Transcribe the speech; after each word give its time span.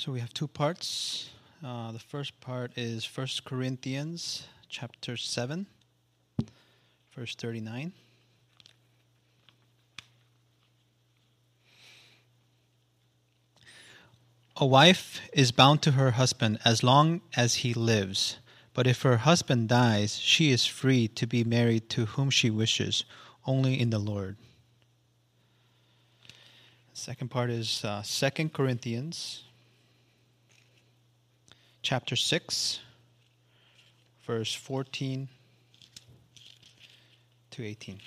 So 0.00 0.12
we 0.12 0.20
have 0.20 0.32
two 0.32 0.48
parts. 0.48 1.28
Uh, 1.62 1.92
the 1.92 1.98
first 1.98 2.40
part 2.40 2.72
is 2.74 3.04
1 3.04 3.26
Corinthians 3.44 4.44
chapter 4.66 5.14
7, 5.14 5.66
verse 7.14 7.34
39. 7.34 7.92
A 14.56 14.64
wife 14.64 15.20
is 15.34 15.52
bound 15.52 15.82
to 15.82 15.90
her 15.90 16.12
husband 16.12 16.60
as 16.64 16.82
long 16.82 17.20
as 17.36 17.56
he 17.56 17.74
lives, 17.74 18.38
but 18.72 18.86
if 18.86 19.02
her 19.02 19.18
husband 19.18 19.68
dies, 19.68 20.18
she 20.18 20.50
is 20.50 20.64
free 20.64 21.08
to 21.08 21.26
be 21.26 21.44
married 21.44 21.90
to 21.90 22.06
whom 22.06 22.30
she 22.30 22.48
wishes, 22.48 23.04
only 23.44 23.78
in 23.78 23.90
the 23.90 23.98
Lord. 23.98 24.38
The 26.94 27.00
second 27.00 27.28
part 27.28 27.50
is 27.50 27.84
uh, 27.84 28.02
2 28.02 28.48
Corinthians 28.48 29.42
chapter 31.82 32.16
6, 32.16 32.80
verse 34.26 34.54
14 34.54 35.28
to 37.50 37.64
18. 37.64 37.98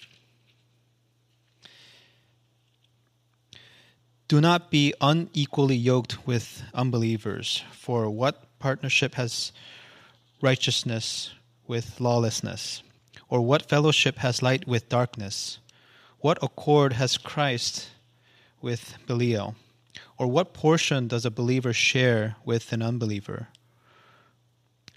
Do 4.28 4.42
not 4.42 4.72
be 4.72 4.94
unequally 5.02 5.76
yoked 5.76 6.26
with 6.26 6.64
unbelievers, 6.74 7.64
for 7.72 8.10
what 8.10 8.58
partnership 8.60 9.16
has 9.16 9.52
righteousness 10.42 11.32
with 11.68 12.00
lawlessness? 12.00 12.82
Or 13.30 13.42
what 13.42 13.68
fellowship 13.70 14.18
has 14.20 14.42
light 14.42 14.68
with 14.68 14.90
darkness? 14.90 15.60
What 16.20 16.42
accord 16.42 16.94
has 16.94 17.18
Christ 17.18 17.90
with 18.62 18.96
Belial? 19.08 19.56
Or 20.18 20.28
what 20.28 20.54
portion 20.54 21.08
does 21.08 21.26
a 21.26 21.32
believer 21.32 21.74
share 21.74 22.36
with 22.46 22.72
an 22.72 22.82
unbeliever? 22.82 23.50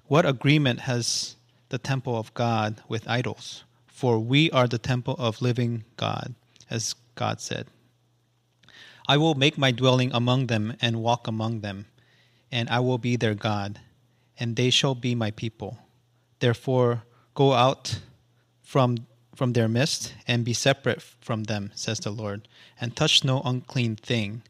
What 0.08 0.24
agreement 0.24 0.80
has 0.80 1.34
the 1.68 1.78
temple 1.78 2.16
of 2.16 2.32
God 2.32 2.80
with 2.88 3.08
idols? 3.08 3.64
For 3.88 4.20
we 4.20 4.50
are 4.52 4.68
the 4.68 4.78
temple 4.78 5.16
of 5.18 5.42
living 5.42 5.84
God, 5.96 6.34
as 6.70 6.94
God 7.16 7.40
said. 7.40 7.66
I 9.08 9.16
will 9.16 9.34
make 9.34 9.58
my 9.58 9.72
dwelling 9.72 10.12
among 10.12 10.46
them 10.46 10.76
and 10.80 11.02
walk 11.02 11.26
among 11.26 11.60
them, 11.60 11.86
and 12.52 12.68
I 12.68 12.78
will 12.80 12.98
be 12.98 13.16
their 13.16 13.34
God, 13.34 13.80
and 14.38 14.54
they 14.54 14.70
shall 14.70 14.94
be 14.94 15.16
my 15.16 15.32
people. 15.32 15.78
Therefore, 16.38 17.02
go 17.34 17.52
out 17.52 18.00
from 18.62 19.06
from 19.34 19.52
their 19.52 19.68
midst 19.68 20.14
and 20.26 20.44
be 20.44 20.54
separate 20.54 21.02
from 21.02 21.44
them, 21.44 21.70
says 21.74 22.00
the 22.00 22.10
Lord, 22.10 22.48
and 22.80 22.96
touch 22.96 23.22
no 23.22 23.42
unclean 23.44 23.96
thing. 23.96 24.42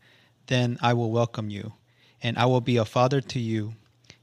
Then 0.46 0.78
I 0.80 0.92
will 0.92 1.10
welcome 1.10 1.50
you, 1.50 1.72
and 2.22 2.38
I 2.38 2.46
will 2.46 2.60
be 2.60 2.76
a 2.76 2.84
father 2.84 3.20
to 3.20 3.40
you, 3.40 3.74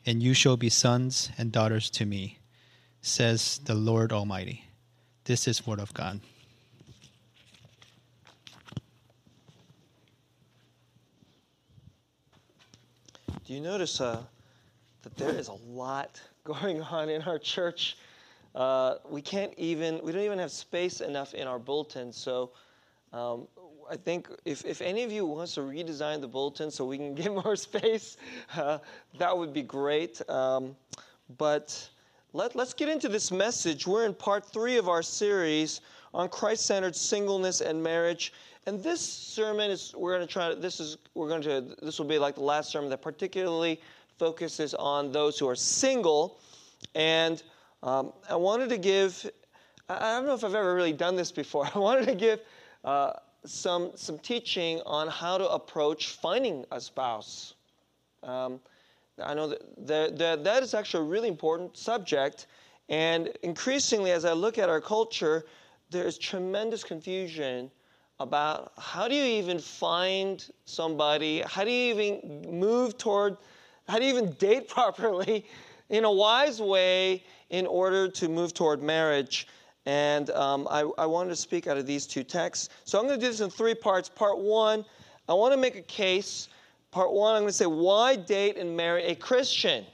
and 0.05 0.21
you 0.21 0.33
shall 0.33 0.57
be 0.57 0.69
sons 0.69 1.29
and 1.37 1.51
daughters 1.51 1.89
to 1.91 2.05
me, 2.05 2.39
says 3.01 3.59
the 3.65 3.75
Lord 3.75 4.11
Almighty. 4.11 4.65
This 5.25 5.47
is 5.47 5.65
word 5.65 5.79
of 5.79 5.93
God. 5.93 6.19
Do 13.45 13.53
you 13.53 13.61
notice 13.61 13.99
uh, 14.01 14.23
that 15.03 15.15
there 15.17 15.29
is 15.29 15.47
a 15.49 15.57
lot 15.67 16.19
going 16.43 16.81
on 16.81 17.09
in 17.09 17.21
our 17.23 17.39
church? 17.39 17.97
Uh, 18.55 18.95
we 19.09 19.21
can't 19.21 19.53
even, 19.57 19.99
we 20.03 20.11
don't 20.11 20.21
even 20.21 20.39
have 20.39 20.51
space 20.51 21.01
enough 21.01 21.33
in 21.33 21.47
our 21.47 21.59
bulletin. 21.59 22.11
So 22.11 22.51
um, 23.11 23.47
I 23.89 23.95
think 23.97 24.29
if, 24.45 24.65
if 24.65 24.81
any 24.81 25.03
of 25.03 25.11
you 25.11 25.25
wants 25.25 25.55
to 25.55 25.61
redesign 25.61 26.21
the 26.21 26.27
bulletin 26.27 26.71
so 26.71 26.85
we 26.85 26.97
can 26.97 27.15
get 27.21 27.33
more 27.33 27.55
space, 27.55 28.17
uh, 28.55 28.79
that 29.17 29.37
would 29.37 29.53
be 29.53 29.61
great. 29.61 30.27
Um, 30.29 30.75
but 31.37 31.89
let, 32.33 32.55
let's 32.55 32.73
get 32.73 32.89
into 32.89 33.09
this 33.09 33.31
message. 33.31 33.85
We're 33.85 34.05
in 34.05 34.13
part 34.13 34.45
three 34.45 34.77
of 34.77 34.89
our 34.89 35.03
series 35.03 35.81
on 36.13 36.29
Christ-centered 36.29 36.95
singleness 36.95 37.61
and 37.61 37.81
marriage. 37.81 38.33
And 38.65 38.81
this 38.81 39.01
sermon 39.01 39.69
is 39.71 39.93
we're 39.95 40.15
going 40.15 40.25
to 40.25 40.31
try. 40.31 40.55
This 40.55 40.79
is 40.79 40.97
we're 41.15 41.27
going 41.27 41.41
to. 41.43 41.75
This 41.81 41.99
will 41.99 42.05
be 42.05 42.17
like 42.17 42.35
the 42.35 42.43
last 42.43 42.71
sermon 42.71 42.89
that 42.91 43.01
particularly 43.01 43.81
focuses 44.17 44.73
on 44.73 45.11
those 45.11 45.37
who 45.37 45.49
are 45.49 45.55
single. 45.55 46.39
And 46.95 47.43
um, 47.81 48.13
I 48.29 48.35
wanted 48.35 48.69
to 48.69 48.77
give. 48.77 49.29
I 49.89 50.15
don't 50.15 50.25
know 50.25 50.33
if 50.33 50.45
I've 50.45 50.55
ever 50.55 50.73
really 50.73 50.93
done 50.93 51.17
this 51.17 51.31
before. 51.31 51.67
I 51.75 51.77
wanted 51.77 52.05
to 52.07 52.15
give 52.15 52.39
uh, 52.85 53.13
some, 53.45 53.91
some 53.95 54.17
teaching 54.19 54.81
on 54.85 55.07
how 55.07 55.37
to 55.37 55.47
approach 55.49 56.09
finding 56.09 56.65
a 56.71 56.79
spouse. 56.79 57.53
Um, 58.23 58.59
I 59.21 59.33
know 59.33 59.47
that, 59.47 59.87
that, 59.87 60.17
that, 60.17 60.43
that 60.43 60.63
is 60.63 60.73
actually 60.73 61.05
a 61.05 61.09
really 61.09 61.27
important 61.27 61.77
subject. 61.77 62.47
And 62.89 63.29
increasingly, 63.43 64.11
as 64.11 64.25
I 64.25 64.33
look 64.33 64.57
at 64.57 64.69
our 64.69 64.81
culture, 64.81 65.45
there 65.89 66.05
is 66.05 66.17
tremendous 66.17 66.83
confusion 66.83 67.69
about 68.19 68.71
how 68.77 69.07
do 69.07 69.15
you 69.15 69.23
even 69.23 69.59
find 69.59 70.45
somebody? 70.65 71.41
How 71.41 71.63
do 71.63 71.71
you 71.71 71.93
even 71.93 72.59
move 72.59 72.97
toward, 72.97 73.37
how 73.87 73.99
do 73.99 74.05
you 74.05 74.17
even 74.17 74.31
date 74.33 74.67
properly 74.77 75.45
in 75.89 76.05
a 76.05 76.11
wise 76.11 76.61
way 76.61 77.23
in 77.49 77.67
order 77.67 78.07
to 78.07 78.27
move 78.27 78.53
toward 78.53 78.81
marriage? 78.81 79.47
And 79.85 80.29
um, 80.29 80.67
I, 80.69 80.89
I 80.97 81.05
wanted 81.05 81.29
to 81.29 81.35
speak 81.35 81.67
out 81.67 81.77
of 81.77 81.85
these 81.85 82.07
two 82.07 82.23
texts. 82.23 82.69
So 82.85 82.99
I'm 82.99 83.05
going 83.05 83.19
to 83.19 83.25
do 83.25 83.29
this 83.29 83.41
in 83.41 83.49
three 83.49 83.75
parts. 83.75 84.07
Part 84.07 84.39
one, 84.39 84.85
I 85.27 85.33
want 85.33 85.53
to 85.53 85.59
make 85.59 85.75
a 85.75 85.81
case. 85.81 86.47
Part 86.91 87.11
one, 87.11 87.35
I'm 87.35 87.41
going 87.41 87.49
to 87.49 87.53
say, 87.53 87.65
why 87.65 88.15
date 88.15 88.57
and 88.57 88.77
marry 88.77 89.03
a 89.03 89.15
Christian? 89.15 89.85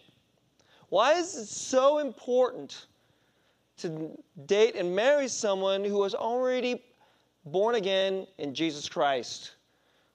Why 0.89 1.13
is 1.13 1.35
it 1.35 1.47
so 1.47 1.99
important 1.99 2.85
to 3.77 4.11
date 4.45 4.75
and 4.75 4.95
marry 4.95 5.27
someone 5.27 5.83
who 5.83 6.03
is 6.03 6.13
already 6.13 6.83
born 7.45 7.75
again 7.75 8.27
in 8.37 8.53
Jesus 8.53 8.89
Christ, 8.89 9.53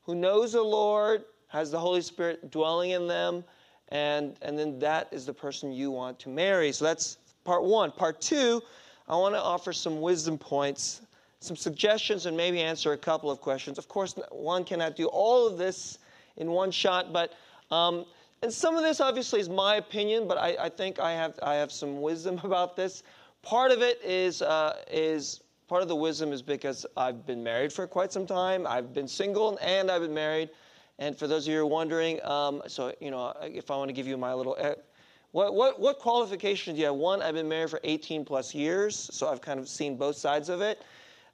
who 0.02 0.14
knows 0.14 0.52
the 0.52 0.62
Lord, 0.62 1.24
has 1.48 1.70
the 1.70 1.78
Holy 1.78 2.02
Spirit 2.02 2.50
dwelling 2.50 2.90
in 2.90 3.06
them, 3.06 3.42
and, 3.88 4.36
and 4.42 4.58
then 4.58 4.78
that 4.80 5.08
is 5.12 5.24
the 5.24 5.32
person 5.32 5.72
you 5.72 5.90
want 5.90 6.18
to 6.20 6.28
marry? 6.28 6.72
So 6.72 6.84
that's 6.84 7.18
part 7.44 7.64
one. 7.64 7.90
Part 7.92 8.20
two, 8.20 8.60
I 9.08 9.16
want 9.16 9.34
to 9.34 9.40
offer 9.40 9.72
some 9.72 10.00
wisdom 10.00 10.38
points, 10.38 11.02
some 11.40 11.56
suggestions, 11.56 12.26
and 12.26 12.36
maybe 12.36 12.60
answer 12.60 12.92
a 12.92 12.98
couple 12.98 13.30
of 13.30 13.40
questions. 13.40 13.78
Of 13.78 13.88
course, 13.88 14.14
one 14.30 14.64
cannot 14.64 14.96
do 14.96 15.06
all 15.06 15.46
of 15.46 15.58
this 15.58 15.98
in 16.36 16.50
one 16.50 16.70
shot, 16.70 17.12
but 17.12 17.32
um, 17.70 18.06
and 18.42 18.52
some 18.52 18.76
of 18.76 18.82
this 18.82 19.00
obviously 19.00 19.40
is 19.40 19.48
my 19.48 19.76
opinion, 19.76 20.28
but 20.28 20.36
I, 20.36 20.56
I, 20.60 20.68
think 20.68 21.00
I 21.00 21.12
have 21.12 21.38
I 21.42 21.54
have 21.54 21.72
some 21.72 22.02
wisdom 22.02 22.40
about 22.44 22.76
this. 22.76 23.02
Part 23.42 23.72
of 23.72 23.82
it 23.82 24.00
is 24.02 24.42
uh, 24.42 24.76
is 24.90 25.40
part 25.68 25.82
of 25.82 25.88
the 25.88 25.96
wisdom 25.96 26.32
is 26.32 26.42
because 26.42 26.86
I've 26.96 27.26
been 27.26 27.42
married 27.42 27.72
for 27.72 27.86
quite 27.86 28.12
some 28.12 28.26
time. 28.26 28.66
I've 28.66 28.92
been 28.92 29.08
single 29.08 29.58
and 29.62 29.90
I've 29.90 30.02
been 30.02 30.14
married. 30.14 30.50
And 30.98 31.16
for 31.16 31.26
those 31.26 31.46
of 31.46 31.52
you 31.52 31.58
who 31.58 31.64
are 31.64 31.66
wondering, 31.66 32.24
um, 32.24 32.62
so 32.68 32.94
you 33.00 33.10
know, 33.10 33.34
if 33.42 33.70
I 33.70 33.76
want 33.76 33.88
to 33.88 33.92
give 33.92 34.06
you 34.06 34.16
my 34.16 34.32
little 34.32 34.56
eh, 34.58 34.74
what, 35.34 35.52
what, 35.52 35.80
what 35.80 35.98
qualifications 35.98 36.76
do 36.76 36.80
you 36.80 36.86
have? 36.86 36.94
One, 36.94 37.20
I've 37.20 37.34
been 37.34 37.48
married 37.48 37.68
for 37.68 37.80
18 37.82 38.24
plus 38.24 38.54
years, 38.54 39.10
so 39.12 39.26
I've 39.26 39.40
kind 39.40 39.58
of 39.58 39.68
seen 39.68 39.96
both 39.96 40.14
sides 40.14 40.48
of 40.48 40.60
it. 40.60 40.84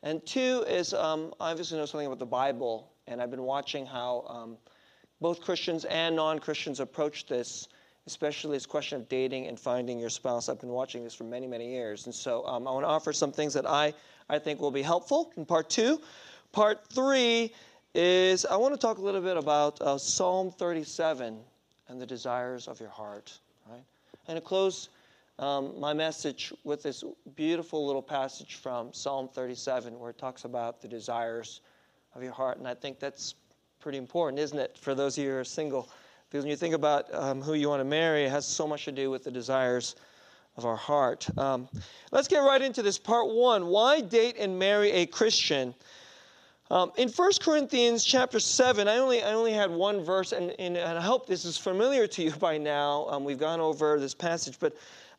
And 0.02 0.24
two 0.24 0.64
is 0.66 0.94
um, 0.94 1.34
I 1.38 1.50
obviously 1.50 1.76
know 1.76 1.84
something 1.84 2.06
about 2.06 2.18
the 2.18 2.24
Bible, 2.24 2.90
and 3.08 3.20
I've 3.20 3.30
been 3.30 3.42
watching 3.42 3.84
how 3.84 4.24
um, 4.26 4.56
both 5.20 5.42
Christians 5.42 5.84
and 5.84 6.16
non 6.16 6.38
Christians 6.38 6.80
approach 6.80 7.26
this, 7.26 7.68
especially 8.06 8.56
this 8.56 8.64
question 8.64 8.98
of 8.98 9.06
dating 9.10 9.48
and 9.48 9.60
finding 9.60 9.98
your 9.98 10.08
spouse. 10.08 10.48
I've 10.48 10.60
been 10.60 10.70
watching 10.70 11.04
this 11.04 11.14
for 11.14 11.24
many, 11.24 11.46
many 11.46 11.70
years. 11.70 12.06
And 12.06 12.14
so 12.14 12.46
um, 12.46 12.66
I 12.66 12.70
want 12.70 12.84
to 12.84 12.88
offer 12.88 13.12
some 13.12 13.32
things 13.32 13.52
that 13.52 13.68
I, 13.68 13.92
I 14.30 14.38
think 14.38 14.60
will 14.60 14.70
be 14.70 14.80
helpful 14.80 15.30
in 15.36 15.44
part 15.44 15.68
two. 15.68 16.00
Part 16.52 16.88
three 16.90 17.52
is 17.94 18.46
I 18.46 18.56
want 18.56 18.72
to 18.72 18.80
talk 18.80 18.96
a 18.96 19.02
little 19.02 19.20
bit 19.20 19.36
about 19.36 19.78
uh, 19.82 19.98
Psalm 19.98 20.50
37 20.52 21.38
and 21.88 22.00
the 22.00 22.06
desires 22.06 22.66
of 22.66 22.80
your 22.80 22.88
heart. 22.88 23.38
And 24.30 24.36
to 24.36 24.40
close 24.40 24.90
um, 25.40 25.74
my 25.80 25.92
message 25.92 26.52
with 26.62 26.84
this 26.84 27.02
beautiful 27.34 27.84
little 27.84 28.00
passage 28.00 28.54
from 28.54 28.92
Psalm 28.92 29.26
37, 29.26 29.98
where 29.98 30.10
it 30.10 30.18
talks 30.18 30.44
about 30.44 30.80
the 30.80 30.86
desires 30.86 31.62
of 32.14 32.22
your 32.22 32.30
heart. 32.30 32.56
And 32.58 32.68
I 32.68 32.74
think 32.74 33.00
that's 33.00 33.34
pretty 33.80 33.98
important, 33.98 34.38
isn't 34.38 34.56
it, 34.56 34.78
for 34.78 34.94
those 34.94 35.18
of 35.18 35.24
you 35.24 35.30
who 35.30 35.36
are 35.38 35.42
single? 35.42 35.90
Because 36.28 36.44
when 36.44 36.50
you 36.52 36.56
think 36.56 36.76
about 36.76 37.12
um, 37.12 37.42
who 37.42 37.54
you 37.54 37.68
want 37.68 37.80
to 37.80 37.84
marry, 37.84 38.22
it 38.22 38.30
has 38.30 38.46
so 38.46 38.68
much 38.68 38.84
to 38.84 38.92
do 38.92 39.10
with 39.10 39.24
the 39.24 39.32
desires 39.32 39.96
of 40.56 40.64
our 40.64 40.76
heart. 40.76 41.26
Um, 41.36 41.68
let's 42.12 42.28
get 42.28 42.38
right 42.38 42.62
into 42.62 42.82
this. 42.82 42.98
Part 42.98 43.34
one 43.34 43.66
Why 43.66 44.00
date 44.00 44.36
and 44.38 44.60
marry 44.60 44.92
a 44.92 45.06
Christian? 45.06 45.74
Um, 46.70 46.92
in 46.96 47.08
1 47.08 47.30
Corinthians 47.40 48.04
chapter 48.04 48.38
7, 48.38 48.86
I 48.86 48.98
only, 48.98 49.24
I 49.24 49.32
only 49.32 49.52
had 49.52 49.72
one 49.72 50.04
verse, 50.04 50.30
and, 50.30 50.54
and, 50.60 50.76
and 50.76 50.98
I 50.98 51.00
hope 51.00 51.26
this 51.26 51.44
is 51.44 51.56
familiar 51.56 52.06
to 52.06 52.22
you 52.22 52.30
by 52.38 52.58
now. 52.58 53.08
Um, 53.08 53.24
we've 53.24 53.40
gone 53.40 53.60
over 53.60 53.98
this 53.98 54.14
passage, 54.14 54.58
but 54.60 54.76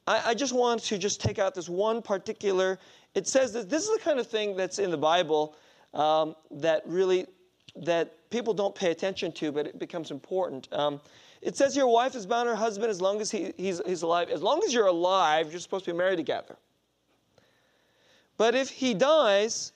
I, 0.08 0.22
I, 0.28 0.34
just 0.34 0.54
want 0.54 0.82
to 0.84 0.98
just 0.98 1.20
take 1.20 1.40
out 1.40 1.54
this 1.54 1.68
one 1.68 2.02
particular. 2.02 2.80
It 3.16 3.28
says 3.28 3.52
that 3.54 3.70
this 3.70 3.84
is 3.84 3.98
the 3.98 4.02
kind 4.02 4.18
of 4.18 4.28
thing 4.28 4.56
that's 4.56 4.80
in 4.80 4.92
the 4.92 4.98
Bible 4.98 5.56
um, 5.94 6.36
that 6.52 6.84
really 6.86 7.28
that 7.76 8.30
people 8.30 8.54
don't 8.54 8.74
pay 8.74 8.92
attention 8.92 9.32
to, 9.34 9.52
but 9.52 9.68
it 9.68 9.78
becomes 9.78 10.12
important. 10.12 10.70
Um, 10.72 11.02
it 11.42 11.58
says 11.58 11.76
your 11.76 11.88
wife 11.88 12.16
is 12.16 12.26
bound 12.26 12.48
her 12.48 12.56
husband 12.56 12.90
as 12.90 13.02
long 13.02 13.20
as 13.22 13.32
he, 13.32 13.54
he's, 13.58 13.82
he's 13.86 14.02
alive. 14.02 14.30
As 14.30 14.42
long 14.42 14.62
as 14.66 14.74
you're 14.74 14.88
alive, 14.88 15.52
you're 15.52 15.60
supposed 15.60 15.86
to 15.86 15.92
be 15.92 15.98
married 15.98 16.18
together. 16.18 16.56
But 18.38 18.56
if 18.56 18.70
he 18.70 18.94
dies, 18.94 19.72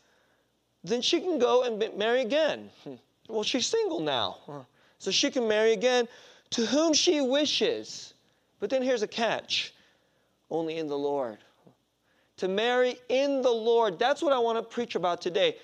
then 0.88 1.02
she 1.02 1.20
can 1.20 1.40
go 1.40 1.64
and 1.64 1.98
marry 1.98 2.22
again. 2.22 2.70
Well, 3.28 3.42
she's 3.42 3.66
single 3.66 4.02
now. 4.02 4.68
So 5.00 5.10
she 5.10 5.32
can 5.32 5.48
marry 5.48 5.74
again 5.74 6.08
to 6.52 6.64
whom 6.64 6.94
she 6.94 7.22
wishes. 7.22 8.14
But 8.60 8.70
then 8.70 8.84
here's 8.84 9.02
a 9.02 9.08
catch 9.08 9.74
only 10.52 10.78
in 10.78 10.88
the 10.88 10.98
Lord. 10.98 11.40
To 12.38 12.48
marry 12.48 12.98
in 13.10 13.42
the 13.42 13.50
Lord. 13.50 13.98
That's 13.98 14.22
what 14.22 14.32
I 14.32 14.38
want 14.38 14.60
to 14.60 14.62
preach 14.62 14.94
about 14.94 15.22
today. 15.22 15.58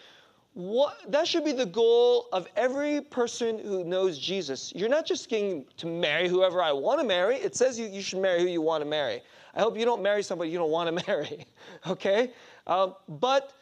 What, 0.53 0.97
that 1.09 1.27
should 1.27 1.45
be 1.45 1.51
the 1.51 1.67
goal 1.67 2.27
of 2.33 2.47
every 2.55 2.99
person 2.99 3.59
who 3.59 3.83
knows 3.85 4.17
Jesus. 4.17 4.73
You're 4.75 4.89
not 4.89 5.05
just 5.05 5.29
getting 5.29 5.65
to 5.77 5.85
marry 5.85 6.27
whoever 6.27 6.63
I 6.63 6.71
want 6.71 6.99
to 6.99 7.05
marry. 7.05 7.35
It 7.35 7.55
says 7.55 7.79
you, 7.79 7.85
you 7.85 8.01
should 8.01 8.21
marry 8.21 8.41
who 8.41 8.47
you 8.47 8.61
want 8.61 8.83
to 8.83 8.89
marry. 8.89 9.21
I 9.53 9.61
hope 9.61 9.77
you 9.77 9.85
don't 9.85 10.01
marry 10.01 10.23
somebody 10.23 10.49
you 10.49 10.57
don't 10.57 10.71
want 10.71 10.97
to 10.97 11.05
marry, 11.07 11.45
okay? 11.87 12.33
Um, 12.65 12.95
but 13.07 13.53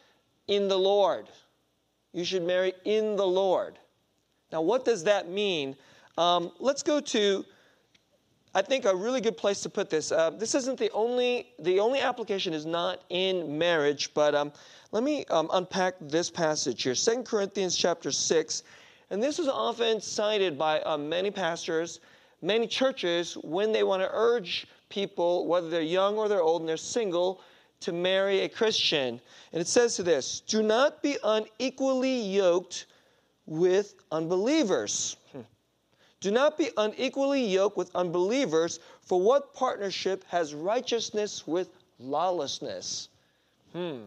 in 0.48 0.68
the 0.68 0.78
Lord. 0.78 1.28
You 2.12 2.24
should 2.24 2.42
marry 2.42 2.72
in 2.84 3.16
the 3.16 3.26
Lord. 3.26 3.78
Now, 4.52 4.62
what 4.62 4.84
does 4.84 5.04
that 5.04 5.28
mean? 5.28 5.76
Um, 6.18 6.52
let's 6.58 6.82
go 6.82 7.00
to, 7.00 7.44
I 8.54 8.62
think, 8.62 8.84
a 8.84 8.94
really 8.94 9.20
good 9.20 9.36
place 9.36 9.60
to 9.62 9.68
put 9.68 9.90
this. 9.90 10.10
Uh, 10.10 10.30
this 10.30 10.54
isn't 10.54 10.78
the 10.78 10.90
only, 10.90 11.52
the 11.60 11.78
only 11.78 12.00
application 12.00 12.52
is 12.52 12.66
not 12.66 13.02
in 13.10 13.56
marriage, 13.58 14.12
but 14.12 14.34
um, 14.34 14.52
let 14.90 15.04
me 15.04 15.24
um, 15.26 15.48
unpack 15.52 15.94
this 16.00 16.30
passage 16.30 16.82
here. 16.82 16.96
Second 16.96 17.26
Corinthians 17.26 17.76
chapter 17.76 18.10
6. 18.10 18.62
And 19.10 19.22
this 19.22 19.38
is 19.38 19.48
often 19.48 20.00
cited 20.00 20.58
by 20.58 20.80
uh, 20.82 20.96
many 20.96 21.30
pastors, 21.30 22.00
many 22.42 22.66
churches, 22.66 23.34
when 23.42 23.72
they 23.72 23.82
want 23.82 24.02
to 24.02 24.08
urge 24.12 24.66
people, 24.88 25.46
whether 25.46 25.68
they're 25.68 25.80
young 25.80 26.16
or 26.16 26.28
they're 26.28 26.42
old 26.42 26.62
and 26.62 26.68
they're 26.68 26.76
single, 26.76 27.40
to 27.80 27.92
marry 27.92 28.40
a 28.40 28.48
Christian. 28.48 29.20
And 29.52 29.60
it 29.60 29.66
says 29.66 29.96
to 29.96 30.02
this 30.02 30.40
Do 30.40 30.62
not 30.62 31.02
be 31.02 31.16
unequally 31.24 32.20
yoked 32.20 32.86
with 33.46 33.94
unbelievers. 34.12 35.16
Hmm. 35.32 35.40
Do 36.20 36.30
not 36.30 36.58
be 36.58 36.70
unequally 36.76 37.44
yoked 37.44 37.76
with 37.76 37.90
unbelievers, 37.94 38.80
for 39.00 39.20
what 39.20 39.54
partnership 39.54 40.24
has 40.28 40.54
righteousness 40.54 41.46
with 41.46 41.70
lawlessness? 41.98 43.08
Hmm. 43.72 44.02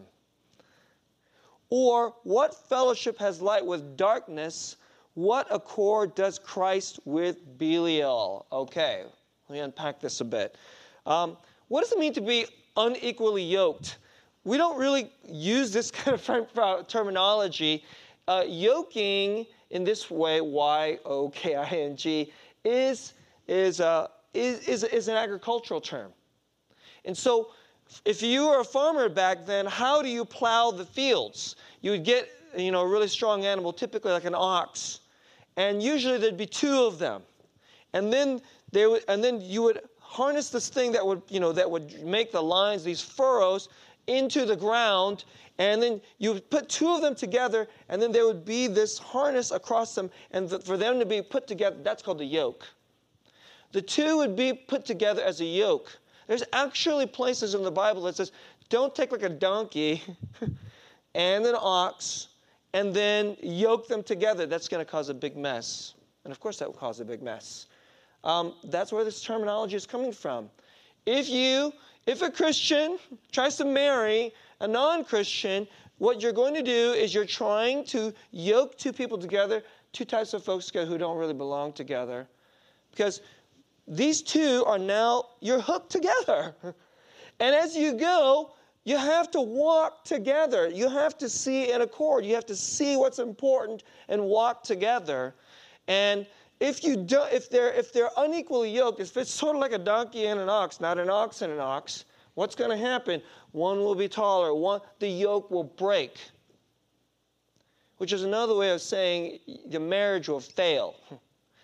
Or 1.69 2.13
what 2.23 2.69
fellowship 2.69 3.17
has 3.17 3.41
light 3.41 3.65
with 3.65 3.97
darkness? 3.97 4.75
What 5.15 5.47
accord 5.49 6.13
does 6.15 6.37
Christ 6.37 6.99
with 7.05 7.57
Belial? 7.57 8.45
Okay, 8.51 9.03
let 9.49 9.53
me 9.53 9.59
unpack 9.59 9.99
this 9.99 10.21
a 10.21 10.25
bit. 10.25 10.55
Um, 11.05 11.37
what 11.67 11.81
does 11.81 11.91
it 11.91 11.97
mean 11.99 12.13
to 12.13 12.21
be 12.21 12.45
unequally 12.77 13.43
yoked? 13.43 13.97
We 14.43 14.57
don't 14.57 14.77
really 14.77 15.11
use 15.27 15.71
this 15.71 15.91
kind 15.91 16.19
of 16.19 16.87
terminology. 16.87 17.83
Uh, 18.27 18.45
yoking 18.47 19.45
in 19.71 19.83
this 19.83 20.09
way, 20.09 20.39
Y 20.39 20.99
O 21.05 21.29
K 21.29 21.55
I 21.55 21.65
N 21.65 21.95
G, 21.97 22.31
is, 22.63 23.13
is, 23.47 23.81
uh, 23.81 24.07
is, 24.33 24.67
is, 24.67 24.83
is 24.83 25.07
an 25.07 25.15
agricultural 25.15 25.81
term. 25.81 26.11
And 27.05 27.17
so, 27.17 27.49
if 28.05 28.21
you 28.21 28.47
were 28.47 28.61
a 28.61 28.63
farmer 28.63 29.09
back 29.09 29.45
then, 29.45 29.65
how 29.65 30.01
do 30.01 30.07
you 30.07 30.23
plow 30.23 30.71
the 30.71 30.85
fields? 30.85 31.57
You 31.81 31.91
would 31.91 32.05
get 32.05 32.29
you 32.55 32.71
know, 32.71 32.81
a 32.81 32.87
really 32.87 33.07
strong 33.07 33.45
animal, 33.45 33.73
typically 33.73 34.11
like 34.11 34.25
an 34.25 34.35
ox, 34.35 35.01
and 35.57 35.83
usually 35.83 36.17
there'd 36.17 36.37
be 36.37 36.45
two 36.45 36.83
of 36.83 36.97
them. 36.97 37.21
And 37.93 38.11
then, 38.11 38.41
they 38.71 38.87
would, 38.87 39.03
and 39.07 39.23
then 39.23 39.41
you 39.41 39.61
would 39.63 39.81
harness 40.13 40.51
this 40.51 40.69
thing 40.69 40.91
that 40.91 41.05
would, 41.05 41.23
you 41.27 41.39
know, 41.39 41.51
that 41.51 41.69
would 41.69 42.03
make 42.03 42.31
the 42.31 42.41
lines, 42.41 42.83
these 42.83 43.01
furrows, 43.01 43.67
into 44.05 44.45
the 44.45 44.55
ground, 44.55 45.25
and 45.57 45.81
then 45.81 45.99
you 46.19 46.39
put 46.39 46.69
two 46.69 46.93
of 46.93 47.01
them 47.01 47.15
together, 47.15 47.67
and 47.89 47.99
then 47.99 48.11
there 48.11 48.27
would 48.27 48.45
be 48.45 48.67
this 48.67 48.99
harness 48.99 49.49
across 49.49 49.95
them, 49.95 50.11
and 50.29 50.51
for 50.63 50.77
them 50.77 50.99
to 50.99 51.05
be 51.05 51.19
put 51.21 51.47
together, 51.47 51.77
that's 51.81 52.03
called 52.03 52.19
the 52.19 52.25
yoke. 52.25 52.67
The 53.71 53.81
two 53.81 54.17
would 54.17 54.35
be 54.35 54.53
put 54.53 54.85
together 54.85 55.23
as 55.23 55.41
a 55.41 55.45
yoke. 55.45 55.97
There's 56.27 56.43
actually 56.53 57.07
places 57.07 57.55
in 57.55 57.63
the 57.63 57.71
Bible 57.71 58.03
that 58.03 58.15
says, 58.15 58.31
don't 58.69 58.93
take 58.93 59.11
like 59.11 59.23
a 59.23 59.29
donkey 59.29 60.03
and 61.15 61.43
an 61.43 61.55
ox 61.57 62.27
and 62.73 62.93
then 62.93 63.35
yoke 63.41 63.87
them 63.87 64.03
together. 64.03 64.45
That's 64.45 64.67
going 64.67 64.83
to 64.85 64.89
cause 64.89 65.09
a 65.09 65.13
big 65.13 65.35
mess. 65.35 65.95
And 66.23 66.31
of 66.31 66.39
course, 66.39 66.59
that 66.59 66.67
will 66.67 66.75
cause 66.75 66.99
a 66.99 67.05
big 67.05 67.23
mess. 67.23 67.65
Um, 68.23 68.53
that's 68.65 68.91
where 68.91 69.03
this 69.03 69.21
terminology 69.21 69.75
is 69.75 69.85
coming 69.85 70.11
from. 70.11 70.49
If 71.05 71.29
you, 71.29 71.73
if 72.05 72.21
a 72.21 72.31
Christian 72.31 72.97
tries 73.31 73.57
to 73.57 73.65
marry 73.65 74.33
a 74.61 74.67
non-Christian, 74.67 75.67
what 75.97 76.21
you're 76.21 76.31
going 76.33 76.53
to 76.53 76.63
do 76.63 76.93
is 76.93 77.13
you're 77.13 77.25
trying 77.25 77.85
to 77.85 78.13
yoke 78.31 78.77
two 78.77 78.93
people 78.93 79.17
together, 79.17 79.63
two 79.91 80.05
types 80.05 80.33
of 80.33 80.43
folks 80.43 80.67
together 80.67 80.85
who 80.85 80.97
don't 80.97 81.17
really 81.17 81.33
belong 81.33 81.73
together, 81.73 82.27
because 82.91 83.21
these 83.87 84.21
two 84.21 84.63
are 84.65 84.79
now 84.79 85.25
you're 85.41 85.59
hooked 85.61 85.91
together, 85.91 86.55
and 87.39 87.55
as 87.55 87.75
you 87.75 87.93
go. 87.93 88.53
You 88.85 88.97
have 88.97 89.31
to 89.31 89.39
walk 89.39 90.03
together. 90.03 90.67
You 90.67 90.89
have 90.89 91.17
to 91.19 91.29
see 91.29 91.71
in 91.71 91.81
accord. 91.81 92.25
You 92.25 92.35
have 92.35 92.45
to 92.47 92.55
see 92.55 92.97
what's 92.97 93.19
important 93.19 93.83
and 94.09 94.25
walk 94.25 94.63
together. 94.63 95.35
And 95.87 96.27
if 96.63 96.81
you 96.81 96.95
do, 96.95 97.21
if 97.23 97.49
they're 97.49 97.73
if 97.73 97.91
they're 97.91 98.09
unequally 98.15 98.73
yoked, 98.73 99.01
if 99.01 99.17
it's 99.17 99.29
sort 99.29 99.57
of 99.57 99.61
like 99.61 99.73
a 99.73 99.77
donkey 99.77 100.27
and 100.27 100.39
an 100.39 100.47
ox, 100.47 100.79
not 100.79 100.97
an 100.97 101.09
ox 101.09 101.41
and 101.41 101.51
an 101.51 101.59
ox, 101.59 102.05
what's 102.35 102.55
going 102.55 102.69
to 102.69 102.77
happen? 102.77 103.21
One 103.51 103.79
will 103.79 103.95
be 103.95 104.07
taller. 104.07 104.55
One 104.55 104.79
the 104.99 105.09
yoke 105.09 105.51
will 105.51 105.65
break. 105.65 106.17
Which 107.97 108.13
is 108.13 108.23
another 108.23 108.55
way 108.55 108.71
of 108.71 108.81
saying 108.81 109.39
the 109.67 109.79
marriage 109.79 110.29
will 110.29 110.39
fail. 110.39 110.95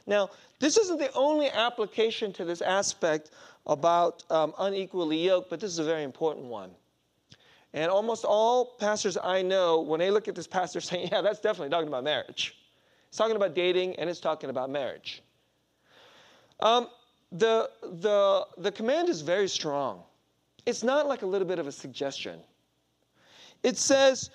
Now, 0.05 0.31
this 0.59 0.77
isn't 0.77 0.99
the 0.99 1.13
only 1.13 1.49
application 1.49 2.33
to 2.33 2.43
this 2.43 2.61
aspect 2.61 3.31
about 3.67 4.23
um, 4.29 4.53
unequally 4.59 5.25
yoked, 5.25 5.49
but 5.49 5.61
this 5.61 5.71
is 5.71 5.79
a 5.79 5.83
very 5.83 6.03
important 6.03 6.47
one. 6.47 6.71
And 7.73 7.89
almost 7.89 8.25
all 8.25 8.75
pastors 8.79 9.17
I 9.23 9.43
know, 9.43 9.79
when 9.79 10.01
they 10.01 10.11
look 10.11 10.27
at 10.27 10.35
this 10.35 10.47
pastor, 10.47 10.81
saying, 10.89 11.07
"Yeah, 11.09 11.21
that's 11.21 11.39
definitely 11.39 11.69
talking 11.69 11.87
about 11.87 12.03
marriage." 12.03 12.58
It's 13.09 13.17
talking 13.17 13.35
about 13.35 13.55
dating 13.55 13.95
and 13.95 14.09
it's 14.09 14.19
talking 14.19 14.49
about 14.49 14.69
marriage. 14.69 15.23
Um, 16.59 16.87
the, 17.31 17.69
the, 17.81 18.45
the 18.57 18.71
command 18.71 19.09
is 19.09 19.21
very 19.21 19.47
strong. 19.47 20.03
It's 20.65 20.83
not 20.83 21.07
like 21.07 21.23
a 21.23 21.25
little 21.25 21.47
bit 21.47 21.59
of 21.59 21.67
a 21.67 21.71
suggestion. 21.71 22.39
It 23.63 23.77
says, 23.77 24.29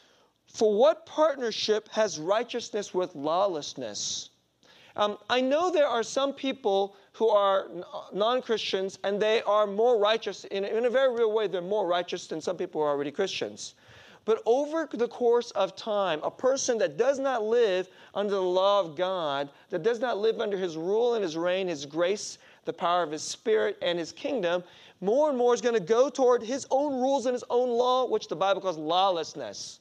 For 0.47 0.75
what 0.75 1.07
partnership 1.07 1.89
has 1.91 2.19
righteousness 2.19 2.93
with 2.93 3.15
lawlessness? 3.15 4.31
Um, 4.97 5.19
I 5.29 5.41
know 5.41 5.71
there 5.71 5.89
are 5.89 6.03
some 6.03 6.33
people 6.33 6.97
who 7.13 7.29
are 7.29 7.69
non 8.13 8.43
Christians 8.43 8.99
and 9.05 9.21
they 9.21 9.43
are 9.43 9.67
more 9.67 9.99
righteous, 9.99 10.45
in, 10.47 10.65
in 10.65 10.85
a 10.85 10.91
very 10.91 11.13
real 11.13 11.33
way, 11.33 11.47
they're 11.47 11.63
more 11.63 11.87
righteous 11.87 12.27
than 12.27 12.41
some 12.41 12.57
people 12.57 12.81
who 12.81 12.87
are 12.87 12.91
already 12.91 13.11
Christians. 13.11 13.75
But 14.25 14.43
over 14.47 14.89
the 14.91 15.09
course 15.09 15.51
of 15.51 15.77
time, 15.77 16.21
a 16.23 16.31
person 16.31 16.79
that 16.79 16.97
does 16.97 17.19
not 17.19 17.43
live 17.43 17.89
under 18.15 18.35
the 18.35 18.41
law 18.41 18.81
of 18.81 18.97
God, 18.97 19.51
that 19.71 19.83
does 19.83 20.01
not 20.01 20.19
live 20.19 20.41
under 20.41 20.57
his 20.57 20.77
rule 20.77 21.15
and 21.15 21.23
his 21.23 21.37
reign, 21.37 21.69
his 21.69 21.85
grace, 21.85 22.39
the 22.65 22.73
power 22.73 23.03
of 23.03 23.11
his 23.11 23.23
spirit, 23.23 23.77
and 23.83 23.99
his 23.99 24.13
kingdom, 24.13 24.65
more 25.01 25.29
and 25.29 25.37
more 25.37 25.53
is 25.53 25.61
going 25.61 25.75
to 25.75 25.81
go 25.81 26.09
toward 26.09 26.43
his 26.43 26.67
own 26.71 26.95
rules 26.95 27.27
and 27.27 27.35
his 27.35 27.45
own 27.51 27.69
law, 27.69 28.07
which 28.07 28.29
the 28.29 28.37
Bible 28.37 28.63
calls 28.63 28.79
lawlessness. 28.79 29.81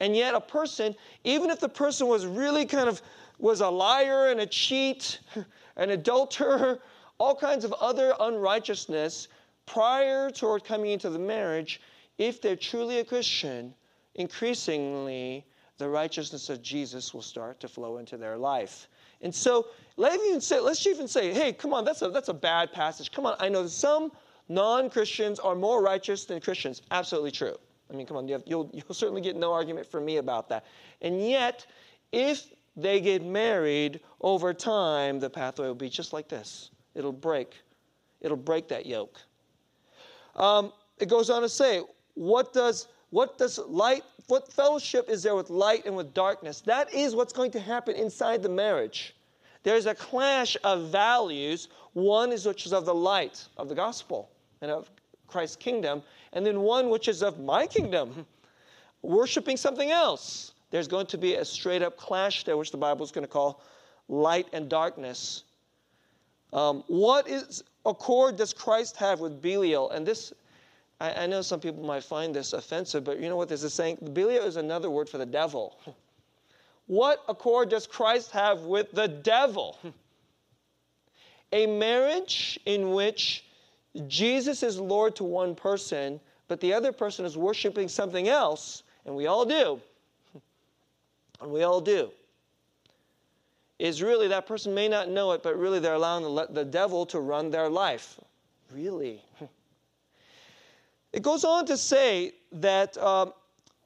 And 0.00 0.14
yet, 0.14 0.34
a 0.34 0.40
person, 0.40 0.94
even 1.24 1.50
if 1.50 1.60
the 1.60 1.68
person 1.68 2.08
was 2.08 2.26
really 2.26 2.66
kind 2.66 2.88
of 2.88 3.00
was 3.38 3.62
a 3.62 3.68
liar 3.68 4.28
and 4.28 4.40
a 4.40 4.46
cheat, 4.46 5.20
an 5.76 5.90
adulterer, 5.90 6.80
all 7.18 7.34
kinds 7.34 7.64
of 7.64 7.72
other 7.74 8.14
unrighteousness 8.20 9.28
prior 9.66 10.30
toward 10.30 10.64
coming 10.64 10.90
into 10.90 11.10
the 11.10 11.18
marriage, 11.18 11.80
if 12.20 12.42
they're 12.42 12.54
truly 12.54 12.98
a 12.98 13.04
Christian, 13.04 13.74
increasingly 14.14 15.46
the 15.78 15.88
righteousness 15.88 16.50
of 16.50 16.60
Jesus 16.60 17.14
will 17.14 17.22
start 17.22 17.58
to 17.60 17.66
flow 17.66 17.96
into 17.96 18.18
their 18.18 18.36
life. 18.36 18.88
And 19.22 19.34
so 19.34 19.68
let's 19.96 20.22
even 20.26 20.42
say, 20.42 20.60
let's 20.60 20.86
even 20.86 21.08
say, 21.08 21.32
hey, 21.32 21.54
come 21.54 21.72
on, 21.72 21.82
that's 21.82 22.02
a, 22.02 22.10
that's 22.10 22.28
a 22.28 22.34
bad 22.34 22.72
passage. 22.72 23.10
Come 23.10 23.24
on, 23.24 23.36
I 23.40 23.48
know 23.48 23.66
some 23.66 24.12
non-Christians 24.50 25.38
are 25.38 25.54
more 25.54 25.82
righteous 25.82 26.26
than 26.26 26.42
Christians. 26.42 26.82
Absolutely 26.90 27.30
true. 27.30 27.56
I 27.90 27.96
mean, 27.96 28.06
come 28.06 28.18
on, 28.18 28.28
you 28.28 28.34
have, 28.34 28.42
you'll, 28.44 28.70
you'll 28.74 28.94
certainly 28.94 29.22
get 29.22 29.34
no 29.34 29.50
argument 29.50 29.90
from 29.90 30.04
me 30.04 30.18
about 30.18 30.50
that. 30.50 30.66
And 31.00 31.26
yet, 31.26 31.64
if 32.12 32.48
they 32.76 33.00
get 33.00 33.24
married 33.24 34.00
over 34.20 34.52
time, 34.52 35.20
the 35.20 35.30
pathway 35.30 35.68
will 35.68 35.74
be 35.74 35.88
just 35.88 36.12
like 36.12 36.28
this. 36.28 36.70
It'll 36.94 37.12
break. 37.12 37.54
It'll 38.20 38.36
break 38.36 38.68
that 38.68 38.84
yoke. 38.84 39.18
Um, 40.36 40.74
it 40.98 41.08
goes 41.08 41.30
on 41.30 41.40
to 41.40 41.48
say, 41.48 41.80
what 42.20 42.52
does 42.52 42.88
what 43.10 43.38
does 43.38 43.58
light 43.66 44.04
what 44.28 44.52
fellowship 44.52 45.08
is 45.08 45.22
there 45.22 45.34
with 45.34 45.50
light 45.50 45.86
and 45.86 45.96
with 45.96 46.12
darkness 46.12 46.60
that 46.60 46.92
is 46.92 47.16
what's 47.16 47.32
going 47.32 47.50
to 47.50 47.60
happen 47.60 47.94
inside 47.96 48.42
the 48.42 48.48
marriage 48.48 49.14
There's 49.62 49.86
a 49.86 49.94
clash 49.94 50.56
of 50.64 50.90
values. 50.90 51.68
One 51.92 52.32
is 52.32 52.46
which 52.46 52.66
is 52.66 52.72
of 52.72 52.84
the 52.86 52.94
light 52.94 53.46
of 53.56 53.68
the 53.68 53.74
gospel 53.74 54.30
and 54.62 54.70
of 54.70 54.90
Christ's 55.26 55.56
kingdom, 55.56 56.02
and 56.32 56.44
then 56.44 56.60
one 56.60 56.90
which 56.90 57.08
is 57.08 57.22
of 57.22 57.38
my 57.40 57.66
kingdom, 57.66 58.26
worshiping 59.02 59.56
something 59.56 59.90
else. 59.90 60.52
There's 60.70 60.88
going 60.88 61.06
to 61.06 61.18
be 61.18 61.34
a 61.34 61.44
straight 61.44 61.82
up 61.82 61.96
clash 61.96 62.44
there, 62.44 62.56
which 62.56 62.70
the 62.70 62.76
Bible 62.76 63.04
is 63.04 63.10
going 63.10 63.26
to 63.26 63.32
call 63.32 63.62
light 64.08 64.46
and 64.52 64.68
darkness. 64.68 65.44
Um, 66.52 66.84
what 66.86 67.28
is 67.28 67.62
accord 67.84 68.36
does 68.36 68.52
Christ 68.52 68.96
have 68.96 69.20
with 69.20 69.40
Belial? 69.42 69.90
And 69.90 70.06
this, 70.06 70.32
I, 71.00 71.24
I, 71.24 71.26
know 71.26 71.42
some 71.42 71.60
people 71.60 71.82
might 71.82 72.04
find 72.04 72.34
this 72.34 72.52
offensive, 72.52 73.04
but 73.04 73.18
you 73.18 73.28
know 73.28 73.36
what 73.36 73.48
this 73.48 73.62
is 73.62 73.72
saying? 73.72 73.98
Belial 74.12 74.44
is 74.44 74.56
another 74.56 74.90
word 74.90 75.08
for 75.08 75.18
the 75.18 75.26
devil. 75.26 75.78
What 76.86 77.22
accord 77.28 77.68
does 77.68 77.86
Christ 77.86 78.32
have 78.32 78.62
with 78.62 78.90
the 78.90 79.06
devil? 79.06 79.78
A 81.52 81.66
marriage 81.66 82.58
in 82.66 82.90
which 82.90 83.44
Jesus 84.08 84.64
is 84.64 84.78
Lord 84.78 85.14
to 85.16 85.24
one 85.24 85.54
person, 85.54 86.20
but 86.48 86.60
the 86.60 86.72
other 86.72 86.90
person 86.90 87.24
is 87.24 87.36
worshiping 87.36 87.86
something 87.86 88.28
else, 88.28 88.82
and 89.06 89.14
we 89.14 89.26
all 89.26 89.44
do, 89.44 89.80
and 91.40 91.50
we 91.52 91.62
all 91.62 91.80
do, 91.80 92.10
is 93.78 94.02
really 94.02 94.26
that 94.26 94.46
person 94.46 94.74
may 94.74 94.88
not 94.88 95.08
know 95.08 95.30
it, 95.30 95.44
but 95.44 95.56
really 95.56 95.78
they're 95.78 95.94
allowing 95.94 96.22
the, 96.22 96.46
the 96.50 96.64
devil 96.64 97.06
to 97.06 97.20
run 97.20 97.50
their 97.50 97.68
life. 97.68 98.18
Really? 98.72 99.22
It 101.12 101.22
goes 101.22 101.44
on 101.44 101.66
to 101.66 101.76
say 101.76 102.34
that 102.52 102.96
um, 102.98 103.32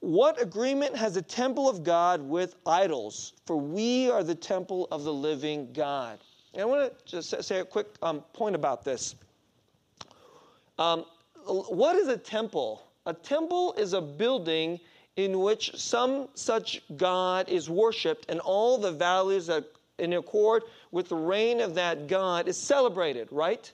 what 0.01 0.41
agreement 0.41 0.95
has 0.97 1.15
the 1.15 1.23
temple 1.23 1.69
of 1.69 1.83
God 1.83 2.21
with 2.21 2.57
idols? 2.67 3.33
For 3.47 3.57
we 3.57 4.11
are 4.11 4.23
the 4.23 4.35
temple 4.35 4.89
of 4.91 5.05
the 5.05 5.13
living 5.13 5.73
God. 5.73 6.19
And 6.53 6.63
I 6.63 6.67
want 6.67 6.93
to 6.99 7.05
just 7.07 7.43
say 7.43 7.61
a 7.61 7.65
quick 7.65 7.89
um, 8.03 8.21
point 8.33 8.55
about 8.55 8.85
this. 8.85 9.15
Um, 10.79 11.05
what 11.47 11.97
is 11.97 12.09
a 12.09 12.17
temple? 12.17 12.83
A 13.07 13.15
temple 13.15 13.75
is 13.79 13.93
a 13.93 14.01
building 14.01 14.79
in 15.17 15.41
which 15.41 15.75
some 15.77 16.29
such 16.35 16.83
God 16.97 17.49
is 17.49 17.71
worshiped, 17.71 18.27
and 18.29 18.41
all 18.41 18.79
the 18.79 18.93
values 18.93 19.47
that 19.47 19.65
in 19.99 20.13
accord 20.15 20.65
with 20.91 21.09
the 21.09 21.17
reign 21.17 21.61
of 21.61 21.75
that 21.75 22.09
God 22.09 22.49
is 22.49 22.59
celebrated, 22.59 23.29
right? 23.31 23.73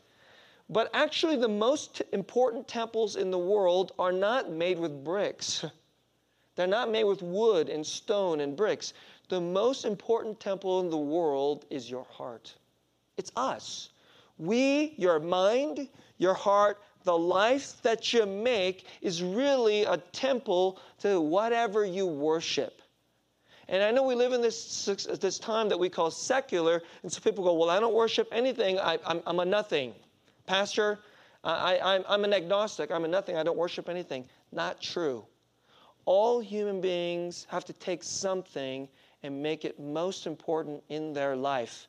But 0.70 0.88
actually, 0.94 1.34
the 1.34 1.48
most 1.48 2.00
important 2.12 2.68
temples 2.68 3.16
in 3.16 3.32
the 3.32 3.38
world 3.38 3.90
are 3.98 4.12
not 4.12 4.52
made 4.52 4.78
with 4.78 5.02
bricks. 5.02 5.64
They're 6.54 6.68
not 6.68 6.90
made 6.90 7.04
with 7.04 7.22
wood 7.22 7.68
and 7.68 7.84
stone 7.84 8.40
and 8.40 8.56
bricks. 8.56 8.92
The 9.28 9.40
most 9.40 9.84
important 9.84 10.38
temple 10.38 10.78
in 10.78 10.88
the 10.88 10.96
world 10.96 11.66
is 11.70 11.90
your 11.90 12.04
heart. 12.04 12.54
It's 13.16 13.32
us. 13.36 13.90
We, 14.38 14.94
your 14.96 15.18
mind, 15.18 15.88
your 16.18 16.34
heart, 16.34 16.80
the 17.02 17.18
life 17.18 17.82
that 17.82 18.12
you 18.12 18.24
make 18.24 18.86
is 19.00 19.22
really 19.24 19.84
a 19.84 19.96
temple 19.96 20.78
to 21.00 21.20
whatever 21.20 21.84
you 21.84 22.06
worship. 22.06 22.80
And 23.68 23.82
I 23.82 23.90
know 23.90 24.04
we 24.04 24.14
live 24.14 24.32
in 24.32 24.42
this, 24.42 24.84
this 25.20 25.38
time 25.38 25.68
that 25.68 25.78
we 25.78 25.88
call 25.88 26.10
secular, 26.10 26.82
and 27.02 27.12
so 27.12 27.20
people 27.20 27.42
go, 27.42 27.54
Well, 27.54 27.70
I 27.70 27.80
don't 27.80 27.94
worship 27.94 28.28
anything, 28.30 28.78
I, 28.78 28.98
am 29.04 29.40
a 29.40 29.44
nothing. 29.44 29.94
Pastor, 30.50 30.98
I, 31.44 32.02
I'm 32.08 32.24
an 32.24 32.34
agnostic, 32.34 32.90
I'm 32.90 33.04
a 33.04 33.08
nothing, 33.08 33.36
I 33.36 33.42
don't 33.42 33.56
worship 33.56 33.88
anything. 33.88 34.24
Not 34.52 34.82
true 34.82 35.24
all 36.10 36.40
human 36.40 36.80
beings 36.80 37.46
have 37.48 37.64
to 37.64 37.72
take 37.74 38.02
something 38.02 38.88
and 39.22 39.42
make 39.42 39.64
it 39.64 39.78
most 39.78 40.26
important 40.26 40.82
in 40.88 41.12
their 41.12 41.36
life. 41.36 41.86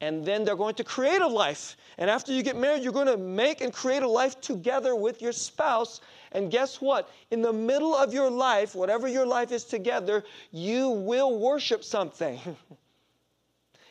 And 0.00 0.26
then 0.26 0.44
they're 0.44 0.56
going 0.56 0.74
to 0.74 0.84
create 0.84 1.22
a 1.22 1.26
life. 1.26 1.76
And 1.96 2.10
after 2.10 2.32
you 2.32 2.42
get 2.42 2.56
married, 2.56 2.82
you're 2.82 2.92
going 2.92 3.06
to 3.06 3.16
make 3.16 3.60
and 3.60 3.72
create 3.72 4.02
a 4.02 4.08
life 4.08 4.40
together 4.40 4.96
with 4.96 5.22
your 5.22 5.32
spouse. 5.32 6.00
And 6.32 6.50
guess 6.50 6.80
what? 6.80 7.08
In 7.30 7.40
the 7.40 7.52
middle 7.52 7.94
of 7.94 8.12
your 8.12 8.28
life, 8.28 8.74
whatever 8.74 9.06
your 9.06 9.24
life 9.24 9.52
is 9.52 9.64
together, 9.64 10.24
you 10.50 10.90
will 10.90 11.38
worship 11.38 11.82
something. 11.84 12.40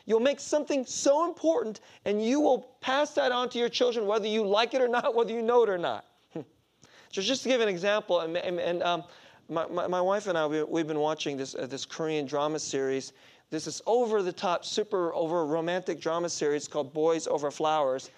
You'll 0.06 0.20
make 0.20 0.40
something 0.40 0.84
so 0.84 1.26
important 1.26 1.80
and 2.04 2.24
you 2.24 2.40
will 2.40 2.76
pass 2.80 3.12
that 3.12 3.32
on 3.32 3.48
to 3.50 3.58
your 3.58 3.68
children, 3.68 4.06
whether 4.06 4.26
you 4.26 4.44
like 4.44 4.74
it 4.74 4.82
or 4.82 4.88
not, 4.88 5.14
whether 5.14 5.32
you 5.32 5.42
know 5.42 5.62
it 5.62 5.68
or 5.68 5.78
not. 5.78 6.04
so, 6.34 7.22
just 7.22 7.42
to 7.44 7.48
give 7.48 7.60
an 7.60 7.68
example, 7.68 8.20
and, 8.20 8.36
and, 8.36 8.58
and 8.58 8.82
um, 8.82 9.04
my, 9.48 9.66
my, 9.66 9.86
my, 9.86 10.00
wife 10.00 10.26
and 10.26 10.36
I, 10.36 10.46
we, 10.46 10.80
have 10.80 10.88
been 10.88 10.98
watching 10.98 11.36
this, 11.36 11.54
uh, 11.54 11.66
this 11.66 11.84
Korean 11.84 12.26
drama 12.26 12.58
series. 12.58 13.12
This 13.50 13.66
is 13.66 13.82
over 13.86 14.22
the 14.22 14.32
top, 14.32 14.64
super 14.64 15.14
over 15.14 15.44
romantic 15.44 16.00
drama 16.00 16.28
series 16.28 16.66
called 16.66 16.92
Boys 16.94 17.26
Over 17.26 17.50
Flowers. 17.50 18.10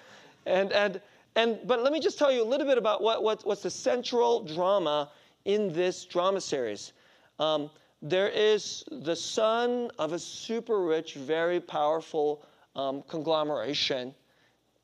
And, 0.46 0.72
and, 0.72 1.00
and, 1.34 1.58
but 1.66 1.82
let 1.82 1.92
me 1.92 1.98
just 1.98 2.18
tell 2.18 2.30
you 2.30 2.42
a 2.42 2.44
little 2.44 2.66
bit 2.66 2.78
about 2.78 3.02
what, 3.02 3.22
what, 3.22 3.44
what's 3.44 3.62
the 3.62 3.70
central 3.70 4.44
drama 4.44 5.10
in 5.44 5.72
this 5.72 6.04
drama 6.04 6.40
series. 6.40 6.92
Um, 7.40 7.70
there 8.04 8.28
is 8.28 8.84
the 8.90 9.16
son 9.16 9.90
of 9.99 10.12
a 10.12 10.18
super 10.18 10.82
rich, 10.82 11.14
very 11.14 11.58
powerful 11.58 12.44
um, 12.76 13.02
conglomeration. 13.08 14.14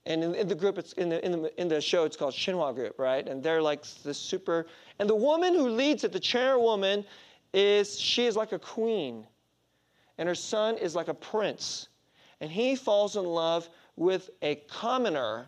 And 0.06 0.24
in, 0.24 0.34
in, 0.34 0.48
the 0.48 0.54
group, 0.54 0.78
it's 0.78 0.94
in 0.94 1.10
the, 1.10 1.22
in 1.22 1.32
the, 1.42 1.60
in 1.60 1.68
the 1.68 1.82
show, 1.82 2.04
it's 2.04 2.16
called 2.16 2.32
Shinhwa 2.32 2.74
Group, 2.74 2.98
right? 2.98 3.28
And 3.28 3.42
they're 3.42 3.60
like 3.60 3.84
the 4.02 4.14
super, 4.14 4.66
and 4.98 5.08
the 5.08 5.14
woman 5.14 5.54
who 5.54 5.68
leads 5.68 6.02
it, 6.02 6.12
the 6.12 6.20
chairwoman, 6.20 7.04
is 7.52 8.00
she 8.00 8.24
is 8.24 8.36
like 8.36 8.52
a 8.52 8.58
queen, 8.58 9.26
and 10.16 10.26
her 10.26 10.34
son 10.34 10.78
is 10.78 10.94
like 10.94 11.08
a 11.08 11.14
prince, 11.14 11.88
and 12.40 12.50
he 12.50 12.74
falls 12.74 13.16
in 13.16 13.24
love 13.24 13.68
with 13.96 14.30
a 14.40 14.54
commoner, 14.70 15.46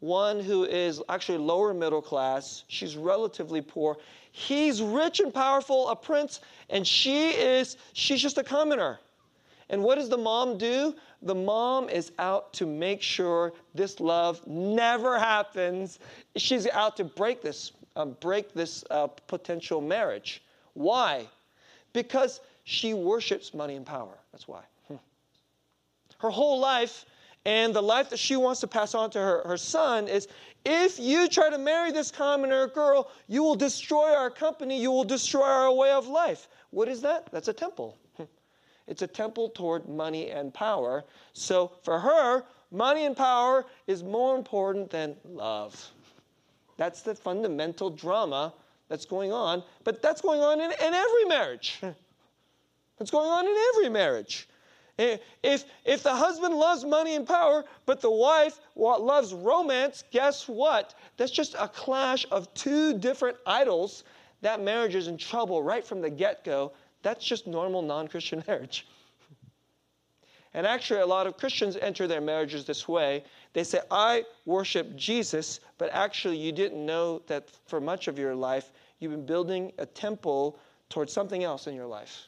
one 0.00 0.40
who 0.40 0.64
is 0.64 1.02
actually 1.08 1.38
lower 1.38 1.72
middle 1.72 2.02
class. 2.02 2.64
She's 2.68 2.96
relatively 2.96 3.60
poor. 3.60 3.98
He's 4.32 4.82
rich 4.82 5.20
and 5.20 5.32
powerful, 5.32 5.88
a 5.88 5.96
prince, 5.96 6.40
and 6.70 6.86
she 6.86 7.30
is 7.30 7.76
she's 7.92 8.20
just 8.20 8.38
a 8.38 8.44
commoner. 8.44 8.98
And 9.68 9.82
what 9.84 9.96
does 9.96 10.08
the 10.08 10.18
mom 10.18 10.58
do? 10.58 10.94
The 11.22 11.34
mom 11.34 11.88
is 11.88 12.10
out 12.18 12.52
to 12.54 12.66
make 12.66 13.02
sure 13.02 13.52
this 13.74 14.00
love 14.00 14.44
never 14.46 15.18
happens. 15.18 16.00
She's 16.36 16.66
out 16.68 16.96
to 16.96 17.04
break 17.04 17.40
this, 17.40 17.72
um, 17.94 18.16
break 18.20 18.52
this 18.52 18.84
uh, 18.90 19.06
potential 19.06 19.80
marriage. 19.80 20.42
Why? 20.74 21.26
Because 21.92 22.40
she 22.64 22.94
worships 22.94 23.54
money 23.54 23.76
and 23.76 23.86
power. 23.86 24.18
That's 24.32 24.48
why. 24.48 24.62
Hmm. 24.88 24.96
Her 26.18 26.30
whole 26.30 26.58
life 26.58 27.04
and 27.44 27.74
the 27.74 27.82
life 27.82 28.10
that 28.10 28.18
she 28.18 28.36
wants 28.36 28.60
to 28.60 28.66
pass 28.66 28.94
on 28.94 29.10
to 29.10 29.18
her, 29.18 29.42
her 29.46 29.56
son 29.56 30.08
is 30.08 30.28
if 30.64 30.98
you 30.98 31.26
try 31.28 31.48
to 31.48 31.58
marry 31.58 31.90
this 31.90 32.10
commoner 32.10 32.68
girl, 32.68 33.10
you 33.28 33.42
will 33.42 33.54
destroy 33.54 34.14
our 34.14 34.30
company, 34.30 34.80
you 34.80 34.90
will 34.90 35.04
destroy 35.04 35.46
our 35.46 35.72
way 35.72 35.90
of 35.90 36.06
life. 36.06 36.48
What 36.70 36.88
is 36.88 37.00
that? 37.02 37.30
That's 37.32 37.48
a 37.48 37.52
temple. 37.52 37.98
It's 38.86 39.02
a 39.02 39.06
temple 39.06 39.50
toward 39.50 39.88
money 39.88 40.30
and 40.30 40.52
power. 40.52 41.04
So 41.32 41.70
for 41.84 42.00
her, 42.00 42.44
money 42.72 43.04
and 43.04 43.16
power 43.16 43.64
is 43.86 44.02
more 44.02 44.36
important 44.36 44.90
than 44.90 45.14
love. 45.24 45.92
That's 46.76 47.02
the 47.02 47.14
fundamental 47.14 47.90
drama 47.90 48.52
that's 48.88 49.04
going 49.04 49.30
on, 49.30 49.62
but 49.84 50.02
that's 50.02 50.20
going 50.20 50.40
on 50.40 50.60
in, 50.60 50.72
in 50.72 50.94
every 50.94 51.24
marriage. 51.26 51.78
That's 52.98 53.10
going 53.10 53.30
on 53.30 53.46
in 53.46 53.56
every 53.72 53.88
marriage. 53.88 54.46
If, 55.42 55.64
if 55.84 56.02
the 56.02 56.14
husband 56.14 56.54
loves 56.54 56.84
money 56.84 57.14
and 57.14 57.26
power, 57.26 57.64
but 57.86 58.00
the 58.00 58.10
wife 58.10 58.60
loves 58.76 59.32
romance, 59.32 60.04
guess 60.10 60.46
what? 60.46 60.94
That's 61.16 61.30
just 61.30 61.54
a 61.58 61.68
clash 61.68 62.26
of 62.30 62.52
two 62.54 62.98
different 62.98 63.38
idols. 63.46 64.04
That 64.42 64.60
marriage 64.60 64.94
is 64.94 65.08
in 65.08 65.16
trouble 65.16 65.62
right 65.62 65.86
from 65.86 66.00
the 66.00 66.10
get 66.10 66.44
go 66.44 66.72
that's 67.02 67.24
just 67.24 67.46
normal 67.46 67.82
non 67.82 68.08
Christian 68.08 68.42
marriage. 68.48 68.86
And 70.52 70.66
actually, 70.66 71.00
a 71.00 71.06
lot 71.06 71.28
of 71.28 71.36
Christians 71.36 71.76
enter 71.76 72.08
their 72.08 72.20
marriages 72.20 72.64
this 72.64 72.88
way. 72.88 73.22
They 73.52 73.62
say, 73.62 73.80
I 73.90 74.24
worship 74.46 74.96
Jesus, 74.96 75.60
but 75.78 75.90
actually, 75.92 76.38
you 76.38 76.50
didn't 76.50 76.84
know 76.84 77.22
that 77.28 77.48
for 77.66 77.80
much 77.80 78.08
of 78.08 78.18
your 78.18 78.34
life, 78.34 78.72
you've 78.98 79.12
been 79.12 79.26
building 79.26 79.72
a 79.78 79.86
temple 79.86 80.58
towards 80.88 81.12
something 81.12 81.44
else 81.44 81.68
in 81.68 81.74
your 81.74 81.86
life. 81.86 82.26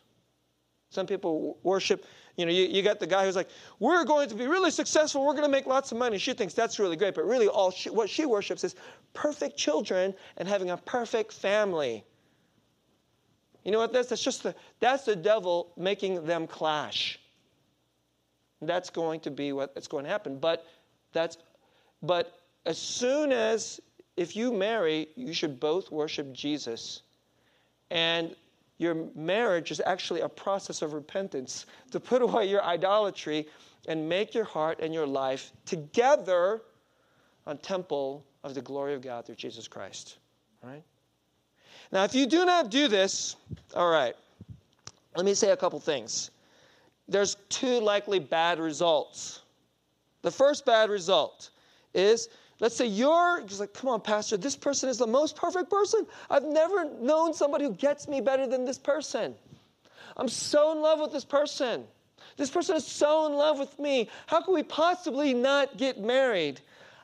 Some 0.90 1.06
people 1.06 1.58
worship, 1.64 2.04
you 2.36 2.46
know, 2.46 2.52
you, 2.52 2.64
you 2.64 2.82
got 2.82 2.98
the 2.98 3.06
guy 3.06 3.24
who's 3.24 3.36
like, 3.36 3.48
We're 3.78 4.04
going 4.04 4.28
to 4.28 4.34
be 4.34 4.46
really 4.46 4.70
successful, 4.70 5.24
we're 5.24 5.32
going 5.32 5.44
to 5.44 5.50
make 5.50 5.66
lots 5.66 5.92
of 5.92 5.98
money. 5.98 6.18
She 6.18 6.32
thinks 6.32 6.54
that's 6.54 6.78
really 6.78 6.96
great, 6.96 7.14
but 7.14 7.24
really, 7.24 7.48
all 7.48 7.70
she, 7.70 7.90
what 7.90 8.08
she 8.08 8.26
worships 8.26 8.64
is 8.64 8.74
perfect 9.12 9.56
children 9.56 10.14
and 10.38 10.48
having 10.48 10.70
a 10.70 10.76
perfect 10.76 11.32
family. 11.32 12.04
You 13.64 13.70
know 13.70 13.78
what? 13.78 13.92
That's, 13.92 14.08
that's 14.08 14.22
just 14.22 14.42
the, 14.42 14.54
that's 14.80 15.04
the 15.04 15.14
devil 15.14 15.72
making 15.76 16.24
them 16.24 16.46
clash. 16.46 17.20
That's 18.60 18.90
going 18.90 19.20
to 19.20 19.30
be 19.30 19.52
what's 19.52 19.88
going 19.88 20.04
to 20.04 20.10
happen. 20.10 20.38
But 20.38 20.66
that's, 21.12 21.36
but 22.02 22.40
as 22.66 22.78
soon 22.78 23.32
as 23.32 23.80
if 24.16 24.36
you 24.36 24.52
marry, 24.52 25.08
you 25.16 25.32
should 25.32 25.60
both 25.60 25.90
worship 25.90 26.32
Jesus. 26.32 27.02
And 27.90 28.34
your 28.78 29.06
marriage 29.14 29.70
is 29.70 29.80
actually 29.84 30.20
a 30.20 30.28
process 30.28 30.82
of 30.82 30.92
repentance 30.92 31.66
to 31.90 32.00
put 32.00 32.22
away 32.22 32.46
your 32.46 32.62
idolatry 32.64 33.46
and 33.88 34.08
make 34.08 34.34
your 34.34 34.44
heart 34.44 34.80
and 34.80 34.92
your 34.92 35.06
life 35.06 35.52
together 35.66 36.62
a 37.46 37.54
temple 37.54 38.24
of 38.44 38.54
the 38.54 38.62
glory 38.62 38.94
of 38.94 39.02
God 39.02 39.26
through 39.26 39.36
Jesus 39.36 39.68
Christ. 39.68 40.18
All 40.62 40.70
right? 40.70 40.82
Now, 41.90 42.04
if 42.04 42.14
you 42.14 42.26
do 42.26 42.44
not 42.44 42.70
do 42.70 42.88
this, 42.88 43.36
all 43.74 43.90
right, 43.90 44.14
let 45.14 45.24
me 45.24 45.34
say 45.34 45.50
a 45.50 45.56
couple 45.56 45.78
things. 45.78 46.30
There's 47.08 47.36
two 47.48 47.80
likely 47.80 48.18
bad 48.18 48.58
results. 48.58 49.42
The 50.22 50.30
first 50.30 50.64
bad 50.64 50.88
result 50.88 51.50
is 51.94 52.28
let's 52.62 52.76
say 52.76 52.86
you're 52.86 53.42
just 53.44 53.60
like, 53.60 53.74
come 53.74 53.90
on, 53.90 54.00
Pastor, 54.00 54.38
this 54.38 54.56
person 54.56 54.88
is 54.88 54.96
the 54.96 55.06
most 55.06 55.36
perfect 55.36 55.68
person. 55.68 56.06
I've 56.30 56.44
never 56.44 56.88
known 57.00 57.34
somebody 57.34 57.64
who 57.64 57.74
gets 57.74 58.06
me 58.08 58.22
better 58.22 58.46
than 58.46 58.64
this 58.64 58.78
person. 58.78 59.34
I'm 60.16 60.28
so 60.28 60.70
in 60.72 60.80
love 60.80 61.00
with 61.00 61.12
this 61.12 61.24
person. 61.24 61.84
This 62.36 62.50
person 62.50 62.76
is 62.76 62.86
so 62.86 63.26
in 63.26 63.32
love 63.32 63.58
with 63.58 63.76
me. 63.80 64.08
How 64.26 64.40
can 64.40 64.54
we 64.54 64.62
possibly 64.62 65.34
not 65.34 65.76
get 65.76 66.00
married? 66.00 66.60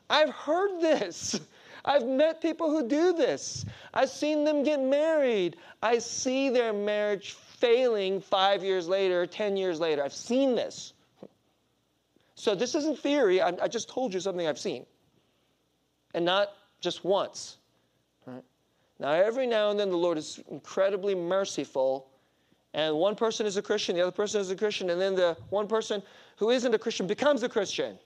I've 0.09 0.29
heard 0.29 0.79
this. 0.81 1.39
I've 1.85 2.05
met 2.05 2.41
people 2.41 2.69
who 2.69 2.87
do 2.87 3.13
this. 3.13 3.65
I've 3.93 4.09
seen 4.09 4.45
them 4.45 4.63
get 4.63 4.79
married. 4.79 5.57
I 5.81 5.99
see 5.99 6.49
their 6.49 6.71
marriage 6.71 7.33
failing 7.33 8.21
five 8.21 8.63
years 8.63 8.87
later, 8.87 9.25
10 9.25 9.57
years 9.57 9.79
later. 9.79 10.03
I've 10.03 10.13
seen 10.13 10.55
this. 10.55 10.93
So 12.35 12.55
this 12.55 12.75
isn't 12.75 12.99
theory. 12.99 13.41
I, 13.41 13.53
I 13.61 13.67
just 13.67 13.89
told 13.89 14.13
you 14.13 14.21
something 14.21 14.47
I've 14.47 14.59
seen. 14.59 14.85
And 16.13 16.25
not 16.25 16.49
just 16.81 17.03
once. 17.03 17.57
Right? 18.25 18.43
Now, 18.99 19.11
every 19.11 19.47
now 19.47 19.71
and 19.71 19.79
then, 19.79 19.89
the 19.89 19.97
Lord 19.97 20.17
is 20.17 20.39
incredibly 20.49 21.15
merciful. 21.15 22.07
And 22.73 22.95
one 22.95 23.15
person 23.15 23.45
is 23.45 23.57
a 23.57 23.61
Christian, 23.61 23.95
the 23.95 24.01
other 24.01 24.11
person 24.11 24.41
is 24.41 24.51
a 24.51 24.55
Christian, 24.55 24.89
and 24.91 25.01
then 25.01 25.15
the 25.15 25.35
one 25.49 25.67
person 25.67 26.03
who 26.37 26.51
isn't 26.51 26.73
a 26.73 26.79
Christian 26.79 27.07
becomes 27.07 27.43
a 27.43 27.49
Christian. 27.49 27.97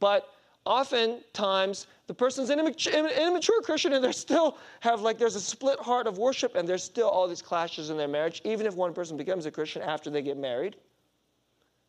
But 0.00 0.28
oftentimes 0.64 1.86
the 2.06 2.14
person's 2.14 2.50
an 2.50 2.60
immature, 2.60 3.08
immature 3.08 3.60
Christian 3.62 3.92
and 3.94 4.04
they 4.04 4.12
still 4.12 4.58
have 4.80 5.00
like 5.00 5.18
there's 5.18 5.34
a 5.34 5.40
split 5.40 5.78
heart 5.80 6.06
of 6.06 6.18
worship 6.18 6.54
and 6.54 6.68
there's 6.68 6.84
still 6.84 7.08
all 7.08 7.26
these 7.26 7.42
clashes 7.42 7.90
in 7.90 7.96
their 7.96 8.08
marriage, 8.08 8.40
even 8.44 8.66
if 8.66 8.74
one 8.74 8.94
person 8.94 9.16
becomes 9.16 9.46
a 9.46 9.50
Christian 9.50 9.82
after 9.82 10.08
they 10.08 10.22
get 10.22 10.36
married. 10.36 10.76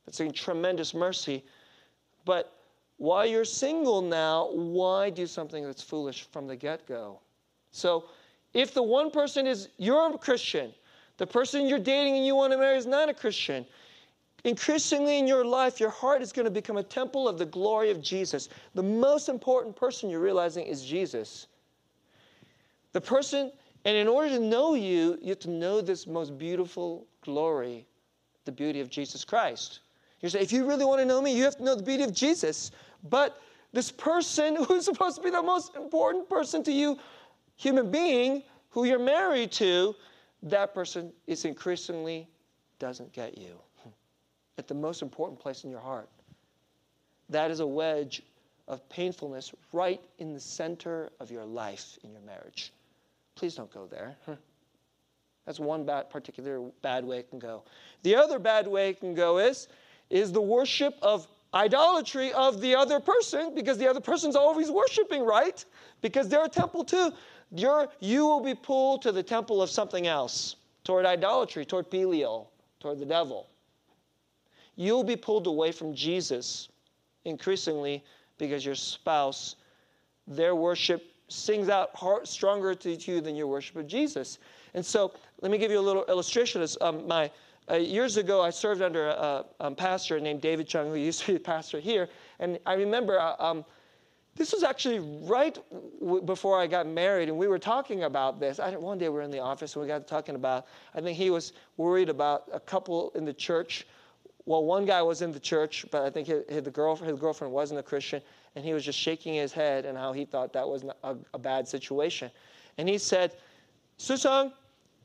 It's 0.07 0.19
a 0.19 0.29
tremendous 0.31 0.93
mercy. 0.93 1.43
But 2.25 2.53
while 2.97 3.25
you're 3.25 3.45
single 3.45 4.01
now, 4.01 4.49
why 4.51 5.09
do 5.09 5.27
something 5.27 5.63
that's 5.63 5.81
foolish 5.81 6.27
from 6.31 6.47
the 6.47 6.55
get 6.55 6.85
go? 6.87 7.19
So 7.71 8.05
if 8.53 8.73
the 8.73 8.83
one 8.83 9.11
person 9.11 9.47
is, 9.47 9.69
you're 9.77 10.13
a 10.13 10.17
Christian, 10.17 10.73
the 11.17 11.27
person 11.27 11.67
you're 11.67 11.79
dating 11.79 12.15
and 12.15 12.25
you 12.25 12.35
want 12.35 12.53
to 12.53 12.57
marry 12.57 12.77
is 12.77 12.85
not 12.85 13.09
a 13.09 13.13
Christian, 13.13 13.65
Increasingly 14.43 15.19
in 15.19 15.27
your 15.27 15.45
life, 15.45 15.79
your 15.79 15.89
heart 15.89 16.21
is 16.21 16.33
going 16.33 16.45
to 16.45 16.51
become 16.51 16.75
a 16.75 16.83
temple 16.83 17.29
of 17.29 17.37
the 17.37 17.45
glory 17.45 17.91
of 17.91 18.01
Jesus. 18.01 18.49
The 18.75 18.83
most 18.83 19.29
important 19.29 19.75
person 19.75 20.09
you're 20.09 20.19
realizing 20.19 20.65
is 20.65 20.83
Jesus. 20.83 21.47
The 22.91 22.99
person, 22.99 23.53
and 23.85 23.95
in 23.95 24.07
order 24.07 24.29
to 24.29 24.39
know 24.39 24.73
you, 24.73 25.17
you 25.21 25.29
have 25.29 25.39
to 25.39 25.49
know 25.49 25.79
this 25.79 26.07
most 26.07 26.37
beautiful 26.37 27.07
glory, 27.21 27.87
the 28.43 28.51
beauty 28.51 28.81
of 28.81 28.89
Jesus 28.89 29.23
Christ. 29.23 29.79
You 30.23 30.29
say, 30.29 30.39
if 30.39 30.53
you 30.53 30.65
really 30.65 30.85
want 30.85 31.01
to 31.01 31.05
know 31.05 31.21
me, 31.21 31.35
you 31.35 31.43
have 31.43 31.57
to 31.57 31.63
know 31.63 31.75
the 31.75 31.83
beauty 31.83 32.03
of 32.03 32.13
Jesus. 32.13 32.71
But 33.09 33.41
this 33.73 33.91
person 33.91 34.55
who's 34.63 34.85
supposed 34.85 35.17
to 35.17 35.21
be 35.21 35.29
the 35.29 35.43
most 35.43 35.75
important 35.75 36.27
person 36.29 36.63
to 36.63 36.71
you, 36.71 36.97
human 37.57 37.91
being, 37.91 38.41
who 38.69 38.85
you're 38.85 38.97
married 38.97 39.51
to, 39.51 39.93
that 40.41 40.73
person 40.73 41.11
is 41.27 41.45
increasingly 41.45 42.27
doesn't 42.79 43.11
get 43.11 43.37
you 43.37 43.59
at 44.57 44.67
the 44.67 44.73
most 44.73 45.01
important 45.01 45.39
place 45.39 45.65
in 45.65 45.69
your 45.69 45.81
heart. 45.81 46.09
That 47.29 47.51
is 47.51 47.59
a 47.59 47.67
wedge 47.67 48.23
of 48.69 48.87
painfulness 48.87 49.53
right 49.73 50.01
in 50.19 50.33
the 50.33 50.39
center 50.39 51.09
of 51.19 51.31
your 51.31 51.43
life 51.43 51.97
in 52.03 52.13
your 52.13 52.21
marriage. 52.21 52.71
Please 53.35 53.55
don't 53.55 53.71
go 53.73 53.87
there. 53.87 54.15
That's 55.45 55.59
one 55.59 55.85
bad, 55.85 56.09
particular 56.09 56.61
bad 56.81 57.03
way 57.03 57.19
it 57.19 57.29
can 57.29 57.39
go. 57.39 57.63
The 58.03 58.15
other 58.15 58.39
bad 58.39 58.65
way 58.65 58.89
it 58.89 59.01
can 59.01 59.13
go 59.13 59.39
is, 59.39 59.67
is 60.09 60.31
the 60.31 60.41
worship 60.41 60.95
of 61.01 61.27
idolatry 61.53 62.33
of 62.33 62.61
the 62.61 62.75
other 62.75 62.99
person 62.99 63.53
because 63.53 63.77
the 63.77 63.87
other 63.87 63.99
person's 63.99 64.35
always 64.35 64.71
worshiping, 64.71 65.23
right? 65.23 65.63
Because 66.01 66.27
they're 66.27 66.45
a 66.45 66.49
temple 66.49 66.83
too. 66.83 67.11
You're, 67.51 67.87
you 67.99 68.25
will 68.25 68.43
be 68.43 68.55
pulled 68.55 69.03
to 69.03 69.11
the 69.11 69.21
temple 69.21 69.61
of 69.61 69.69
something 69.69 70.07
else, 70.07 70.55
toward 70.83 71.05
idolatry, 71.05 71.65
toward 71.65 71.89
Belial, 71.89 72.49
toward 72.79 72.99
the 72.99 73.05
devil 73.05 73.47
you'll 74.75 75.03
be 75.03 75.15
pulled 75.15 75.47
away 75.47 75.71
from 75.71 75.93
Jesus 75.93 76.69
increasingly 77.25 78.03
because 78.37 78.65
your 78.65 78.75
spouse, 78.75 79.55
their 80.27 80.55
worship 80.55 81.03
sings 81.27 81.69
out 81.69 81.91
stronger 82.27 82.75
to 82.75 82.95
you 82.95 83.21
than 83.21 83.35
your 83.35 83.47
worship 83.47 83.75
of 83.75 83.87
Jesus. 83.87 84.39
And 84.73 84.85
so, 84.85 85.13
let 85.41 85.51
me 85.51 85.57
give 85.57 85.71
you 85.71 85.79
a 85.79 85.81
little 85.81 86.05
illustration. 86.05 86.65
Um, 86.81 87.07
my 87.07 87.29
uh, 87.69 87.75
years 87.75 88.17
ago, 88.17 88.41
I 88.41 88.49
served 88.49 88.81
under 88.81 89.07
a, 89.07 89.45
a, 89.59 89.71
pastor 89.71 90.19
named 90.19 90.41
David 90.41 90.67
Chung, 90.67 90.87
who 90.87 90.95
used 90.95 91.21
to 91.21 91.33
be 91.33 91.35
a 91.37 91.39
pastor 91.39 91.79
here. 91.79 92.09
And 92.39 92.59
I 92.65 92.73
remember 92.73 93.19
uh, 93.19 93.35
um, 93.39 93.65
this 94.35 94.51
was 94.51 94.63
actually 94.63 94.99
right 95.27 95.57
w- 95.99 96.21
before 96.21 96.59
I 96.59 96.67
got 96.67 96.87
married, 96.87 97.29
and 97.29 97.37
we 97.37 97.47
were 97.47 97.59
talking 97.59 98.03
about 98.03 98.39
this. 98.39 98.59
One 98.59 98.97
day 98.97 99.09
we 99.09 99.15
were 99.15 99.21
in 99.21 99.31
the 99.31 99.39
office 99.39 99.75
and 99.75 99.81
we 99.81 99.87
got 99.87 100.07
talking 100.07 100.35
about. 100.35 100.65
I 100.93 101.01
think 101.01 101.17
he 101.17 101.29
was 101.29 101.53
worried 101.77 102.09
about 102.09 102.45
a 102.51 102.59
couple 102.59 103.11
in 103.15 103.25
the 103.25 103.33
church 103.33 103.85
well, 104.45 104.63
one 104.65 104.85
guy 104.85 105.01
was 105.01 105.21
in 105.21 105.31
the 105.31 105.39
church, 105.39 105.85
but 105.89 106.03
I 106.03 106.09
think 106.09 106.27
his, 106.27 106.43
his, 106.49 106.61
girlfriend, 106.67 107.11
his 107.11 107.19
girlfriend 107.19 107.53
wasn't 107.53 107.79
a 107.79 107.83
Christian, 107.83 108.21
and 108.55 108.65
he 108.65 108.73
was 108.73 108.83
just 108.83 108.99
shaking 108.99 109.33
his 109.33 109.53
head 109.53 109.85
and 109.85 109.97
how 109.97 110.11
he 110.11 110.25
thought 110.25 110.51
that 110.53 110.67
was 110.67 110.83
a, 111.03 111.15
a 111.33 111.39
bad 111.39 111.67
situation. 111.67 112.29
And 112.77 112.89
he 112.89 112.97
said, 112.97 113.35
Susang, 113.97 114.51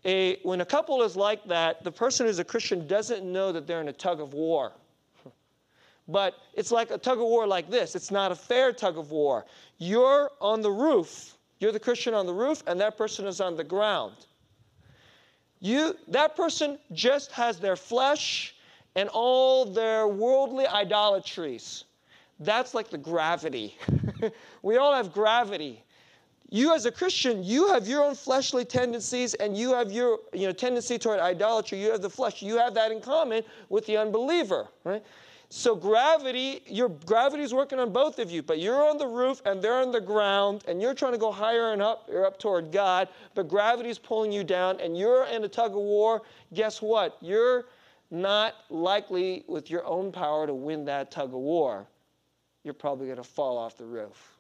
a, 0.04 0.38
when 0.42 0.61
a 0.61 0.64
couple 0.64 1.02
is 1.02 1.16
like 1.16 1.44
that, 1.46 1.82
the 1.84 1.92
person 1.92 2.26
who's 2.26 2.38
a 2.38 2.44
Christian 2.44 2.87
doesn't 2.87 3.24
know 3.24 3.52
that 3.52 3.66
they're 3.66 3.80
in 3.80 3.88
a 3.88 3.92
tug 3.92 4.20
of 4.20 4.34
war. 4.34 4.72
But 6.11 6.37
it's 6.54 6.72
like 6.72 6.90
a 6.90 6.96
tug 6.96 7.18
of 7.18 7.24
war 7.24 7.46
like 7.46 7.70
this. 7.70 7.94
It's 7.94 8.11
not 8.11 8.32
a 8.32 8.34
fair 8.34 8.72
tug 8.72 8.96
of 8.96 9.11
war. 9.11 9.44
You're 9.76 10.30
on 10.40 10.62
the 10.62 10.70
roof. 10.70 11.37
You're 11.61 11.70
the 11.70 11.80
Christian 11.80 12.14
on 12.14 12.24
the 12.24 12.32
roof, 12.32 12.62
and 12.66 12.80
that 12.80 12.96
person 12.96 13.26
is 13.26 13.42
on 13.42 13.56
the 13.56 13.64
ground. 13.64 14.14
You, 15.61 15.94
that 16.08 16.34
person 16.34 16.78
just 16.92 17.32
has 17.32 17.58
their 17.58 17.76
flesh 17.76 18.54
and 18.94 19.08
all 19.11 19.64
their 19.64 20.08
worldly 20.08 20.66
idolatries. 20.66 21.84
That's 22.40 22.74
like 22.74 22.90
the 22.90 22.98
gravity. 22.98 23.76
we 24.62 24.76
all 24.76 24.94
have 24.94 25.12
gravity. 25.12 25.84
You 26.50 26.74
as 26.74 26.87
a 26.87 26.90
Christian, 26.90 27.44
you 27.44 27.68
have 27.68 27.87
your 27.87 28.02
own 28.02 28.14
fleshly 28.14 28.64
tendencies 28.64 29.34
and 29.34 29.56
you 29.56 29.74
have 29.74 29.92
your 29.92 30.18
you 30.32 30.46
know, 30.46 30.52
tendency 30.52 30.98
toward 30.98 31.20
idolatry. 31.20 31.80
You 31.80 31.90
have 31.90 32.00
the 32.00 32.08
flesh. 32.08 32.40
You 32.40 32.56
have 32.56 32.72
that 32.74 32.90
in 32.90 33.00
common 33.00 33.42
with 33.68 33.84
the 33.84 33.98
unbeliever, 33.98 34.68
right? 34.84 35.02
So 35.50 35.74
gravity, 35.74 36.62
your 36.66 36.90
gravity 36.90 37.42
is 37.42 37.54
working 37.54 37.78
on 37.78 37.90
both 37.90 38.18
of 38.18 38.30
you, 38.30 38.42
but 38.42 38.58
you're 38.58 38.87
on 38.87 38.98
the 38.98 39.06
roof 39.06 39.40
and 39.46 39.62
they're 39.62 39.80
on 39.80 39.92
the 39.92 40.00
ground, 40.00 40.62
and 40.68 40.80
you're 40.80 40.92
trying 40.92 41.12
to 41.12 41.18
go 41.18 41.32
higher 41.32 41.72
and 41.72 41.80
up, 41.80 42.06
you're 42.11 42.26
up 42.26 42.38
toward 42.38 42.70
God, 42.70 43.08
but 43.34 43.48
gravity 43.48 43.88
is 43.88 43.98
pulling 43.98 44.30
you 44.30 44.44
down, 44.44 44.78
and 44.78 44.96
you're 44.96 45.24
in 45.24 45.44
a 45.44 45.48
tug 45.48 45.70
of 45.70 45.78
war. 45.78 46.20
Guess 46.52 46.82
what? 46.82 47.16
You're 47.22 47.64
not 48.11 48.56
likely 48.68 49.44
with 49.48 49.70
your 49.70 49.87
own 49.87 50.12
power 50.12 50.46
to 50.46 50.52
win 50.52 50.84
that 50.84 51.11
tug 51.11 51.28
of 51.28 51.40
war. 51.40 51.87
You're 52.62 52.74
probably 52.74 53.06
going 53.06 53.16
to 53.16 53.24
fall 53.24 53.56
off 53.56 53.78
the 53.78 53.87
roof. 53.87 54.38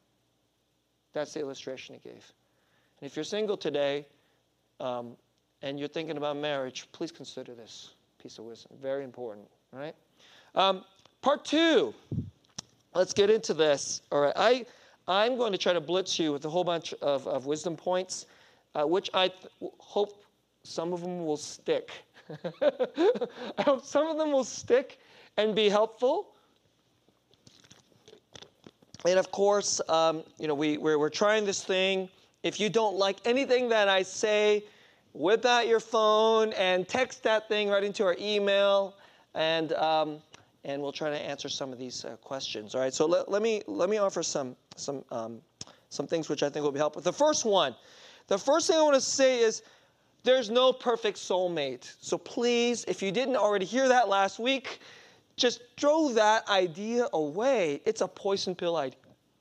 That's 1.12 1.34
the 1.34 1.40
illustration 1.40 1.94
he 1.94 2.08
gave. 2.08 2.32
And 3.00 3.08
if 3.08 3.16
you're 3.16 3.24
single 3.24 3.56
today 3.56 4.06
um, 4.80 5.16
and 5.62 5.78
you're 5.78 5.88
thinking 5.88 6.16
about 6.16 6.36
marriage, 6.36 6.86
please 6.92 7.12
consider 7.12 7.54
this 7.54 7.94
piece 8.22 8.38
of 8.38 8.44
wisdom. 8.44 8.72
Very 8.80 9.04
important, 9.04 9.46
right? 9.72 9.94
Um, 10.54 10.84
part 11.22 11.44
two. 11.44 11.94
Let's 12.94 13.12
get 13.12 13.30
into 13.30 13.54
this. 13.54 14.02
All 14.10 14.20
right. 14.20 14.32
I, 14.36 14.66
I'm 15.06 15.36
going 15.36 15.52
to 15.52 15.58
try 15.58 15.72
to 15.72 15.80
blitz 15.80 16.18
you 16.18 16.32
with 16.32 16.44
a 16.44 16.50
whole 16.50 16.64
bunch 16.64 16.94
of, 16.94 17.26
of 17.26 17.46
wisdom 17.46 17.76
points, 17.76 18.26
uh, 18.74 18.84
which 18.84 19.10
I 19.14 19.28
th- 19.28 19.72
hope 19.78 20.24
some 20.64 20.92
of 20.92 21.00
them 21.00 21.24
will 21.24 21.36
stick. 21.36 21.90
I 22.62 23.62
hope 23.62 23.84
some 23.84 24.06
of 24.06 24.18
them 24.18 24.32
will 24.32 24.44
stick 24.44 24.98
and 25.36 25.54
be 25.54 25.68
helpful. 25.68 26.34
And 29.06 29.18
of 29.18 29.30
course, 29.30 29.80
um, 29.88 30.24
you 30.38 30.48
know, 30.48 30.54
we, 30.54 30.76
we're, 30.76 30.98
we're 30.98 31.08
trying 31.08 31.44
this 31.44 31.62
thing. 31.62 32.08
If 32.42 32.58
you 32.58 32.68
don't 32.68 32.96
like 32.96 33.18
anything 33.24 33.68
that 33.68 33.88
I 33.88 34.02
say, 34.02 34.64
whip 35.12 35.44
out 35.44 35.66
your 35.66 35.80
phone 35.80 36.52
and 36.54 36.86
text 36.86 37.22
that 37.22 37.48
thing 37.48 37.68
right 37.68 37.82
into 37.82 38.04
our 38.04 38.16
email, 38.18 38.94
and, 39.34 39.72
um, 39.74 40.18
and 40.64 40.82
we'll 40.82 40.92
try 40.92 41.10
to 41.10 41.16
answer 41.16 41.48
some 41.48 41.72
of 41.72 41.78
these 41.78 42.04
uh, 42.04 42.16
questions. 42.16 42.74
All 42.74 42.80
right, 42.80 42.92
so 42.92 43.06
let, 43.06 43.30
let, 43.30 43.42
me, 43.42 43.62
let 43.66 43.88
me 43.88 43.98
offer 43.98 44.22
some, 44.22 44.56
some, 44.76 45.04
um, 45.10 45.40
some 45.90 46.06
things 46.06 46.28
which 46.28 46.42
I 46.42 46.50
think 46.50 46.64
will 46.64 46.72
be 46.72 46.78
helpful. 46.78 47.02
The 47.02 47.12
first 47.12 47.44
one, 47.44 47.74
the 48.26 48.38
first 48.38 48.66
thing 48.66 48.76
I 48.76 48.82
want 48.82 48.94
to 48.94 49.00
say 49.00 49.40
is 49.40 49.62
there's 50.24 50.50
no 50.50 50.72
perfect 50.72 51.18
soulmate. 51.18 51.94
So 52.00 52.18
please, 52.18 52.84
if 52.88 53.02
you 53.02 53.12
didn't 53.12 53.36
already 53.36 53.64
hear 53.64 53.88
that 53.88 54.08
last 54.08 54.38
week, 54.38 54.80
just 55.38 55.62
throw 55.78 56.10
that 56.10 56.48
idea 56.48 57.08
away. 57.12 57.80
It's 57.84 58.00
a 58.00 58.08
poison 58.08 58.54
pill 58.54 58.76
idea. 58.76 58.98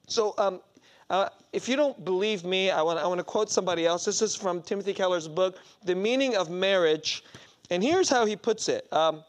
So 0.08 0.34
um, 0.38 0.62
uh, 1.10 1.30
if 1.54 1.68
you 1.68 1.76
don't 1.76 2.04
believe 2.06 2.44
me, 2.44 2.70
I 2.70 2.82
want, 2.82 3.00
I 3.00 3.08
want 3.08 3.20
to 3.20 3.24
quote 3.24 3.50
somebody 3.50 3.86
else. 3.86 4.06
This 4.06 4.22
is 4.22 4.36
from 4.36 4.62
Timothy 4.62 4.94
Keller's 4.94 5.28
book, 5.28 5.58
The 5.84 5.96
Meaning 5.96 6.36
of 6.36 6.50
Marriage. 6.50 7.24
And 7.70 7.84
here's 7.84 8.10
how 8.10 8.26
he 8.26 8.36
puts 8.36 8.70
it. 8.70 8.92
Um, 8.94 9.24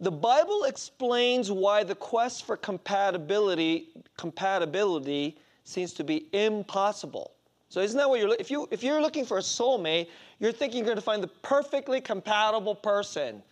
the 0.00 0.12
Bible 0.12 0.64
explains 0.64 1.50
why 1.50 1.82
the 1.82 1.94
quest 1.94 2.44
for 2.44 2.56
compatibility 2.56 3.88
compatibility 4.18 5.38
seems 5.64 5.94
to 5.94 6.04
be 6.04 6.26
impossible. 6.32 7.32
So 7.70 7.80
isn't 7.80 7.96
that 7.96 8.08
what 8.08 8.20
you're 8.20 8.36
if 8.38 8.50
you 8.50 8.68
if 8.70 8.82
you're 8.82 9.00
looking 9.00 9.24
for 9.24 9.38
a 9.38 9.40
soulmate, 9.40 10.08
you're 10.38 10.52
thinking 10.52 10.78
you're 10.78 10.86
going 10.86 10.96
to 10.96 11.02
find 11.02 11.22
the 11.22 11.28
perfectly 11.28 12.00
compatible 12.00 12.74
person. 12.74 13.42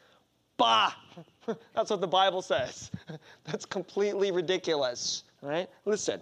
Bah! 0.56 0.92
That's 1.74 1.90
what 1.90 2.00
the 2.00 2.06
Bible 2.06 2.42
says. 2.42 2.90
That's 3.44 3.64
completely 3.64 4.30
ridiculous, 4.30 5.24
right? 5.42 5.68
Listen. 5.84 6.20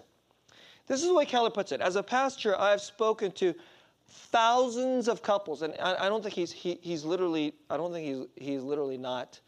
This 0.88 1.00
is 1.00 1.08
the 1.08 1.14
way 1.14 1.24
Keller 1.24 1.50
puts 1.50 1.72
it. 1.72 1.80
As 1.80 1.96
a 1.96 2.02
pastor, 2.02 2.58
I 2.58 2.70
have 2.70 2.80
spoken 2.80 3.30
to 3.32 3.54
thousands 4.08 5.08
of 5.08 5.22
couples, 5.22 5.62
and 5.62 5.74
I, 5.80 6.06
I 6.06 6.08
don't 6.08 6.22
think 6.22 6.34
he's 6.34 6.52
he, 6.52 6.78
he's 6.82 7.04
literally 7.04 7.54
I 7.70 7.76
don't 7.76 7.92
think 7.92 8.06
he's 8.06 8.46
he's 8.46 8.62
literally 8.62 8.98
not 8.98 9.40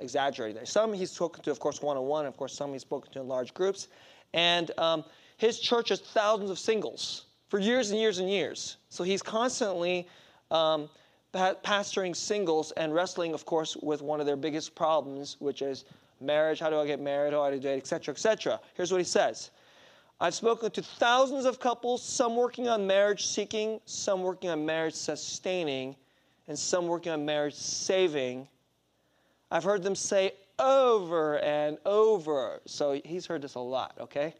exaggerating 0.00 0.56
there. 0.56 0.66
Some 0.66 0.92
he's 0.92 1.10
spoken 1.10 1.42
to, 1.44 1.50
of 1.50 1.60
course, 1.60 1.82
one 1.82 1.96
on 1.96 2.04
one. 2.04 2.26
Of 2.26 2.36
course, 2.36 2.54
some 2.54 2.72
he's 2.72 2.82
spoken 2.82 3.12
to 3.12 3.20
in 3.20 3.28
large 3.28 3.54
groups, 3.54 3.88
and 4.34 4.70
um, 4.78 5.04
his 5.36 5.60
church 5.60 5.90
has 5.90 6.00
thousands 6.00 6.50
of 6.50 6.58
singles 6.58 7.26
for 7.48 7.58
years 7.58 7.90
and 7.90 8.00
years 8.00 8.18
and 8.18 8.28
years. 8.28 8.78
So 8.88 9.04
he's 9.04 9.22
constantly 9.22 10.08
um, 10.50 10.88
pastoring 11.34 12.16
singles 12.16 12.72
and 12.72 12.94
wrestling, 12.94 13.34
of 13.34 13.44
course, 13.44 13.76
with 13.76 14.02
one 14.02 14.20
of 14.20 14.26
their 14.26 14.36
biggest 14.36 14.74
problems, 14.74 15.36
which 15.40 15.62
is 15.62 15.84
marriage. 16.20 16.58
How 16.58 16.70
do 16.70 16.78
I 16.78 16.86
get 16.86 17.00
married? 17.00 17.32
How 17.32 17.48
do 17.50 17.56
I 17.56 17.58
date? 17.58 17.78
Etc. 17.78 18.12
Etc. 18.12 18.60
Here's 18.74 18.90
what 18.90 18.98
he 18.98 19.04
says. 19.04 19.50
I've 20.20 20.34
spoken 20.34 20.70
to 20.72 20.82
thousands 20.82 21.44
of 21.44 21.60
couples, 21.60 22.02
some 22.02 22.34
working 22.34 22.66
on 22.66 22.86
marriage 22.86 23.26
seeking, 23.26 23.80
some 23.84 24.22
working 24.22 24.50
on 24.50 24.66
marriage 24.66 24.94
sustaining, 24.94 25.94
and 26.48 26.58
some 26.58 26.88
working 26.88 27.12
on 27.12 27.24
marriage 27.24 27.54
saving. 27.54 28.48
I've 29.50 29.64
heard 29.64 29.82
them 29.82 29.94
say 29.94 30.32
over 30.58 31.38
and 31.38 31.78
over. 31.86 32.60
So 32.66 33.00
he's 33.04 33.26
heard 33.26 33.42
this 33.42 33.54
a 33.54 33.60
lot, 33.60 33.94
okay? 34.00 34.34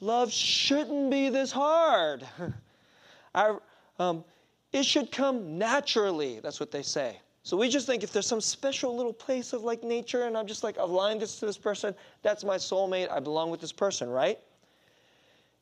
Love 0.00 0.30
shouldn't 0.30 1.10
be 1.10 1.30
this 1.30 1.52
hard. 1.52 2.26
I, 3.34 3.56
um, 3.98 4.24
it 4.72 4.84
should 4.84 5.12
come 5.12 5.58
naturally. 5.58 6.40
That's 6.40 6.60
what 6.60 6.70
they 6.70 6.82
say. 6.82 7.18
So 7.44 7.56
we 7.56 7.68
just 7.68 7.86
think 7.86 8.02
if 8.02 8.12
there's 8.12 8.26
some 8.26 8.40
special 8.40 8.96
little 8.96 9.12
place 9.12 9.52
of 9.52 9.62
like 9.62 9.82
nature 9.82 10.26
and 10.26 10.36
I'm 10.36 10.46
just 10.46 10.62
like 10.62 10.76
aligned 10.78 11.20
this 11.20 11.40
to 11.40 11.46
this 11.46 11.58
person, 11.58 11.94
that's 12.22 12.44
my 12.44 12.56
soulmate. 12.56 13.10
I 13.10 13.20
belong 13.20 13.50
with 13.50 13.60
this 13.60 13.72
person, 13.72 14.08
right? 14.08 14.38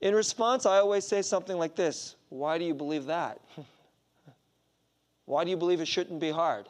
In 0.01 0.15
response, 0.15 0.67
I 0.67 0.79
always 0.79 1.07
say 1.07 1.23
something 1.23 1.57
like 1.57 1.75
this 1.75 2.17
Why 2.29 2.59
do 2.59 2.65
you 2.65 2.75
believe 2.75 3.07
that? 3.07 3.41
Why 5.25 5.45
do 5.45 5.51
you 5.51 5.57
believe 5.57 5.81
it 5.81 5.89
shouldn't 5.89 6.21
be 6.21 6.31
hard? 6.31 6.67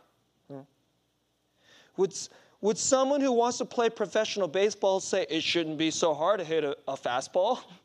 Would, 1.97 2.15
would 2.61 2.79
someone 2.79 3.21
who 3.21 3.33
wants 3.33 3.59
to 3.59 3.65
play 3.65 3.91
professional 3.91 4.49
baseball 4.49 5.01
say 5.01 5.27
it 5.29 5.43
shouldn't 5.43 5.77
be 5.77 5.91
so 5.91 6.15
hard 6.15 6.39
to 6.39 6.45
hit 6.47 6.65
a, 6.65 6.77
a 6.89 6.97
fastball? 6.97 7.61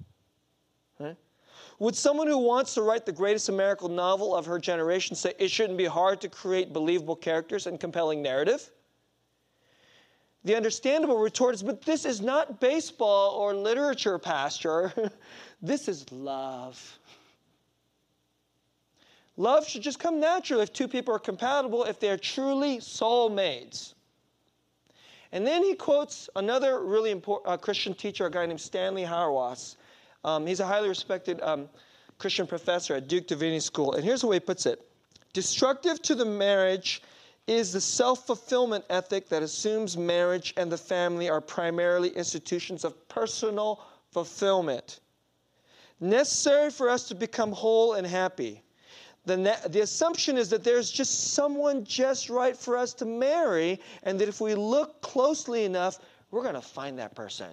Would 1.79 1.95
someone 1.95 2.27
who 2.27 2.37
wants 2.37 2.73
to 2.75 2.81
write 2.81 3.05
the 3.05 3.11
greatest 3.11 3.49
American 3.49 3.95
novel 3.95 4.35
of 4.35 4.45
her 4.45 4.59
generation 4.59 5.15
say 5.15 5.33
it 5.37 5.51
shouldn't 5.51 5.77
be 5.77 5.85
hard 5.85 6.21
to 6.21 6.29
create 6.29 6.71
believable 6.71 7.15
characters 7.15 7.67
and 7.67 7.79
compelling 7.79 8.21
narrative? 8.21 8.71
The 10.45 10.55
understandable 10.55 11.17
retort 11.17 11.55
is, 11.55 11.63
but 11.63 11.81
this 11.81 12.05
is 12.05 12.21
not 12.21 12.59
baseball 12.59 13.31
or 13.31 13.53
literature, 13.53 14.19
Pastor. 14.19 14.93
this 15.61 15.87
is 15.87 16.09
love. 16.11 16.99
Love 19.37 19.67
should 19.67 19.81
just 19.81 19.99
come 19.99 20.19
naturally 20.19 20.63
if 20.63 20.71
two 20.71 20.87
people 20.87 21.13
are 21.13 21.19
compatible, 21.19 21.83
if 21.83 21.99
they're 21.99 22.17
truly 22.17 22.77
soulmates. 22.77 23.95
And 25.33 25.45
then 25.45 25.63
he 25.63 25.73
quotes 25.73 26.29
another 26.37 26.79
really 26.79 27.11
important 27.11 27.51
uh, 27.51 27.57
Christian 27.57 27.93
teacher, 27.93 28.27
a 28.27 28.31
guy 28.31 28.45
named 28.45 28.61
Stanley 28.61 29.03
Hauerwas. 29.03 29.75
Um, 30.25 30.45
he's 30.45 30.59
a 30.59 30.65
highly 30.65 30.89
respected 30.89 31.39
um, 31.41 31.69
Christian 32.17 32.47
professor 32.47 32.95
at 32.95 33.07
Duke 33.07 33.27
Divinity 33.27 33.59
School. 33.59 33.93
And 33.93 34.03
here's 34.03 34.21
the 34.21 34.27
way 34.27 34.37
he 34.37 34.39
puts 34.41 34.65
it 34.65 34.85
Destructive 35.33 36.01
to 36.01 36.15
the 36.15 36.25
marriage 36.25 37.01
is 37.47 37.71
the 37.71 37.81
self 37.81 38.25
fulfillment 38.25 38.83
ethic 38.89 39.29
that 39.29 39.43
assumes 39.43 39.95
marriage 39.95 40.53
and 40.57 40.71
the 40.71 40.77
family 40.77 41.29
are 41.29 41.39
primarily 41.39 42.09
institutions 42.09 42.83
of 42.83 43.07
personal 43.07 43.81
fulfillment. 44.11 44.99
Necessary 46.01 46.69
for 46.71 46.89
us 46.89 47.07
to 47.07 47.15
become 47.15 47.53
whole 47.53 47.93
and 47.93 48.05
happy 48.05 48.61
the, 49.25 49.57
the 49.69 49.81
assumption 49.81 50.37
is 50.37 50.49
that 50.49 50.63
there's 50.63 50.91
just 50.91 51.33
someone 51.33 51.83
just 51.83 52.29
right 52.29 52.55
for 52.55 52.77
us 52.77 52.93
to 52.95 53.05
marry, 53.05 53.79
and 54.03 54.19
that 54.19 54.29
if 54.29 54.39
we 54.39 54.55
look 54.55 55.01
closely 55.01 55.65
enough, 55.65 55.99
we're 56.31 56.43
going 56.43 56.55
to 56.55 56.61
find 56.61 56.99
that 56.99 57.15
person. 57.15 57.47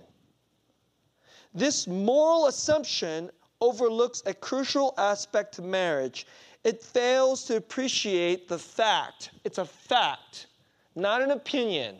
This 1.54 1.86
moral 1.86 2.46
assumption 2.46 3.30
overlooks 3.60 4.22
a 4.26 4.34
crucial 4.34 4.94
aspect 4.98 5.54
to 5.54 5.62
marriage. 5.62 6.26
It 6.64 6.82
fails 6.82 7.44
to 7.44 7.56
appreciate 7.56 8.48
the 8.48 8.58
fact. 8.58 9.30
It's 9.44 9.58
a 9.58 9.64
fact, 9.64 10.46
not 10.94 11.22
an 11.22 11.30
opinion. 11.32 11.96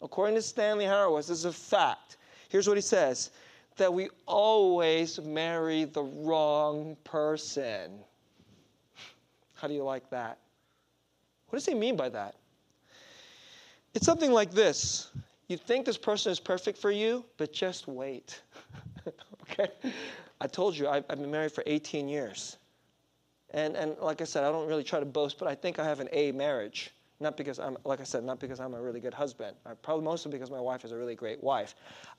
According 0.00 0.36
to 0.36 0.42
Stanley 0.42 0.84
Hauerwas, 0.84 1.28
this 1.28 1.38
is 1.38 1.44
a 1.44 1.52
fact. 1.52 2.16
Here's 2.48 2.68
what 2.68 2.76
he 2.76 2.82
says 2.82 3.30
that 3.76 3.92
we 3.92 4.08
always 4.26 5.20
marry 5.20 5.84
the 5.84 6.02
wrong 6.02 6.96
person. 7.04 8.00
How 9.54 9.68
do 9.68 9.74
you 9.74 9.84
like 9.84 10.08
that? 10.10 10.38
What 11.48 11.58
does 11.58 11.66
he 11.66 11.74
mean 11.74 11.96
by 11.96 12.08
that? 12.08 12.34
It's 13.94 14.04
something 14.04 14.32
like 14.32 14.50
this 14.50 15.10
You 15.48 15.56
think 15.56 15.86
this 15.86 15.96
person 15.96 16.30
is 16.30 16.38
perfect 16.38 16.78
for 16.78 16.90
you, 16.90 17.24
but 17.38 17.52
just 17.52 17.88
wait. 17.88 18.42
okay? 19.42 19.68
I 20.40 20.46
told 20.46 20.76
you, 20.76 20.88
I've, 20.88 21.08
been 21.08 21.30
married 21.30 21.52
for 21.52 21.64
18 21.66 22.08
years. 22.08 22.58
And, 23.50 23.74
and 23.74 23.96
like 23.98 24.20
I 24.20 24.24
said, 24.24 24.44
I 24.44 24.52
don't 24.52 24.68
really 24.68 24.84
try 24.84 25.00
to 25.00 25.06
boast, 25.06 25.38
but 25.38 25.48
I 25.48 25.54
think 25.54 25.78
I 25.78 25.84
have 25.84 26.00
an 26.00 26.08
A 26.12 26.32
marriage. 26.32 26.92
Not 27.18 27.36
because 27.36 27.58
I'm, 27.58 27.76
like 27.84 28.00
I 28.00 28.04
said, 28.04 28.22
not 28.22 28.38
because 28.38 28.60
I'm 28.60 28.74
a 28.74 28.80
really 28.80 29.00
good 29.00 29.14
husband. 29.14 29.56
I, 29.66 29.72
probably 29.74 30.04
mostly 30.04 30.30
because 30.30 30.50
my 30.50 30.60
wife 30.60 30.84
is 30.84 30.92
a 30.92 30.96
really 30.96 31.16
great 31.16 31.42
wife. 31.42 31.74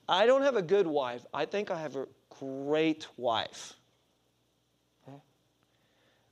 I 0.08 0.26
don't 0.26 0.42
have 0.42 0.56
a 0.56 0.62
good 0.62 0.86
wife. 0.86 1.24
I 1.32 1.46
think 1.46 1.70
I 1.70 1.80
have 1.80 1.96
a 1.96 2.06
great 2.40 3.06
wife. 3.16 3.74
Hmm? 5.06 5.14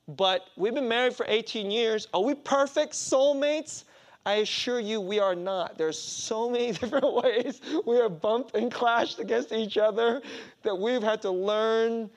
But 0.09 0.49
we've 0.57 0.75
been 0.75 0.89
married 0.89 1.15
for 1.15 1.25
18 1.29 1.71
years. 1.71 2.09
Are 2.13 2.23
we 2.23 2.35
perfect 2.35 2.93
soulmates? 2.93 3.85
I 4.29 4.35
assure 4.41 4.79
you, 4.79 5.01
we 5.01 5.21
are 5.21 5.35
not. 5.35 5.79
There's 5.79 5.99
so 5.99 6.51
many 6.51 6.73
different 6.81 7.15
ways 7.15 7.63
we 7.87 7.99
are 7.99 8.11
bumped 8.11 8.55
and 8.55 8.71
clashed 8.71 9.21
against 9.21 9.53
each 9.53 9.79
other 9.79 10.21
that 10.65 10.79
we've 10.79 11.03
had 11.03 11.23
to 11.23 11.31
learn 11.31 12.11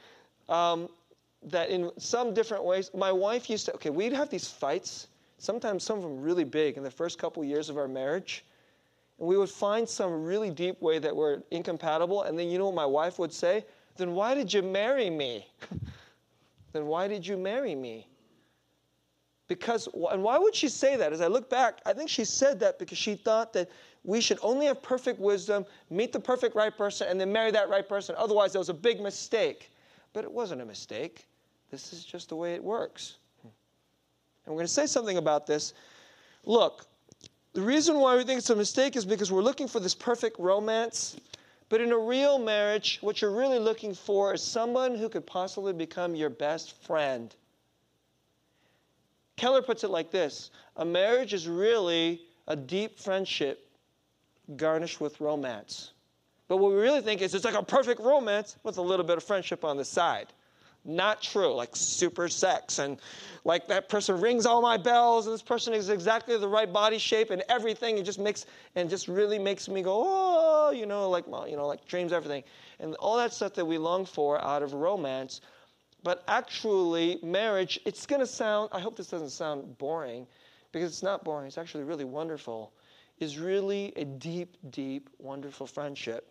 um, 0.50 0.90
that 1.44 1.70
in 1.70 1.90
some 1.98 2.34
different 2.34 2.66
ways. 2.66 2.92
My 2.94 3.14
wife 3.14 3.50
used 3.50 3.68
to, 3.68 3.76
okay, 3.76 3.92
we'd 3.92 4.12
have 4.12 4.30
these 4.30 4.46
fights, 4.46 5.08
sometimes 5.38 5.86
some 5.86 6.00
of 6.00 6.04
them 6.04 6.20
really 6.22 6.44
big 6.44 6.76
in 6.76 6.84
the 6.84 6.92
first 6.92 7.18
couple 7.18 7.46
years 7.46 7.70
of 7.70 7.78
our 7.78 7.88
marriage. 7.88 8.44
And 9.18 9.26
we 9.26 9.38
would 9.38 9.50
find 9.50 9.88
some 9.88 10.26
really 10.26 10.50
deep 10.50 10.82
way 10.82 11.00
that 11.00 11.16
we're 11.16 11.42
incompatible. 11.50 12.24
And 12.24 12.38
then 12.38 12.50
you 12.50 12.58
know 12.58 12.66
what 12.66 12.76
my 12.76 12.86
wife 12.86 13.20
would 13.20 13.32
say? 13.32 13.64
Then 13.96 14.16
why 14.16 14.36
did 14.36 14.54
you 14.54 14.62
marry 14.62 15.10
me? 15.10 15.48
then 16.74 16.88
why 16.88 17.08
did 17.08 17.26
you 17.26 17.38
marry 17.38 17.74
me? 17.74 18.11
Because, 19.52 19.90
and 20.12 20.24
why 20.24 20.38
would 20.38 20.56
she 20.56 20.70
say 20.70 20.96
that? 20.96 21.12
As 21.12 21.20
I 21.20 21.28
look 21.28 21.50
back, 21.50 21.82
I 21.86 21.92
think 21.92 22.10
she 22.10 22.24
said 22.24 22.58
that 22.62 22.80
because 22.80 22.98
she 22.98 23.16
thought 23.16 23.52
that 23.52 23.70
we 24.06 24.22
should 24.22 24.40
only 24.42 24.66
have 24.68 24.82
perfect 24.82 25.20
wisdom, 25.20 25.66
meet 25.90 26.14
the 26.14 26.22
perfect 26.22 26.56
right 26.56 26.76
person, 26.76 27.10
and 27.10 27.20
then 27.20 27.34
marry 27.34 27.52
that 27.52 27.68
right 27.68 27.86
person. 27.86 28.16
Otherwise, 28.18 28.54
there 28.54 28.62
was 28.62 28.70
a 28.70 28.74
big 28.74 29.02
mistake. 29.02 29.70
But 30.14 30.24
it 30.24 30.32
wasn't 30.32 30.62
a 30.62 30.66
mistake. 30.66 31.28
This 31.70 31.92
is 31.92 32.06
just 32.06 32.30
the 32.30 32.36
way 32.38 32.54
it 32.54 32.64
works. 32.64 33.18
And 33.44 33.52
we're 34.48 34.60
going 34.60 34.68
to 34.68 34.74
say 34.74 34.86
something 34.86 35.18
about 35.18 35.46
this. 35.46 35.74
Look, 36.46 36.86
the 37.52 37.62
reason 37.62 38.00
why 38.00 38.16
we 38.16 38.24
think 38.24 38.38
it's 38.38 38.50
a 38.52 38.56
mistake 38.56 38.96
is 38.96 39.04
because 39.04 39.34
we're 39.34 39.42
looking 39.42 39.68
for 39.68 39.82
this 39.82 39.94
perfect 39.94 40.40
romance 40.40 41.18
but 41.72 41.80
in 41.80 41.94
a 41.94 41.98
real 41.98 42.38
marriage, 42.38 42.98
what 43.00 43.22
you're 43.22 43.32
really 43.32 43.58
looking 43.58 43.94
for 43.94 44.34
is 44.34 44.44
someone 44.44 44.94
who 44.94 45.08
could 45.08 45.26
possibly 45.26 45.72
become 45.72 46.16
your 46.16 46.30
best 46.30 46.84
friend. 46.84 47.34
Keller 49.42 49.64
puts 49.64 49.84
it 49.84 49.90
like 49.90 50.12
this 50.12 50.52
A 50.76 50.86
marriage 50.86 51.34
is 51.34 51.48
really 51.48 52.22
a 52.48 52.56
deep 52.56 53.00
friendship 53.00 53.68
garnished 54.56 55.02
with 55.02 55.20
romance. 55.20 55.94
But 56.48 56.58
what 56.58 56.72
we 56.72 56.78
really 56.78 57.02
think 57.02 57.22
is 57.22 57.34
it's 57.34 57.44
like 57.44 57.56
a 57.56 57.64
perfect 57.64 58.02
romance 58.02 58.58
with 58.62 58.78
a 58.78 58.82
little 58.84 59.06
bit 59.06 59.18
of 59.18 59.24
friendship 59.24 59.66
on 59.66 59.78
the 59.78 59.86
side. 59.86 60.28
Not 60.86 61.24
true, 61.24 61.56
like 61.56 61.76
super 61.76 62.28
sex. 62.28 62.78
And 62.78 63.00
like 63.44 63.68
that 63.68 63.90
person 63.90 64.22
rings 64.22 64.46
all 64.46 64.62
my 64.62 64.78
bells, 64.78 65.26
and 65.26 65.34
this 65.34 65.42
person 65.42 65.74
is 65.74 65.90
exactly 65.90 66.38
the 66.38 66.48
right 66.48 66.72
body 66.72 67.00
shape 67.00 67.32
and 67.32 67.44
everything. 67.50 67.98
It 67.98 68.04
just 68.04 68.20
makes, 68.20 68.46
and 68.76 68.92
just 68.92 69.08
really 69.08 69.40
makes 69.40 69.68
me 69.68 69.82
go, 69.82 70.04
oh, 70.06 70.72
you 70.72 70.86
know, 70.86 71.10
like, 71.10 71.26
you 71.50 71.56
know, 71.56 71.66
like 71.66 71.88
dreams, 71.88 72.14
everything. 72.14 72.44
And 72.80 72.94
all 72.96 73.18
that 73.18 73.34
stuff 73.34 73.54
that 73.56 73.66
we 73.66 73.80
long 73.80 74.06
for 74.06 74.40
out 74.44 74.62
of 74.62 74.74
romance. 74.74 75.42
But 76.04 76.24
actually, 76.28 77.20
marriage, 77.22 77.80
it's 77.86 78.06
going 78.06 78.22
to 78.22 78.28
sound, 78.28 78.70
I 78.72 78.80
hope 78.80 78.96
this 78.96 79.08
doesn't 79.08 79.30
sound 79.30 79.78
boring, 79.78 80.26
because 80.72 80.92
it's 80.92 81.04
not 81.04 81.24
boring, 81.24 81.48
it's 81.48 81.58
actually 81.58 81.84
really 81.84 82.06
wonderful, 82.06 82.74
is 83.20 83.38
really 83.38 83.94
a 83.96 84.06
deep, 84.06 84.58
deep, 84.72 85.10
wonderful 85.20 85.68
friendship 85.68 86.28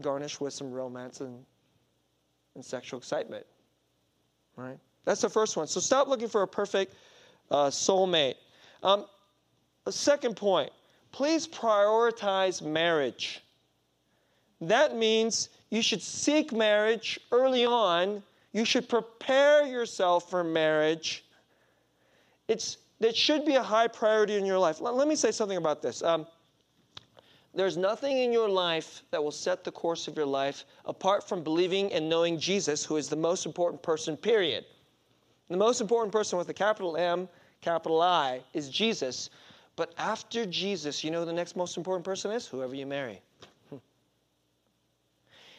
garnished 0.00 0.40
with 0.40 0.52
some 0.52 0.72
romance 0.72 1.20
and, 1.20 1.44
and 2.56 2.64
sexual 2.64 2.98
excitement. 2.98 3.46
Right? 4.56 4.78
That's 5.04 5.20
the 5.20 5.28
first 5.28 5.56
one. 5.56 5.68
So 5.68 5.78
stop 5.78 6.08
looking 6.08 6.28
for 6.28 6.42
a 6.42 6.48
perfect 6.48 6.94
uh, 7.50 7.66
soulmate. 7.66 8.34
Um, 8.82 9.06
a 9.86 9.92
second 9.92 10.36
point 10.36 10.70
please 11.14 11.46
prioritize 11.46 12.60
marriage. 12.60 13.40
That 14.60 14.96
means 14.96 15.48
you 15.74 15.82
should 15.82 16.02
seek 16.02 16.52
marriage 16.52 17.18
early 17.32 17.66
on. 17.66 18.22
You 18.52 18.64
should 18.64 18.88
prepare 18.88 19.66
yourself 19.66 20.30
for 20.30 20.44
marriage. 20.44 21.24
It's, 22.46 22.76
it 23.00 23.16
should 23.16 23.44
be 23.44 23.56
a 23.56 23.62
high 23.62 23.88
priority 23.88 24.36
in 24.36 24.46
your 24.46 24.58
life. 24.58 24.80
Let, 24.80 24.94
let 24.94 25.08
me 25.08 25.16
say 25.16 25.32
something 25.32 25.56
about 25.56 25.82
this. 25.82 26.02
Um, 26.02 26.26
there's 27.54 27.76
nothing 27.76 28.18
in 28.18 28.32
your 28.32 28.48
life 28.48 29.02
that 29.10 29.22
will 29.22 29.32
set 29.32 29.64
the 29.64 29.72
course 29.72 30.06
of 30.06 30.16
your 30.16 30.26
life 30.26 30.64
apart 30.84 31.28
from 31.28 31.42
believing 31.42 31.92
and 31.92 32.08
knowing 32.08 32.38
Jesus, 32.38 32.84
who 32.84 32.96
is 32.96 33.08
the 33.08 33.16
most 33.16 33.44
important 33.44 33.82
person, 33.82 34.16
period. 34.16 34.64
The 35.48 35.56
most 35.56 35.80
important 35.80 36.12
person 36.12 36.38
with 36.38 36.48
a 36.48 36.54
capital 36.54 36.96
M, 36.96 37.28
capital 37.60 38.00
I, 38.00 38.42
is 38.52 38.68
Jesus. 38.68 39.30
But 39.74 39.92
after 39.98 40.46
Jesus, 40.46 41.02
you 41.02 41.10
know 41.10 41.20
who 41.20 41.26
the 41.26 41.32
next 41.32 41.56
most 41.56 41.76
important 41.76 42.04
person 42.04 42.30
is? 42.30 42.46
Whoever 42.46 42.74
you 42.76 42.86
marry. 42.86 43.20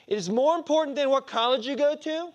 It 0.08 0.18
is 0.18 0.30
more 0.30 0.56
important 0.56 0.96
than 0.96 1.10
what 1.10 1.28
college 1.28 1.66
you 1.66 1.76
go 1.76 1.96
to, 1.96 2.32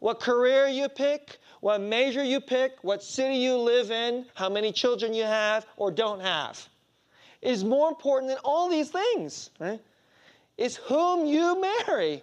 what 0.00 0.20
career 0.20 0.68
you 0.68 0.88
pick, 0.88 1.38
what 1.60 1.80
major 1.80 2.22
you 2.22 2.40
pick, 2.40 2.76
what 2.82 3.02
city 3.02 3.36
you 3.36 3.56
live 3.56 3.90
in, 3.90 4.24
how 4.34 4.48
many 4.48 4.72
children 4.72 5.12
you 5.12 5.24
have 5.24 5.66
or 5.76 5.90
don't 5.90 6.20
have 6.20 6.68
It 7.42 7.50
is 7.50 7.64
more 7.64 7.88
important 7.88 8.30
than 8.30 8.38
all 8.44 8.68
these 8.68 8.90
things, 8.90 9.50
right? 9.58 9.80
Is 10.56 10.76
whom 10.76 11.26
you 11.26 11.60
marry. 11.60 12.22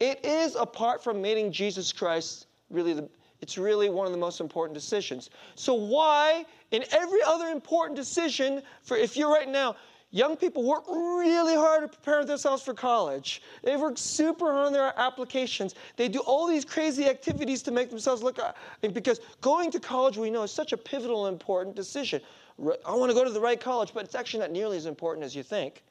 It 0.00 0.24
is, 0.24 0.56
apart 0.56 1.02
from 1.02 1.22
meeting 1.22 1.52
Jesus 1.52 1.92
Christ, 1.92 2.46
really 2.70 2.94
the, 2.94 3.08
it's 3.40 3.58
really 3.58 3.88
one 3.90 4.06
of 4.06 4.12
the 4.12 4.18
most 4.18 4.40
important 4.40 4.74
decisions. 4.74 5.30
So 5.54 5.74
why, 5.74 6.44
in 6.70 6.84
every 6.92 7.22
other 7.22 7.46
important 7.46 7.96
decision, 7.96 8.62
for 8.82 8.96
if 8.96 9.16
you're 9.16 9.32
right 9.32 9.48
now, 9.48 9.76
young 10.10 10.36
people 10.36 10.64
work 10.64 10.84
really 10.88 11.54
hard 11.54 11.82
to 11.82 11.88
prepare 11.88 12.24
themselves 12.24 12.62
for 12.62 12.74
college. 12.74 13.42
They 13.62 13.76
work 13.76 13.98
super 13.98 14.52
hard 14.52 14.66
on 14.66 14.72
their 14.72 14.92
applications. 14.96 15.74
They 15.96 16.08
do 16.08 16.20
all 16.20 16.46
these 16.46 16.64
crazy 16.64 17.06
activities 17.06 17.62
to 17.62 17.70
make 17.70 17.90
themselves 17.90 18.22
look. 18.22 18.38
Uh, 18.38 18.52
because 18.92 19.20
going 19.40 19.70
to 19.72 19.80
college, 19.80 20.16
we 20.16 20.30
know, 20.30 20.42
is 20.42 20.50
such 20.50 20.72
a 20.72 20.76
pivotal, 20.76 21.26
important 21.26 21.76
decision. 21.76 22.20
I 22.58 22.94
want 22.94 23.10
to 23.10 23.14
go 23.14 23.24
to 23.24 23.30
the 23.30 23.40
right 23.40 23.60
college, 23.60 23.90
but 23.92 24.04
it's 24.04 24.14
actually 24.14 24.40
not 24.40 24.50
nearly 24.50 24.76
as 24.76 24.86
important 24.86 25.24
as 25.24 25.34
you 25.34 25.42
think. 25.42 25.82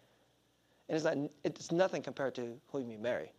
And 0.90 0.96
it's, 0.96 1.06
not, 1.06 1.18
it's 1.44 1.72
nothing 1.72 2.02
compared 2.02 2.36
to 2.36 2.58
whom 2.72 2.90
you 2.90 2.98
marry. 2.98 3.32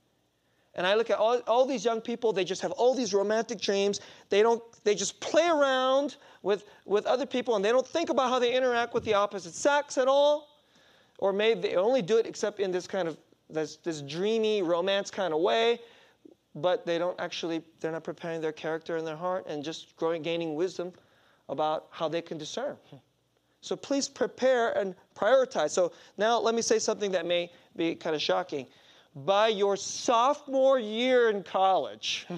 And 0.77 0.87
I 0.87 0.95
look 0.95 1.09
at 1.09 1.19
all, 1.19 1.39
all 1.47 1.65
these 1.65 1.85
young 1.85 2.03
people, 2.03 2.33
they 2.33 2.45
just 2.45 2.61
have 2.61 2.73
all 2.73 2.95
these 2.95 3.15
romantic 3.15 3.61
dreams. 3.61 4.01
They, 4.29 4.43
don't, 4.43 4.63
they 4.85 4.95
just 4.95 5.19
play 5.21 5.49
around 5.49 6.17
with, 6.43 6.65
with 6.85 7.07
other 7.07 7.25
people 7.25 7.57
and 7.57 7.65
they 7.65 7.71
don't 7.71 7.87
think 7.87 8.11
about 8.11 8.29
how 8.29 8.39
they 8.39 8.55
interact 8.55 8.93
with 8.93 9.03
the 9.05 9.15
opposite 9.15 9.55
sex 9.55 9.97
at 9.97 10.07
all. 10.07 10.56
Or 11.19 11.33
maybe 11.33 11.61
they 11.61 11.77
only 11.77 12.03
do 12.03 12.19
it 12.19 12.27
except 12.27 12.61
in 12.61 12.71
this 12.71 12.87
kind 12.87 13.09
of 13.09 13.17
this, 13.49 13.77
this 13.77 14.03
dreamy 14.03 14.63
romance 14.63 15.11
kind 15.11 15.33
of 15.33 15.41
way 15.41 15.81
but 16.57 16.87
they 16.87 16.97
don't 16.97 17.21
actually 17.21 17.63
they're 17.81 17.93
not 17.93 18.03
preparing 18.03 18.41
their 18.41 18.51
character 18.51 18.97
and 18.97 19.07
their 19.07 19.17
heart 19.17 19.47
and 19.47 19.63
just 19.63 19.95
growing 19.97 20.23
gaining 20.23 20.55
wisdom 20.55 20.91
about 21.49 21.87
how 21.91 22.09
they 22.09 22.23
can 22.23 22.39
discern 22.39 22.77
so 23.67 23.75
please 23.75 24.09
prepare 24.09 24.79
and 24.79 24.95
prioritize. 25.17 25.71
So 25.71 25.91
now 26.19 26.39
let 26.39 26.55
me 26.55 26.63
say 26.63 26.79
something 26.79 27.11
that 27.11 27.27
may 27.27 27.51
be 27.75 27.97
kind 27.97 28.15
of 28.15 28.23
shocking. 28.23 28.69
By 29.17 29.49
your 29.49 29.77
sophomore 29.77 30.79
year 30.79 31.31
in 31.31 31.43
college, 31.43 32.29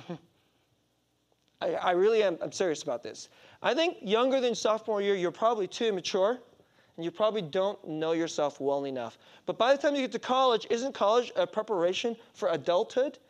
I, 1.60 1.74
I, 1.74 1.90
really 1.90 2.22
am 2.22 2.38
I'm 2.40 2.52
serious 2.52 2.82
about 2.82 3.02
this. 3.02 3.28
I 3.62 3.74
think 3.74 3.98
younger 4.00 4.40
than 4.40 4.54
sophomore 4.54 5.02
year, 5.02 5.16
you're 5.16 5.30
probably 5.30 5.66
too 5.66 5.86
immature 5.86 6.38
and 6.98 7.04
you 7.04 7.12
probably 7.12 7.42
don't 7.42 7.86
know 7.86 8.10
yourself 8.10 8.60
well 8.60 8.84
enough. 8.84 9.18
But 9.46 9.56
by 9.56 9.72
the 9.72 9.80
time 9.80 9.94
you 9.94 10.00
get 10.00 10.10
to 10.12 10.18
college, 10.18 10.66
isn't 10.68 10.94
college 10.94 11.30
a 11.36 11.46
preparation 11.46 12.16
for 12.34 12.48
adulthood? 12.48 13.20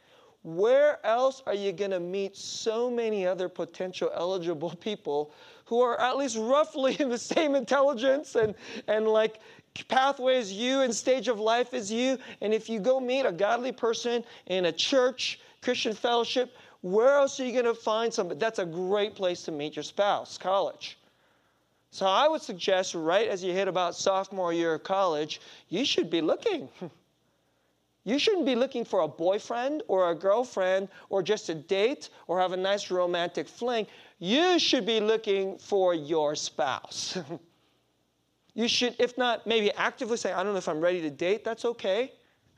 Where 0.42 1.04
else 1.04 1.42
are 1.46 1.52
you 1.52 1.72
going 1.72 1.90
to 1.90 2.00
meet 2.00 2.34
so 2.34 2.90
many 2.90 3.26
other 3.26 3.46
potential 3.46 4.10
eligible 4.14 4.70
people 4.80 5.34
who 5.66 5.82
are 5.82 6.00
at 6.00 6.16
least 6.16 6.38
roughly 6.38 6.96
in 6.98 7.10
the 7.10 7.18
same 7.18 7.54
intelligence 7.54 8.36
and, 8.36 8.54
and 8.86 9.06
like 9.06 9.38
pathway 9.88 10.38
as 10.38 10.50
you 10.50 10.80
and 10.80 10.94
stage 10.94 11.28
of 11.28 11.38
life 11.38 11.74
as 11.74 11.92
you. 11.92 12.16
And 12.40 12.54
if 12.54 12.70
you 12.70 12.80
go 12.80 12.98
meet 12.98 13.26
a 13.26 13.32
godly 13.32 13.72
person 13.72 14.24
in 14.46 14.64
a 14.64 14.72
church, 14.72 15.40
Christian 15.60 15.92
fellowship, 15.92 16.56
where 16.80 17.16
else 17.16 17.38
are 17.38 17.44
you 17.44 17.52
going 17.52 17.66
to 17.66 17.74
find 17.74 18.14
somebody? 18.14 18.40
That's 18.40 18.60
a 18.60 18.64
great 18.64 19.14
place 19.14 19.42
to 19.42 19.52
meet 19.52 19.76
your 19.76 19.82
spouse, 19.82 20.38
college. 20.38 20.96
So 21.90 22.06
I 22.06 22.28
would 22.28 22.42
suggest 22.42 22.94
right 22.94 23.28
as 23.28 23.42
you 23.42 23.52
hit 23.52 23.68
about 23.68 23.94
sophomore 23.94 24.52
year 24.52 24.74
of 24.74 24.82
college, 24.82 25.40
you 25.68 25.84
should 25.84 26.10
be 26.10 26.20
looking. 26.20 26.68
You 28.04 28.18
shouldn't 28.18 28.46
be 28.46 28.54
looking 28.54 28.86
for 28.86 29.00
a 29.00 29.08
boyfriend 29.08 29.82
or 29.86 30.10
a 30.10 30.14
girlfriend 30.14 30.88
or 31.10 31.22
just 31.22 31.50
a 31.50 31.54
date 31.54 32.08
or 32.26 32.40
have 32.40 32.52
a 32.52 32.56
nice 32.56 32.90
romantic 32.90 33.46
fling. 33.46 33.86
You 34.18 34.58
should 34.58 34.86
be 34.86 34.98
looking 34.98 35.58
for 35.58 35.94
your 35.94 36.34
spouse. 36.34 37.18
you 38.54 38.66
should, 38.66 38.96
if 38.98 39.18
not, 39.18 39.46
maybe 39.46 39.70
actively 39.72 40.16
say, 40.16 40.32
I 40.32 40.42
don't 40.42 40.52
know 40.52 40.58
if 40.58 40.70
I'm 40.70 40.80
ready 40.80 41.02
to 41.02 41.10
date, 41.10 41.44
that's 41.44 41.66
okay. 41.66 42.12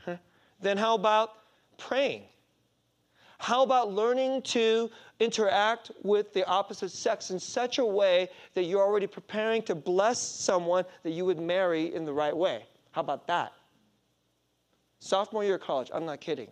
Then 0.60 0.76
how 0.76 0.94
about 0.94 1.30
praying? 1.78 2.22
How 3.40 3.62
about 3.62 3.90
learning 3.90 4.42
to 4.42 4.90
interact 5.18 5.92
with 6.02 6.34
the 6.34 6.46
opposite 6.46 6.90
sex 6.90 7.30
in 7.30 7.38
such 7.38 7.78
a 7.78 7.84
way 7.84 8.28
that 8.52 8.64
you're 8.64 8.82
already 8.82 9.06
preparing 9.06 9.62
to 9.62 9.74
bless 9.74 10.20
someone 10.20 10.84
that 11.04 11.12
you 11.12 11.24
would 11.24 11.40
marry 11.40 11.94
in 11.94 12.04
the 12.04 12.12
right 12.12 12.36
way? 12.36 12.66
How 12.90 13.00
about 13.00 13.26
that? 13.28 13.54
Sophomore 14.98 15.42
year 15.42 15.54
of 15.54 15.62
college, 15.62 15.90
I'm 15.94 16.04
not 16.04 16.20
kidding. 16.20 16.48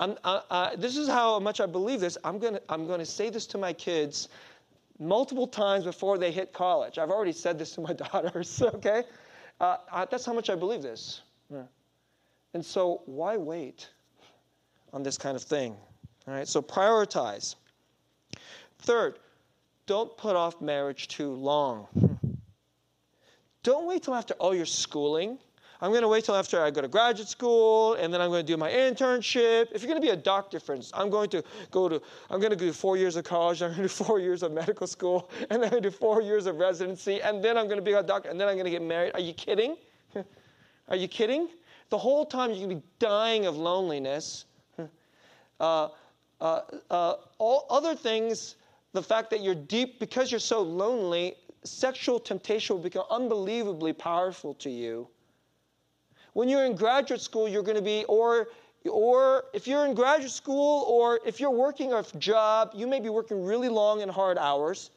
Uh, 0.00 0.14
uh, 0.24 0.74
this 0.76 0.96
is 0.96 1.06
how 1.06 1.38
much 1.38 1.60
I 1.60 1.66
believe 1.66 2.00
this. 2.00 2.18
I'm 2.24 2.40
going 2.40 2.54
to 2.54 2.62
I'm 2.68 2.88
gonna 2.88 3.06
say 3.06 3.30
this 3.30 3.46
to 3.48 3.58
my 3.58 3.72
kids 3.72 4.28
multiple 4.98 5.46
times 5.46 5.84
before 5.84 6.18
they 6.18 6.32
hit 6.32 6.52
college. 6.52 6.98
I've 6.98 7.10
already 7.10 7.32
said 7.32 7.56
this 7.56 7.70
to 7.76 7.82
my 7.82 7.92
daughters, 8.12 8.60
okay? 8.62 9.04
Uh, 9.60 9.76
that's 10.10 10.24
how 10.24 10.32
much 10.32 10.50
I 10.50 10.56
believe 10.56 10.82
this. 10.82 11.22
Yeah. 11.52 11.62
And 12.54 12.64
so, 12.64 13.02
why 13.06 13.36
wait 13.36 13.90
on 14.92 15.02
this 15.02 15.18
kind 15.18 15.36
of 15.36 15.42
thing? 15.42 15.76
All 16.26 16.34
right, 16.34 16.48
so 16.48 16.60
prioritize. 16.62 17.56
Third, 18.80 19.18
don't 19.86 20.14
put 20.16 20.36
off 20.36 20.60
marriage 20.60 21.08
too 21.08 21.32
long. 21.32 21.86
Don't 23.64 23.86
wait 23.86 24.04
till 24.04 24.14
after 24.14 24.34
all 24.34 24.54
your 24.54 24.64
schooling 24.64 25.36
I'm 25.80 25.90
going 25.90 26.02
to 26.02 26.08
wait 26.08 26.24
till 26.24 26.34
after 26.34 26.60
I 26.60 26.72
go 26.72 26.80
to 26.80 26.88
graduate 26.88 27.28
school, 27.28 27.94
and 27.94 28.12
then 28.12 28.20
I'm 28.20 28.30
going 28.30 28.44
to 28.44 28.52
do 28.52 28.56
my 28.56 28.68
internship. 28.68 29.68
If 29.72 29.82
you're 29.82 29.88
going 29.88 30.00
to 30.00 30.04
be 30.04 30.12
a 30.12 30.16
doctor, 30.16 30.58
for 30.58 30.74
instance, 30.74 30.98
I'm 31.00 31.08
going 31.08 31.30
to 31.30 31.44
go 31.70 31.88
to, 31.88 32.02
I'm 32.30 32.40
going 32.40 32.50
to 32.50 32.56
do 32.56 32.72
four 32.72 32.96
years 32.96 33.14
of 33.14 33.24
college, 33.24 33.62
I'm 33.62 33.70
going 33.70 33.76
to 33.76 33.82
do 33.84 33.88
four 33.88 34.18
years 34.18 34.42
of 34.42 34.50
medical 34.50 34.88
school, 34.88 35.30
and 35.50 35.62
then 35.62 35.70
to 35.70 35.80
do 35.80 35.90
four 35.90 36.20
years 36.20 36.46
of 36.46 36.56
residency, 36.56 37.22
and 37.22 37.44
then 37.44 37.56
I'm 37.56 37.66
going 37.66 37.78
to 37.78 37.82
be 37.82 37.92
a 37.92 38.02
doctor, 38.02 38.28
and 38.28 38.40
then 38.40 38.48
I'm 38.48 38.56
going 38.56 38.64
to 38.64 38.72
get 38.72 38.82
married. 38.82 39.12
Are 39.14 39.20
you 39.20 39.32
kidding? 39.34 39.76
Are 40.88 40.96
you 40.96 41.06
kidding? 41.06 41.48
The 41.90 41.98
whole 41.98 42.26
time 42.26 42.50
you're 42.50 42.58
going 42.58 42.70
to 42.70 42.76
be 42.76 42.82
dying 42.98 43.46
of 43.46 43.56
loneliness. 43.56 44.46
Uh, 45.60 45.88
uh, 46.40 46.60
uh, 46.90 47.14
all 47.38 47.66
other 47.70 47.94
things, 47.94 48.56
the 48.92 49.02
fact 49.02 49.30
that 49.30 49.42
you're 49.42 49.54
deep, 49.54 49.98
because 49.98 50.30
you're 50.30 50.38
so 50.38 50.62
lonely, 50.62 51.34
sexual 51.64 52.20
temptation 52.20 52.76
will 52.76 52.82
become 52.82 53.04
unbelievably 53.10 53.92
powerful 53.92 54.54
to 54.54 54.70
you. 54.70 55.08
When 56.34 56.48
you're 56.48 56.64
in 56.64 56.76
graduate 56.76 57.20
school, 57.20 57.48
you're 57.48 57.64
going 57.64 57.76
to 57.76 57.82
be, 57.82 58.04
or, 58.04 58.48
or 58.88 59.46
if 59.52 59.66
you're 59.66 59.84
in 59.86 59.94
graduate 59.94 60.30
school, 60.30 60.84
or 60.84 61.18
if 61.26 61.40
you're 61.40 61.50
working 61.50 61.92
a 61.92 62.04
job, 62.18 62.72
you 62.74 62.86
may 62.86 63.00
be 63.00 63.08
working 63.08 63.44
really 63.44 63.68
long 63.68 64.02
and 64.02 64.10
hard 64.10 64.38
hours. 64.38 64.90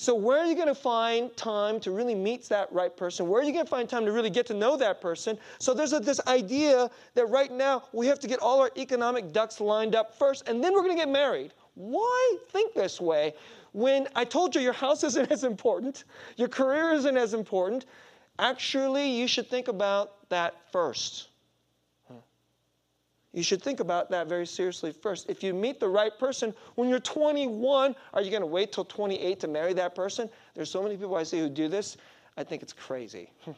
So, 0.00 0.14
where 0.14 0.38
are 0.38 0.46
you 0.46 0.54
going 0.54 0.66
to 0.66 0.74
find 0.74 1.36
time 1.36 1.78
to 1.80 1.90
really 1.90 2.14
meet 2.14 2.48
that 2.48 2.72
right 2.72 2.96
person? 2.96 3.28
Where 3.28 3.42
are 3.42 3.44
you 3.44 3.52
going 3.52 3.66
to 3.66 3.70
find 3.70 3.86
time 3.86 4.06
to 4.06 4.12
really 4.12 4.30
get 4.30 4.46
to 4.46 4.54
know 4.54 4.74
that 4.78 5.02
person? 5.02 5.36
So, 5.58 5.74
there's 5.74 5.92
a, 5.92 6.00
this 6.00 6.22
idea 6.26 6.90
that 7.12 7.26
right 7.26 7.52
now 7.52 7.82
we 7.92 8.06
have 8.06 8.18
to 8.20 8.26
get 8.26 8.38
all 8.38 8.62
our 8.62 8.70
economic 8.78 9.30
ducks 9.30 9.60
lined 9.60 9.94
up 9.94 10.18
first, 10.18 10.48
and 10.48 10.64
then 10.64 10.72
we're 10.72 10.80
going 10.80 10.96
to 10.96 11.02
get 11.04 11.10
married. 11.10 11.52
Why 11.74 12.36
think 12.48 12.72
this 12.72 12.98
way 12.98 13.34
when 13.72 14.08
I 14.16 14.24
told 14.24 14.54
you 14.54 14.62
your 14.62 14.72
house 14.72 15.04
isn't 15.10 15.30
as 15.30 15.44
important, 15.44 16.04
your 16.38 16.48
career 16.48 16.92
isn't 16.92 17.18
as 17.18 17.34
important? 17.34 17.84
Actually, 18.38 19.10
you 19.10 19.28
should 19.28 19.50
think 19.50 19.68
about 19.68 20.30
that 20.30 20.54
first. 20.72 21.28
You 23.32 23.44
should 23.44 23.62
think 23.62 23.78
about 23.78 24.10
that 24.10 24.26
very 24.26 24.46
seriously 24.46 24.92
first. 24.92 25.30
If 25.30 25.42
you 25.42 25.54
meet 25.54 25.78
the 25.78 25.88
right 25.88 26.16
person 26.18 26.52
when 26.74 26.88
you're 26.88 26.98
21, 26.98 27.94
are 28.12 28.22
you 28.22 28.30
going 28.30 28.42
to 28.42 28.46
wait 28.46 28.72
till 28.72 28.84
28 28.84 29.38
to 29.40 29.48
marry 29.48 29.72
that 29.74 29.94
person? 29.94 30.28
There's 30.54 30.70
so 30.70 30.82
many 30.82 30.96
people 30.96 31.14
I 31.14 31.22
see 31.22 31.38
who 31.38 31.48
do 31.48 31.68
this. 31.68 31.96
I 32.36 32.42
think 32.42 32.62
it's 32.62 32.72
crazy. 32.72 33.30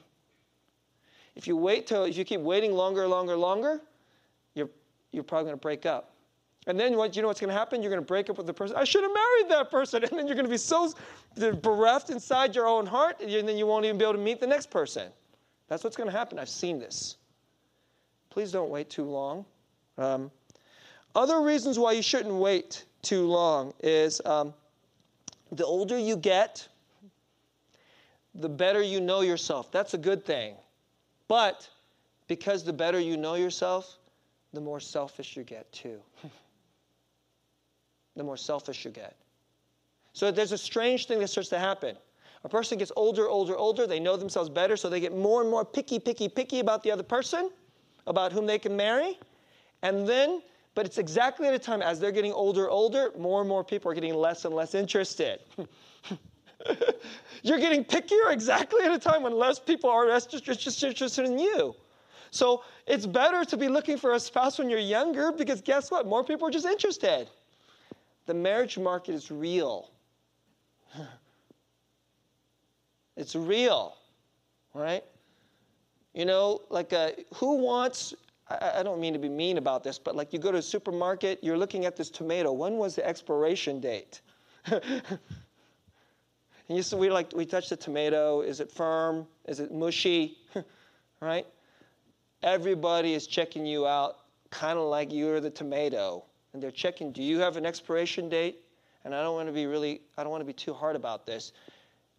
if 1.37 1.47
you 1.47 1.57
wait 1.57 1.87
till, 1.87 2.05
if 2.05 2.19
you 2.19 2.25
keep 2.25 2.41
waiting 2.41 2.73
longer, 2.73 3.07
longer, 3.07 3.35
longer, 3.35 3.81
you're, 4.55 4.69
you're 5.11 5.25
probably 5.25 5.45
going 5.45 5.57
to 5.57 5.63
break 5.63 5.87
up. 5.87 6.11
And 6.67 6.79
then 6.79 6.97
what 6.97 7.17
you 7.17 7.23
know 7.23 7.29
what's 7.29 7.41
going 7.41 7.53
to 7.53 7.59
happen? 7.59 7.83
You're 7.83 7.91
going 7.91 8.03
to 8.03 8.07
break 8.07 8.29
up 8.31 8.37
with 8.37 8.47
the 8.47 8.55
person. 8.55 8.77
I 8.77 8.85
should 8.85 9.03
have 9.03 9.13
married 9.13 9.51
that 9.51 9.71
person. 9.71 10.05
And 10.13 10.19
then 10.19 10.27
you're 10.27 10.37
going 10.37 10.47
to 10.47 10.51
be 10.51 10.59
so 10.59 10.93
bereft 11.63 12.11
inside 12.11 12.55
your 12.55 12.67
own 12.67 12.87
heart, 12.87 13.21
and 13.21 13.49
then 13.49 13.57
you 13.57 13.67
won't 13.67 13.85
even 13.85 13.97
be 13.97 14.05
able 14.05 14.15
to 14.15 14.21
meet 14.21 14.39
the 14.39 14.47
next 14.47 14.71
person. 14.71 15.11
That's 15.67 15.83
what's 15.83 15.97
going 15.97 16.11
to 16.11 16.17
happen. 16.17 16.39
I've 16.39 16.49
seen 16.49 16.79
this. 16.79 17.17
Please 18.31 18.53
don't 18.53 18.71
wait 18.71 18.91
too 18.91 19.05
long. 19.05 19.45
Um, 19.99 20.31
other 21.15 21.41
reasons 21.43 21.79
why 21.79 21.93
you 21.93 22.03
shouldn't 22.03 22.35
wait 22.35 22.85
too 23.03 23.27
long 23.27 23.75
is 23.83 24.21
um, 24.25 24.55
the 25.51 25.65
older 25.65 25.99
you 25.99 26.17
get, 26.17 26.67
the 28.35 28.49
better 28.49 28.81
you 28.83 29.01
know 29.01 29.21
yourself. 29.21 29.71
That's 29.71 29.95
a 29.95 29.99
good 29.99 30.25
thing. 30.25 30.55
But 31.29 31.69
because 32.29 32.65
the 32.65 32.73
better 32.73 32.99
you 32.99 33.17
know 33.17 33.35
yourself, 33.35 33.99
the 34.53 34.61
more 34.61 34.81
selfish 34.81 35.37
you 35.37 35.43
get 35.43 35.71
too. 35.73 35.99
the 38.17 38.23
more 38.23 38.37
selfish 38.37 38.85
you 38.85 38.91
get. 38.91 39.17
So 40.13 40.31
there's 40.31 40.53
a 40.53 40.59
strange 40.59 41.07
thing 41.07 41.19
that 41.21 41.29
starts 41.29 41.49
to 41.51 41.59
happen. 41.59 41.97
A 42.45 42.49
person 42.49 42.79
gets 42.79 42.93
older, 42.97 43.29
older, 43.29 43.57
older. 43.57 43.87
They 43.87 44.01
know 44.01 44.17
themselves 44.17 44.51
better, 44.51 44.77
so 44.77 44.89
they 44.89 45.01
get 45.01 45.17
more 45.17 45.41
and 45.41 45.51
more 45.51 45.65
picky, 45.65 45.99
picky, 45.99 46.29
picky 46.29 46.61
about 46.61 46.83
the 46.83 46.91
other 46.91 47.03
person, 47.03 47.51
about 48.07 48.33
whom 48.33 48.47
they 48.47 48.59
can 48.59 48.77
marry. 48.77 49.19
And 49.83 50.07
then, 50.07 50.43
but 50.75 50.87
it's 50.87 50.99
exactly 50.99 51.49
at 51.49 51.55
a 51.55 51.59
time 51.59 51.83
as 51.83 51.99
they're 52.01 52.13
getting 52.13 52.33
older, 52.33 52.71
older, 52.71 53.11
more 53.19 53.41
and 53.41 53.49
more 53.49 53.65
people 53.65 53.91
are 53.91 53.95
getting 53.95 54.15
less 54.15 54.45
and 54.45 54.55
less 54.55 54.75
interested. 54.75 55.41
You're 57.43 57.59
getting 57.59 57.85
pickier 57.85 58.33
exactly 58.33 58.85
at 58.85 58.93
a 58.93 58.99
time 58.99 59.23
when 59.23 59.37
less 59.37 59.59
people 59.59 59.91
are 59.91 60.09
interested 60.09 61.25
in 61.25 61.39
you. 61.39 61.75
So 62.31 62.65
it's 62.87 63.05
better 63.05 63.45
to 63.45 63.57
be 63.57 63.69
looking 63.69 63.99
for 63.99 64.15
a 64.15 64.21
spouse 64.21 64.59
when 64.59 64.71
you're 64.71 64.79
younger 64.79 65.33
because 65.33 65.61
guess 65.61 65.91
what? 65.91 66.07
More 66.07 66.25
people 66.25 66.49
are 66.49 66.51
just 66.51 66.65
interested. 66.65 67.29
The 68.25 68.33
marriage 68.33 68.79
market 68.79 69.15
is 69.15 69.31
real. 69.31 69.91
It's 73.15 73.37
real, 73.37 73.99
right? 74.73 75.05
You 76.15 76.25
know, 76.25 76.63
like 76.71 76.95
uh, 76.95 77.11
who 77.35 77.59
wants 77.59 78.15
I, 78.61 78.81
I 78.81 78.83
don't 78.83 79.01
mean 79.01 79.13
to 79.13 79.19
be 79.19 79.29
mean 79.29 79.59
about 79.59 79.85
this, 79.85 79.99
but 79.99 80.17
like 80.17 80.33
you 80.33 80.39
go 80.39 80.53
to 80.53 80.59
a 80.59 80.63
supermarket, 80.63 81.43
you're 81.43 81.59
looking 81.59 81.85
at 81.85 81.97
this 81.97 82.11
tomato. 82.11 82.53
When 82.53 82.77
was 82.77 82.97
the 82.97 83.07
expiration 83.07 83.81
date? 83.81 84.21
and 84.67 84.83
you 86.69 86.83
see, 86.83 86.97
we 86.97 87.11
like 87.11 87.33
we 87.35 87.47
touch 87.47 87.69
the 87.69 87.77
tomato. 87.77 88.41
Is 88.41 88.61
it 88.61 88.71
firm? 88.71 89.27
Is 89.47 89.61
it 89.61 89.73
mushy? 89.73 90.39
right? 91.21 91.47
Everybody 92.43 93.15
is 93.15 93.27
checking 93.27 93.65
you 93.65 93.87
out, 93.87 94.17
kind 94.51 94.79
of 94.79 94.85
like 94.85 95.13
you're 95.13 95.41
the 95.41 95.51
tomato, 95.51 96.25
and 96.53 96.63
they're 96.63 96.71
checking. 96.71 97.13
Do 97.13 97.23
you 97.23 97.39
have 97.39 97.57
an 97.57 97.65
expiration 97.65 98.29
date? 98.29 98.59
And 99.05 99.15
I 99.15 99.23
don't 99.23 99.35
want 99.35 99.49
to 99.49 99.53
be 99.53 99.67
really, 99.67 100.01
I 100.17 100.23
don't 100.23 100.31
want 100.31 100.43
to 100.43 100.47
be 100.47 100.53
too 100.53 100.73
hard 100.73 100.97
about 100.97 101.27
this. 101.27 101.53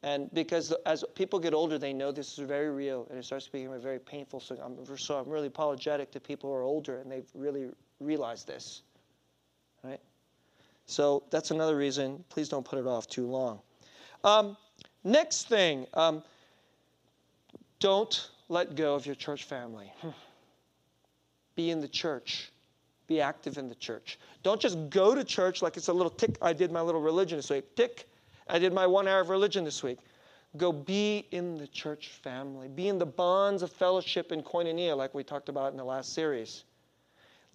And 0.04 0.30
because 0.34 0.74
as 0.86 1.06
people 1.16 1.40
get 1.40 1.54
older, 1.54 1.78
they 1.78 1.94
know 1.94 2.12
this 2.12 2.38
is 2.38 2.46
very 2.46 2.70
real, 2.70 3.08
and 3.10 3.18
it 3.18 3.24
starts 3.24 3.46
to 3.46 3.52
become 3.54 3.72
a 3.72 3.80
very 3.80 4.00
painful. 4.00 4.42
So 4.42 4.58
I'm, 4.62 4.98
so 4.98 5.18
I'm 5.18 5.30
really 5.30 5.48
apologetic 5.48 6.12
to 6.12 6.20
people 6.20 6.50
who 6.50 6.56
are 6.58 6.64
older, 6.64 7.00
and 7.00 7.10
they've 7.10 7.30
really 7.34 7.70
realized 8.02 8.46
this. 8.46 8.82
Right? 9.82 10.02
So 10.88 11.24
that's 11.30 11.52
another 11.52 11.78
reason. 11.78 12.24
Please 12.28 12.50
don't 12.50 12.66
put 12.66 12.80
it 12.80 12.86
off 12.86 13.08
too 13.08 13.26
long. 13.26 13.62
Um, 14.26 14.58
next 15.06 15.48
thing, 15.48 15.88
um, 15.94 16.22
don't 17.80 18.30
let 18.50 18.76
go 18.76 18.96
of 18.96 19.06
your 19.06 19.16
church 19.16 19.46
family. 19.46 19.92
Be 21.56 21.70
in 21.70 21.80
the 21.80 21.88
church. 21.88 22.52
Be 23.08 23.22
active 23.22 23.58
in 23.58 23.70
the 23.70 23.76
church. 23.76 24.20
Don't 24.44 24.60
just 24.60 24.90
go 24.90 25.16
to 25.16 25.24
church 25.24 25.62
like 25.62 25.78
it's 25.78 25.88
a 25.88 25.94
little 25.94 26.10
tick. 26.10 26.38
I 26.42 26.52
did 26.52 26.72
my 26.72 26.82
little 26.82 27.02
religion 27.02 27.38
this 27.38 27.50
week. 27.50 27.76
Tick 27.76 28.10
I 28.48 28.60
did 28.60 28.74
my 28.74 28.88
one 28.88 29.08
hour 29.08 29.22
of 29.22 29.30
religion 29.30 29.64
this 29.64 29.84
week. 29.84 30.00
Go 30.56 30.72
be 30.72 31.26
in 31.32 31.58
the 31.58 31.68
church 31.68 32.10
family, 32.10 32.68
be 32.68 32.88
in 32.88 33.00
the 33.00 33.06
bonds 33.06 33.64
of 33.64 33.72
fellowship 33.72 34.32
and 34.32 34.46
koinonia, 34.46 34.96
like 34.96 35.14
we 35.14 35.24
talked 35.24 35.50
about 35.50 35.72
in 35.72 35.78
the 35.78 35.84
last 35.84 36.14
series. 36.14 36.64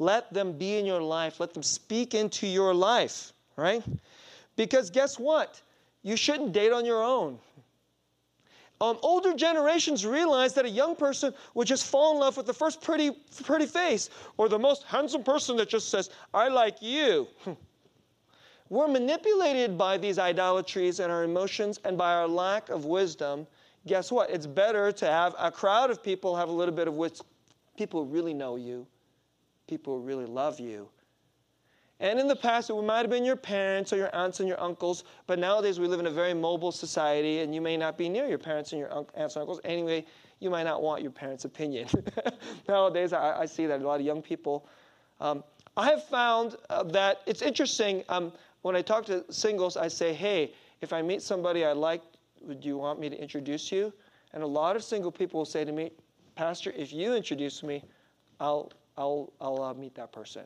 Let 0.00 0.32
them 0.32 0.52
be 0.52 0.76
in 0.76 0.86
your 0.86 1.00
life, 1.00 1.38
let 1.38 1.54
them 1.54 1.62
speak 1.62 2.14
into 2.14 2.46
your 2.46 2.74
life, 2.74 3.32
right? 3.56 3.82
Because 4.56 4.90
guess 4.90 5.18
what? 5.18 5.60
You 6.02 6.16
shouldn't 6.16 6.52
date 6.52 6.72
on 6.72 6.84
your 6.84 7.02
own. 7.02 7.38
Um, 8.80 8.98
older 9.02 9.34
generations 9.34 10.06
realize 10.06 10.54
that 10.54 10.64
a 10.64 10.70
young 10.70 10.94
person 10.94 11.34
would 11.54 11.66
just 11.66 11.84
fall 11.86 12.14
in 12.14 12.20
love 12.20 12.36
with 12.36 12.46
the 12.46 12.54
first 12.54 12.80
pretty, 12.80 13.10
pretty 13.42 13.66
face 13.66 14.08
or 14.36 14.48
the 14.48 14.58
most 14.58 14.84
handsome 14.84 15.24
person 15.24 15.56
that 15.56 15.68
just 15.68 15.90
says, 15.90 16.10
I 16.32 16.48
like 16.48 16.80
you. 16.80 17.26
We're 18.70 18.88
manipulated 18.88 19.78
by 19.78 19.96
these 19.96 20.18
idolatries 20.18 21.00
and 21.00 21.10
our 21.10 21.24
emotions 21.24 21.80
and 21.84 21.96
by 21.96 22.12
our 22.12 22.28
lack 22.28 22.68
of 22.68 22.84
wisdom. 22.84 23.46
Guess 23.86 24.12
what? 24.12 24.30
It's 24.30 24.46
better 24.46 24.92
to 24.92 25.06
have 25.06 25.34
a 25.38 25.50
crowd 25.50 25.90
of 25.90 26.02
people 26.02 26.36
have 26.36 26.48
a 26.48 26.52
little 26.52 26.74
bit 26.74 26.88
of 26.88 26.94
wisdom. 26.94 27.26
People 27.76 28.04
really 28.04 28.34
know 28.34 28.56
you, 28.56 28.86
people 29.66 30.00
really 30.00 30.26
love 30.26 30.60
you. 30.60 30.88
And 32.00 32.20
in 32.20 32.28
the 32.28 32.36
past, 32.36 32.70
it 32.70 32.74
might 32.74 32.98
have 32.98 33.10
been 33.10 33.24
your 33.24 33.36
parents 33.36 33.92
or 33.92 33.96
your 33.96 34.14
aunts 34.14 34.38
and 34.38 34.48
your 34.48 34.60
uncles, 34.60 35.02
but 35.26 35.38
nowadays 35.38 35.80
we 35.80 35.88
live 35.88 35.98
in 35.98 36.06
a 36.06 36.10
very 36.10 36.32
mobile 36.32 36.70
society, 36.70 37.40
and 37.40 37.52
you 37.52 37.60
may 37.60 37.76
not 37.76 37.98
be 37.98 38.08
near 38.08 38.28
your 38.28 38.38
parents 38.38 38.72
and 38.72 38.78
your 38.78 38.92
aunts 38.92 39.34
and 39.34 39.40
uncles. 39.40 39.60
Anyway, 39.64 40.04
you 40.38 40.48
might 40.48 40.62
not 40.62 40.80
want 40.80 41.02
your 41.02 41.10
parents' 41.10 41.44
opinion. 41.44 41.88
nowadays, 42.68 43.12
I, 43.12 43.40
I, 43.40 43.46
see 43.46 43.66
that 43.66 43.80
a 43.80 43.86
lot 43.86 43.98
of 43.98 44.06
young 44.06 44.22
people. 44.22 44.68
Um, 45.20 45.42
I 45.76 45.86
have 45.90 46.04
found 46.04 46.54
uh, 46.70 46.84
that 46.84 47.22
it's 47.26 47.42
interesting. 47.42 48.04
Um, 48.08 48.32
when 48.68 48.76
I 48.76 48.82
talk 48.82 49.06
to 49.06 49.24
singles, 49.32 49.78
I 49.78 49.88
say, 49.88 50.12
hey, 50.12 50.52
if 50.82 50.92
I 50.92 51.00
meet 51.00 51.22
somebody 51.22 51.64
I 51.64 51.72
like, 51.72 52.02
would 52.42 52.62
you 52.62 52.76
want 52.76 53.00
me 53.00 53.08
to 53.08 53.18
introduce 53.18 53.72
you? 53.72 53.94
And 54.34 54.42
a 54.42 54.46
lot 54.46 54.76
of 54.76 54.84
single 54.84 55.10
people 55.10 55.38
will 55.38 55.46
say 55.46 55.64
to 55.64 55.72
me, 55.72 55.90
Pastor, 56.34 56.74
if 56.76 56.92
you 56.92 57.14
introduce 57.14 57.62
me, 57.62 57.82
I'll, 58.40 58.70
I'll, 58.98 59.32
I'll 59.40 59.62
uh, 59.62 59.72
meet 59.72 59.94
that 59.94 60.12
person. 60.12 60.42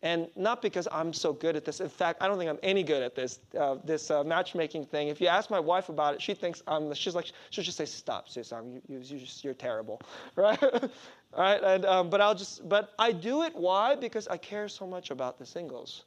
And 0.00 0.28
not 0.34 0.62
because 0.62 0.88
I'm 0.90 1.12
so 1.12 1.34
good 1.34 1.56
at 1.56 1.66
this. 1.66 1.80
In 1.80 1.90
fact, 1.90 2.22
I 2.22 2.26
don't 2.26 2.38
think 2.38 2.48
I'm 2.48 2.58
any 2.62 2.82
good 2.82 3.02
at 3.02 3.14
this, 3.14 3.40
uh, 3.60 3.76
this 3.84 4.10
uh, 4.10 4.24
matchmaking 4.24 4.86
thing. 4.86 5.08
If 5.08 5.20
you 5.20 5.26
ask 5.26 5.50
my 5.50 5.60
wife 5.60 5.90
about 5.90 6.14
it, 6.14 6.22
she 6.22 6.32
thinks 6.32 6.62
I'm, 6.66 6.94
she's 6.94 7.14
like, 7.14 7.26
she'll 7.50 7.64
just 7.64 7.76
say, 7.76 7.84
stop, 7.84 8.30
Susan, 8.30 8.80
you, 8.88 9.02
you, 9.02 9.20
you're 9.42 9.52
terrible, 9.52 10.00
right? 10.36 10.58
right? 11.36 11.62
And, 11.62 11.84
um, 11.84 12.08
but 12.08 12.22
I'll 12.22 12.34
just, 12.34 12.66
but 12.66 12.94
I 12.98 13.12
do 13.12 13.42
it, 13.42 13.54
why? 13.54 13.94
Because 13.94 14.26
I 14.26 14.38
care 14.38 14.68
so 14.68 14.86
much 14.86 15.10
about 15.10 15.38
the 15.38 15.44
singles 15.44 16.04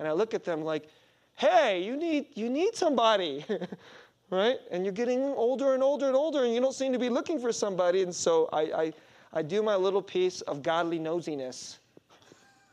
and 0.00 0.08
I 0.08 0.12
look 0.12 0.32
at 0.32 0.44
them 0.44 0.64
like, 0.64 0.88
hey, 1.36 1.82
you 1.82 1.94
need, 1.94 2.28
you 2.34 2.48
need 2.48 2.74
somebody, 2.74 3.44
right? 4.30 4.56
And 4.70 4.82
you're 4.82 4.94
getting 4.94 5.20
older 5.20 5.74
and 5.74 5.82
older 5.82 6.06
and 6.06 6.16
older, 6.16 6.44
and 6.44 6.54
you 6.54 6.60
don't 6.60 6.74
seem 6.74 6.92
to 6.94 6.98
be 6.98 7.10
looking 7.10 7.38
for 7.38 7.52
somebody. 7.52 8.02
And 8.02 8.14
so 8.14 8.48
I, 8.50 8.60
I, 8.60 8.92
I 9.34 9.42
do 9.42 9.62
my 9.62 9.76
little 9.76 10.02
piece 10.02 10.40
of 10.42 10.62
godly 10.62 10.98
nosiness. 10.98 11.76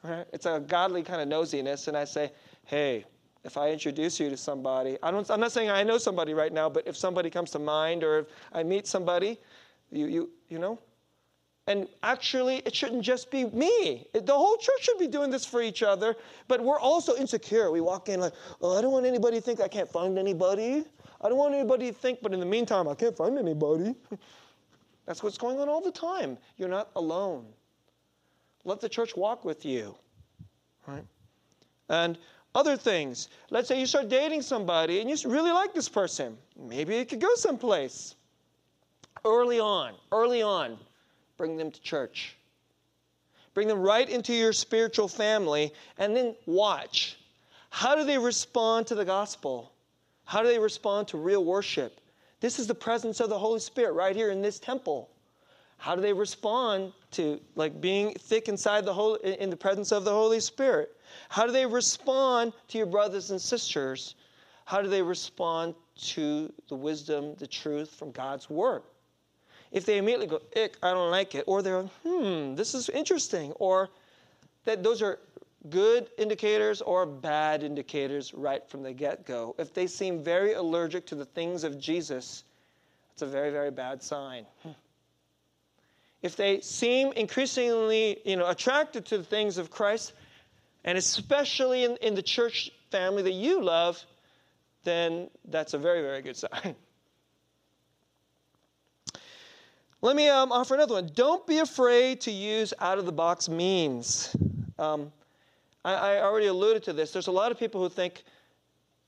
Right? 0.04 0.28
It's 0.32 0.46
a 0.46 0.64
godly 0.66 1.02
kind 1.04 1.20
of 1.20 1.28
nosiness, 1.28 1.88
and 1.90 1.98
I 1.98 2.06
say, 2.06 2.32
hey, 2.66 3.04
if 3.44 3.58
I 3.58 3.72
introduce 3.72 4.20
you 4.20 4.30
to 4.30 4.38
somebody, 4.38 4.96
I 5.02 5.10
don't, 5.10 5.30
I'm 5.30 5.40
not 5.40 5.52
saying 5.52 5.70
I 5.70 5.84
know 5.84 5.98
somebody 5.98 6.34
right 6.34 6.54
now, 6.54 6.70
but 6.70 6.88
if 6.88 6.96
somebody 6.96 7.30
comes 7.30 7.50
to 7.52 7.60
mind 7.60 8.04
or 8.04 8.20
if 8.20 8.28
I 8.54 8.64
meet 8.64 8.88
somebody, 8.88 9.40
you, 9.92 10.06
you, 10.06 10.30
you 10.50 10.60
know, 10.60 10.80
and 11.68 11.88
actually, 12.02 12.58
it 12.66 12.74
shouldn't 12.74 13.04
just 13.04 13.30
be 13.30 13.46
me. 13.46 14.08
The 14.14 14.34
whole 14.34 14.58
church 14.58 14.82
should 14.82 14.98
be 14.98 15.08
doing 15.08 15.30
this 15.30 15.46
for 15.46 15.62
each 15.62 15.84
other, 15.84 16.16
but 16.48 16.64
we're 16.64 16.80
also 16.80 17.16
insecure. 17.16 17.72
We 17.72 17.82
walk 17.82 18.08
in 18.08 18.22
like, 18.22 18.34
oh, 18.62 18.78
I 18.78 18.82
don't 18.82 18.94
want 18.94 19.06
anybody 19.06 19.38
to 19.38 19.42
think 19.42 19.60
I 19.60 19.68
can't 19.68 19.90
find 19.90 20.18
anybody. 20.18 20.86
I 21.22 21.30
don't 21.30 21.38
want 21.38 21.54
anybody 21.54 21.92
to 21.92 21.94
think, 21.94 22.20
but 22.22 22.34
in 22.34 22.40
the 22.40 22.46
meantime, 22.46 22.88
I 22.88 22.96
can't 22.96 23.16
find 23.16 23.38
anybody. 23.38 23.96
That's 25.06 25.22
what's 25.22 25.38
going 25.38 25.60
on 25.60 25.68
all 25.68 25.82
the 25.82 25.92
time. 25.92 26.38
You're 26.58 26.70
not 26.70 26.90
alone. 26.96 27.46
Let 28.64 28.82
the 28.82 28.90
church 28.90 29.16
walk 29.16 29.46
with 29.46 29.66
you. 29.66 29.96
Right? 30.88 31.06
And 31.90 32.18
Other 32.58 32.76
things. 32.76 33.30
Let's 33.52 33.68
say 33.68 33.80
you 33.80 33.86
start 33.86 34.10
dating 34.10 34.42
somebody 34.42 35.00
and 35.00 35.08
you 35.08 35.16
really 35.30 35.52
like 35.52 35.76
this 35.76 35.88
person. 35.88 36.36
Maybe 36.58 36.96
it 36.96 37.08
could 37.08 37.22
go 37.22 37.36
someplace. 37.36 38.16
Early 39.24 39.60
on, 39.60 39.94
early 40.12 40.42
on, 40.42 40.80
bring 41.38 41.58
them 41.58 41.72
to 41.72 41.82
church. 41.82 42.36
Bring 43.54 43.68
them 43.68 43.82
right 43.82 44.10
into 44.10 44.34
your 44.34 44.54
spiritual 44.54 45.08
family 45.08 45.74
and 45.98 46.16
then 46.16 46.36
watch. 46.46 47.18
How 47.70 47.96
do 47.96 48.04
they 48.04 48.18
respond 48.18 48.88
to 48.88 48.96
the 48.96 49.06
gospel? 49.06 49.72
How 50.26 50.42
do 50.42 50.48
they 50.48 50.60
respond 50.60 51.08
to 51.10 51.18
real 51.18 51.44
worship? 51.44 52.00
This 52.40 52.60
is 52.60 52.68
the 52.68 52.76
presence 52.76 53.20
of 53.20 53.30
the 53.30 53.40
Holy 53.40 53.60
Spirit 53.60 53.94
right 53.94 54.16
here 54.16 54.30
in 54.30 54.42
this 54.42 54.60
temple. 54.60 55.10
How 55.78 55.96
do 55.96 56.02
they 56.02 56.14
respond 56.14 56.94
to 57.12 57.40
like 57.56 57.80
being 57.80 58.14
thick 58.14 58.48
inside 58.48 58.86
the 58.86 58.94
whole 58.94 59.16
in 59.16 59.50
the 59.50 59.58
presence 59.58 59.92
of 59.92 60.04
the 60.04 60.12
Holy 60.12 60.40
Spirit? 60.40 60.96
How 61.30 61.46
do 61.46 61.52
they 61.52 61.66
respond 61.66 62.54
to 62.70 62.78
your 62.78 62.88
brothers 62.88 63.32
and 63.32 63.42
sisters? 63.42 64.16
How 64.66 64.82
do 64.82 64.90
they 64.90 65.02
respond 65.02 65.76
to 66.00 66.52
the 66.68 66.76
wisdom, 66.76 67.36
the 67.36 67.48
truth 67.48 67.92
from 67.92 68.12
God's 68.12 68.50
word? 68.50 68.84
If 69.78 69.86
they 69.86 70.00
immediately 70.00 70.26
go, 70.26 70.42
ick, 70.56 70.76
I 70.82 70.90
don't 70.90 71.12
like 71.12 71.36
it, 71.36 71.44
or 71.46 71.62
they're, 71.62 71.84
hmm, 71.84 72.56
this 72.56 72.74
is 72.74 72.90
interesting, 72.90 73.52
or 73.60 73.90
that 74.66 74.82
those 74.82 75.04
are 75.04 75.20
good 75.70 76.10
indicators 76.18 76.82
or 76.82 77.06
bad 77.06 77.62
indicators 77.62 78.34
right 78.34 78.68
from 78.68 78.82
the 78.82 78.92
get 78.92 79.28
go. 79.28 79.54
If 79.60 79.76
they 79.76 79.86
seem 79.86 80.24
very 80.24 80.54
allergic 80.54 81.06
to 81.08 81.16
the 81.16 81.26
things 81.26 81.64
of 81.64 81.80
Jesus, 81.80 82.44
it's 83.14 83.22
a 83.22 83.28
very, 83.28 83.52
very 83.52 83.70
bad 83.70 84.02
sign. 84.02 84.48
If 86.24 86.36
they 86.36 86.62
seem 86.62 87.12
increasingly 87.12 88.20
you 88.26 88.36
know, 88.36 88.50
attracted 88.50 89.06
to 89.06 89.20
the 89.20 89.24
things 89.24 89.60
of 89.60 89.70
Christ, 89.70 90.14
and 90.86 90.98
especially 90.98 91.84
in, 91.84 91.98
in 91.98 92.16
the 92.16 92.24
church 92.24 92.72
family 92.90 93.22
that 93.22 93.34
you 93.34 93.62
love, 93.62 94.04
then 94.86 95.30
that's 95.46 95.76
a 95.76 95.78
very, 95.78 96.02
very 96.02 96.24
good 96.24 96.36
sign. 96.36 96.76
Let 100.02 100.16
me 100.16 100.30
um, 100.30 100.52
offer 100.52 100.76
another 100.76 100.94
one. 100.94 101.10
Don't 101.16 101.46
be 101.48 101.58
afraid 101.58 102.22
to 102.22 102.32
use 102.32 102.74
out 102.80 103.00
of 103.00 103.06
the 103.06 103.12
box 103.12 103.50
means. 103.50 104.36
Um, 104.78 105.12
I, 105.84 105.94
I 105.94 106.22
already 106.22 106.48
alluded 106.48 106.84
to 106.84 106.94
this. 106.94 107.12
There's 107.12 107.28
a 107.28 107.32
lot 107.32 107.52
of 107.52 107.58
people 107.58 107.82
who 107.82 107.90
think 107.90 108.24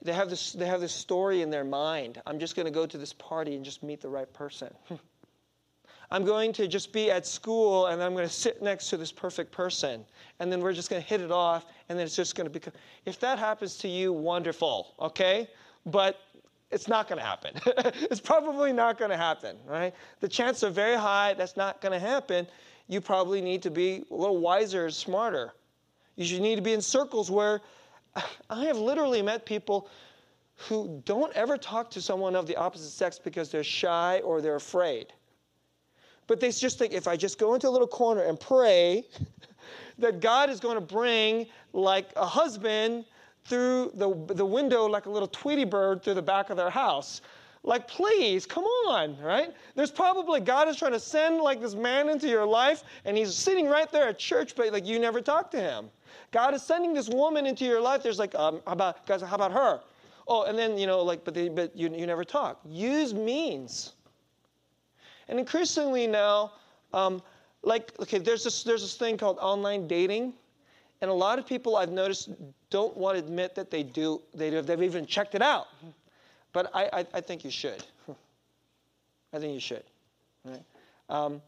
they 0.02 0.14
have 0.14 0.30
this, 0.30 0.54
they 0.54 0.66
have 0.66 0.82
this 0.82 0.94
story 0.94 1.44
in 1.44 1.52
their 1.52 1.64
mind. 1.64 2.22
I'm 2.26 2.40
just 2.40 2.56
going 2.56 2.66
to 2.66 2.72
go 2.72 2.88
to 2.88 2.98
this 2.98 3.14
party 3.14 3.56
and 3.56 3.64
just 3.64 3.84
meet 3.84 4.02
the 4.02 4.10
right 4.10 4.32
person. 4.34 4.74
I'm 6.12 6.26
going 6.26 6.52
to 6.54 6.68
just 6.68 6.92
be 6.92 7.12
at 7.12 7.28
school 7.28 7.88
and 7.88 8.02
I'm 8.02 8.14
going 8.14 8.28
to 8.28 8.34
sit 8.34 8.64
next 8.64 8.90
to 8.90 8.98
this 8.98 9.12
perfect 9.12 9.52
person. 9.52 10.04
And 10.40 10.52
then 10.52 10.60
we're 10.60 10.74
just 10.74 10.90
going 10.90 11.02
to 11.02 11.08
hit 11.08 11.22
it 11.22 11.32
off 11.32 11.66
and 11.88 12.00
then 12.00 12.06
it's 12.06 12.16
just 12.16 12.34
going 12.34 12.48
to 12.48 12.52
become. 12.52 12.74
If 13.06 13.20
that 13.20 13.38
happens 13.38 13.78
to 13.78 13.88
you, 13.88 14.12
wonderful, 14.12 14.96
okay? 15.00 15.48
But 15.86 16.20
it's 16.72 16.88
not 16.88 17.08
going 17.08 17.20
to 17.20 17.26
happen. 17.26 17.54
it's 18.12 18.20
probably 18.20 18.72
not 18.72 18.98
going 18.98 19.12
to 19.12 19.18
happen, 19.18 19.58
right? 19.66 19.94
The 20.20 20.28
chances 20.28 20.64
are 20.64 20.70
very 20.70 20.96
high 20.96 21.34
that's 21.34 21.58
not 21.58 21.82
going 21.82 21.94
to 21.94 22.00
happen. 22.00 22.48
You 22.88 23.02
probably 23.02 23.42
need 23.42 23.62
to 23.64 23.72
be 23.72 24.04
a 24.10 24.14
little 24.14 24.38
wiser, 24.38 24.90
smarter. 24.90 25.54
You 26.16 26.26
should 26.26 26.42
need 26.42 26.58
to 26.58 26.62
be 26.62 26.74
in 26.74 26.82
circles 26.82 27.32
where 27.32 27.62
I 28.50 28.66
have 28.66 28.78
literally 28.78 29.22
met 29.22 29.46
people 29.46 29.90
who 30.68 31.02
don't 31.06 31.34
ever 31.36 31.58
talk 31.58 31.90
to 31.92 32.02
someone 32.02 32.36
of 32.36 32.46
the 32.46 32.56
opposite 32.56 32.90
sex 32.90 33.18
because 33.18 33.50
they're 33.50 33.64
shy 33.64 34.20
or 34.24 34.42
they're 34.42 34.56
afraid. 34.56 35.08
But 36.28 36.40
they 36.40 36.52
just 36.52 36.78
think 36.78 36.94
if 36.94 37.08
I 37.08 37.16
just 37.16 37.40
go 37.40 37.56
into 37.56 37.68
a 37.68 37.72
little 37.72 37.88
corner 37.88 38.24
and 38.24 38.40
pray, 38.40 39.06
that 39.98 40.20
God 40.20 40.50
is 40.50 40.60
going 40.60 40.76
to 40.76 40.82
bring 40.82 41.48
like 41.74 42.10
a 42.16 42.26
husband 42.26 43.06
through 43.46 43.92
the, 43.96 44.14
the 44.34 44.46
window 44.46 44.86
like 44.86 45.06
a 45.06 45.10
little 45.10 45.28
Tweety 45.28 45.66
bird 45.66 46.04
through 46.04 46.16
the 46.16 46.22
back 46.22 46.50
of 46.50 46.58
their 46.58 46.70
house. 46.70 47.22
Like, 47.64 47.88
please, 47.88 48.46
come 48.46 48.64
on, 48.64 49.18
right? 49.22 49.54
There's 49.76 49.92
probably 49.92 50.40
God 50.40 50.70
is 50.70 50.78
trying 50.78 50.94
to 50.94 51.00
send 51.00 51.40
like 51.42 51.60
this 51.60 51.76
man 51.76 52.10
into 52.10 52.30
your 52.30 52.46
life, 52.46 52.84
and 53.04 53.18
he's 53.18 53.36
sitting 53.36 53.68
right 53.68 53.92
there 53.92 54.08
at 54.08 54.18
church, 54.18 54.56
but 54.56 54.72
like 54.72 54.86
you 54.86 54.98
never 54.98 55.20
talk 55.20 55.52
to 55.52 55.60
him. 55.60 55.90
God 56.32 56.54
is 56.54 56.64
sending 56.64 56.94
this 56.94 57.10
woman 57.10 57.46
into 57.46 57.66
your 57.66 57.82
life. 57.82 58.02
There's 58.02 58.20
like, 58.20 58.34
um, 58.36 58.62
how 58.66 58.74
about 58.74 59.06
guys? 59.06 59.22
How 59.22 59.36
about 59.36 59.52
her? 59.52 59.82
Oh, 60.28 60.44
and 60.44 60.58
then 60.58 60.78
you 60.78 60.88
know, 60.88 61.02
like, 61.02 61.26
but 61.26 61.34
they, 61.34 61.50
but 61.50 61.76
you 61.76 61.94
you 61.94 62.08
never 62.08 62.24
talk. 62.24 62.62
Use 62.66 63.14
means. 63.14 63.94
And 65.28 65.38
increasingly 65.38 66.08
now, 66.08 66.54
um, 66.94 67.22
like, 67.64 67.92
okay, 68.00 68.20
there's 68.20 68.44
this 68.44 68.64
there's 68.64 68.82
this 68.82 68.96
thing 68.96 69.18
called 69.18 69.38
online 69.40 69.88
dating, 69.88 70.34
and 71.02 71.10
a 71.10 71.14
lot 71.14 71.40
of 71.40 71.48
people 71.48 71.76
I've 71.76 71.92
noticed 71.92 72.30
don't 72.70 72.96
want 72.96 73.18
to 73.18 73.24
admit 73.24 73.56
that 73.56 73.72
they 73.72 73.84
do. 73.84 74.22
They 74.34 74.50
do, 74.50 74.62
they've 74.62 74.84
even 74.84 75.06
checked 75.06 75.36
it 75.36 75.42
out, 75.42 75.68
but 76.54 76.70
I 76.74 76.90
I, 76.92 77.06
I 77.16 77.22
think 77.22 77.44
you 77.44 77.52
should. 77.52 77.84
I 79.34 79.40
think 79.40 79.54
you 79.54 79.60
should. 79.60 79.84
Right? 80.46 80.64
Um, 81.10 81.42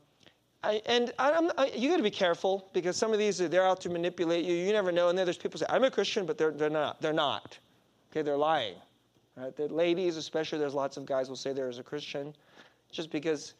I, 0.64 0.82
and 0.86 1.12
I, 1.18 1.72
you 1.76 1.90
got 1.90 1.98
to 1.98 2.04
be 2.04 2.12
careful 2.12 2.70
because 2.72 2.96
some 2.96 3.14
of 3.14 3.20
these 3.20 3.40
they're 3.40 3.66
out 3.66 3.82
to 3.82 3.90
manipulate 3.90 4.46
you. 4.46 4.54
You 4.54 4.72
never 4.72 4.92
know. 4.92 5.10
And 5.10 5.18
then 5.18 5.26
there's 5.26 5.38
people 5.38 5.60
say 5.60 5.66
I'm 5.70 5.84
a 5.84 5.92
Christian, 5.92 6.26
but 6.26 6.38
they're 6.38 6.52
they're 6.52 6.70
not. 6.70 7.02
They're 7.02 7.14
not. 7.14 7.58
Okay, 8.12 8.22
they're 8.22 8.38
lying. 8.38 8.76
Right? 9.36 9.56
The 9.56 9.68
ladies, 9.70 10.18
especially, 10.18 10.60
there's 10.60 10.74
lots 10.74 10.98
of 10.98 11.06
guys 11.06 11.30
will 11.30 11.36
say 11.36 11.52
they're 11.52 11.70
a 11.70 11.84
Christian, 11.84 12.36
just 12.92 13.10
because 13.10 13.56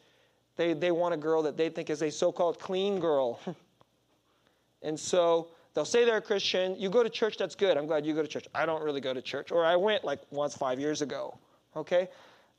they 0.56 0.74
they 0.74 0.92
want 0.92 1.12
a 1.12 1.16
girl 1.16 1.42
that 1.42 1.56
they 1.56 1.68
think 1.68 1.90
is 1.90 2.02
a 2.02 2.10
so-called 2.10 2.60
clean 2.60 3.00
girl. 3.00 3.40
and 4.82 4.98
so 4.98 5.48
they'll 5.74 5.84
say 5.84 6.04
they're 6.04 6.18
a 6.18 6.22
Christian. 6.22 6.76
You 6.78 6.90
go 6.90 7.02
to 7.02 7.10
church, 7.10 7.36
that's 7.36 7.54
good. 7.54 7.76
I'm 7.76 7.86
glad 7.86 8.04
you 8.04 8.14
go 8.14 8.22
to 8.22 8.28
church. 8.28 8.46
I 8.54 8.66
don't 8.66 8.82
really 8.82 9.00
go 9.00 9.14
to 9.14 9.22
church, 9.22 9.52
or 9.52 9.64
I 9.64 9.76
went 9.76 10.04
like 10.04 10.20
once 10.30 10.56
five 10.56 10.78
years 10.78 11.02
ago. 11.02 11.36
Okay, 11.76 12.08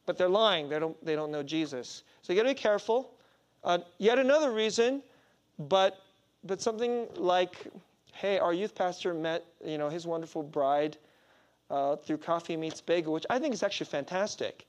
but 0.06 0.18
they're 0.18 0.30
lying. 0.30 0.70
They 0.70 0.80
don't 0.80 1.06
they 1.06 1.16
don't 1.16 1.32
know 1.32 1.44
Jesus. 1.44 2.04
So 2.22 2.34
you 2.34 2.40
got 2.40 2.48
to 2.48 2.56
be 2.56 2.60
careful. 2.60 3.12
Uh, 3.64 3.80
yet 3.98 4.20
another 4.20 4.52
reason, 4.52 5.02
but 5.58 6.00
but 6.44 6.62
something 6.62 7.08
like, 7.16 7.68
hey, 8.14 8.40
our 8.40 8.54
youth 8.54 8.76
pastor 8.76 9.14
met 9.14 9.46
you 9.64 9.78
know 9.78 9.90
his 9.90 10.06
wonderful 10.06 10.44
bride 10.44 10.98
uh, 11.70 11.96
through 11.96 12.18
Coffee 12.18 12.58
Meets 12.58 12.82
Bagel, 12.82 13.14
which 13.14 13.26
I 13.30 13.40
think 13.40 13.54
is 13.54 13.64
actually 13.64 13.88
fantastic. 13.88 14.66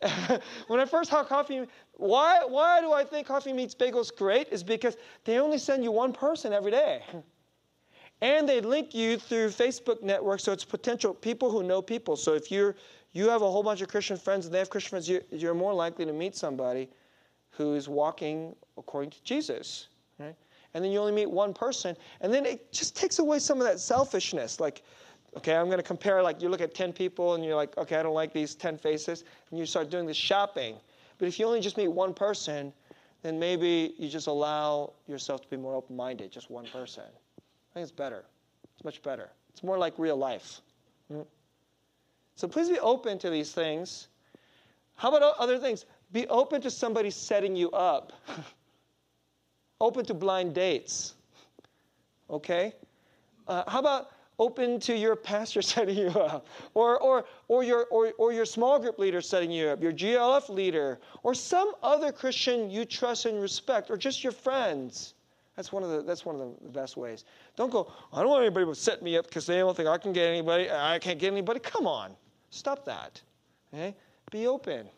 when 0.66 0.80
I 0.80 0.84
first 0.84 1.10
saw 1.10 1.22
coffee, 1.22 1.66
why 1.94 2.44
why 2.46 2.80
do 2.80 2.92
I 2.92 3.04
think 3.04 3.26
Coffee 3.26 3.52
Meets 3.52 3.74
Bagel 3.74 4.00
is 4.00 4.10
great? 4.10 4.48
Is 4.50 4.62
because 4.62 4.96
they 5.24 5.38
only 5.38 5.58
send 5.58 5.84
you 5.84 5.92
one 5.92 6.12
person 6.12 6.52
every 6.52 6.72
day. 6.72 7.02
And 8.22 8.48
they 8.48 8.60
link 8.60 8.94
you 8.94 9.18
through 9.18 9.48
Facebook 9.48 10.02
networks, 10.02 10.44
so 10.44 10.52
it's 10.52 10.64
potential 10.64 11.12
people 11.12 11.50
who 11.50 11.62
know 11.62 11.82
people. 11.82 12.16
So 12.16 12.34
if 12.34 12.50
you're 12.50 12.76
you 13.12 13.28
have 13.28 13.42
a 13.42 13.50
whole 13.50 13.62
bunch 13.62 13.82
of 13.82 13.88
Christian 13.88 14.16
friends 14.16 14.46
and 14.46 14.54
they 14.54 14.58
have 14.58 14.70
Christian 14.70 14.90
friends, 14.90 15.08
you're, 15.08 15.20
you're 15.30 15.54
more 15.54 15.74
likely 15.74 16.06
to 16.06 16.12
meet 16.12 16.34
somebody 16.34 16.88
who 17.50 17.74
is 17.74 17.88
walking 17.88 18.56
according 18.78 19.10
to 19.10 19.22
Jesus. 19.22 19.88
Right? 20.18 20.34
And 20.74 20.82
then 20.82 20.90
you 20.90 20.98
only 20.98 21.12
meet 21.12 21.30
one 21.30 21.52
person. 21.52 21.94
And 22.22 22.32
then 22.32 22.46
it 22.46 22.72
just 22.72 22.96
takes 22.96 23.18
away 23.18 23.38
some 23.38 23.58
of 23.58 23.66
that 23.66 23.78
selfishness. 23.78 24.60
Like, 24.60 24.82
okay, 25.36 25.54
I'm 25.54 25.66
going 25.66 25.78
to 25.78 25.82
compare, 25.82 26.22
like, 26.22 26.40
you 26.40 26.48
look 26.48 26.62
at 26.62 26.74
10 26.74 26.94
people 26.94 27.34
and 27.34 27.44
you're 27.44 27.56
like, 27.56 27.76
okay, 27.76 27.96
I 27.96 28.02
don't 28.02 28.14
like 28.14 28.32
these 28.32 28.54
10 28.54 28.78
faces. 28.78 29.24
And 29.50 29.58
you 29.58 29.66
start 29.66 29.90
doing 29.90 30.06
this 30.06 30.16
shopping. 30.16 30.76
But 31.18 31.28
if 31.28 31.38
you 31.38 31.46
only 31.46 31.60
just 31.60 31.76
meet 31.76 31.88
one 31.88 32.14
person, 32.14 32.72
then 33.22 33.38
maybe 33.38 33.94
you 33.98 34.08
just 34.08 34.26
allow 34.26 34.94
yourself 35.06 35.42
to 35.42 35.48
be 35.48 35.58
more 35.58 35.74
open 35.74 35.94
minded, 35.94 36.32
just 36.32 36.50
one 36.50 36.66
person. 36.72 37.04
I 37.72 37.74
think 37.74 37.84
it's 37.84 37.92
better. 37.92 38.24
It's 38.74 38.84
much 38.84 39.02
better. 39.02 39.30
It's 39.50 39.62
more 39.62 39.78
like 39.78 39.94
real 39.96 40.16
life. 40.16 40.60
Mm-hmm. 41.10 41.22
So 42.36 42.46
please 42.46 42.68
be 42.68 42.78
open 42.80 43.18
to 43.20 43.30
these 43.30 43.52
things. 43.52 44.08
How 44.94 45.14
about 45.14 45.36
other 45.38 45.58
things? 45.58 45.86
Be 46.12 46.26
open 46.28 46.60
to 46.60 46.70
somebody 46.70 47.08
setting 47.10 47.56
you 47.56 47.70
up. 47.70 48.12
open 49.80 50.04
to 50.04 50.14
blind 50.14 50.54
dates. 50.54 51.14
Okay? 52.28 52.74
Uh, 53.48 53.64
how 53.68 53.80
about 53.80 54.10
open 54.38 54.78
to 54.80 54.94
your 54.94 55.16
pastor 55.16 55.62
setting 55.72 55.96
you 55.96 56.08
up? 56.08 56.46
Or, 56.74 56.98
or, 57.00 57.24
or, 57.48 57.64
your, 57.64 57.86
or, 57.86 58.12
or 58.18 58.32
your 58.34 58.44
small 58.44 58.78
group 58.78 58.98
leader 58.98 59.22
setting 59.22 59.50
you 59.50 59.68
up, 59.68 59.82
your 59.82 59.92
GLF 59.92 60.50
leader, 60.50 60.98
or 61.22 61.34
some 61.34 61.72
other 61.82 62.12
Christian 62.12 62.70
you 62.70 62.84
trust 62.84 63.24
and 63.24 63.40
respect, 63.40 63.90
or 63.90 63.96
just 63.96 64.22
your 64.22 64.32
friends. 64.32 65.14
That's 65.56 65.70
one 65.70 65.82
of 65.82 65.90
the, 65.90 66.02
that's 66.02 66.24
one 66.24 66.36
of 66.36 66.54
the 66.62 66.68
best 66.70 66.96
ways. 66.96 67.24
Don't 67.56 67.70
go, 67.70 67.92
I 68.12 68.20
don't 68.20 68.30
want 68.30 68.44
anybody 68.44 68.66
to 68.66 68.74
set 68.74 69.02
me 69.02 69.16
up 69.18 69.26
because 69.26 69.46
they 69.46 69.58
don't 69.58 69.76
think 69.76 69.88
I 69.88 69.98
can 69.98 70.12
get 70.12 70.26
anybody, 70.26 70.70
I 70.70 70.98
can't 70.98 71.18
get 71.18 71.30
anybody. 71.30 71.60
Come 71.60 71.86
on. 71.86 72.12
Stop 72.50 72.84
that. 72.86 73.20
Okay? 73.72 73.94
Be 74.30 74.46
open. 74.46 74.88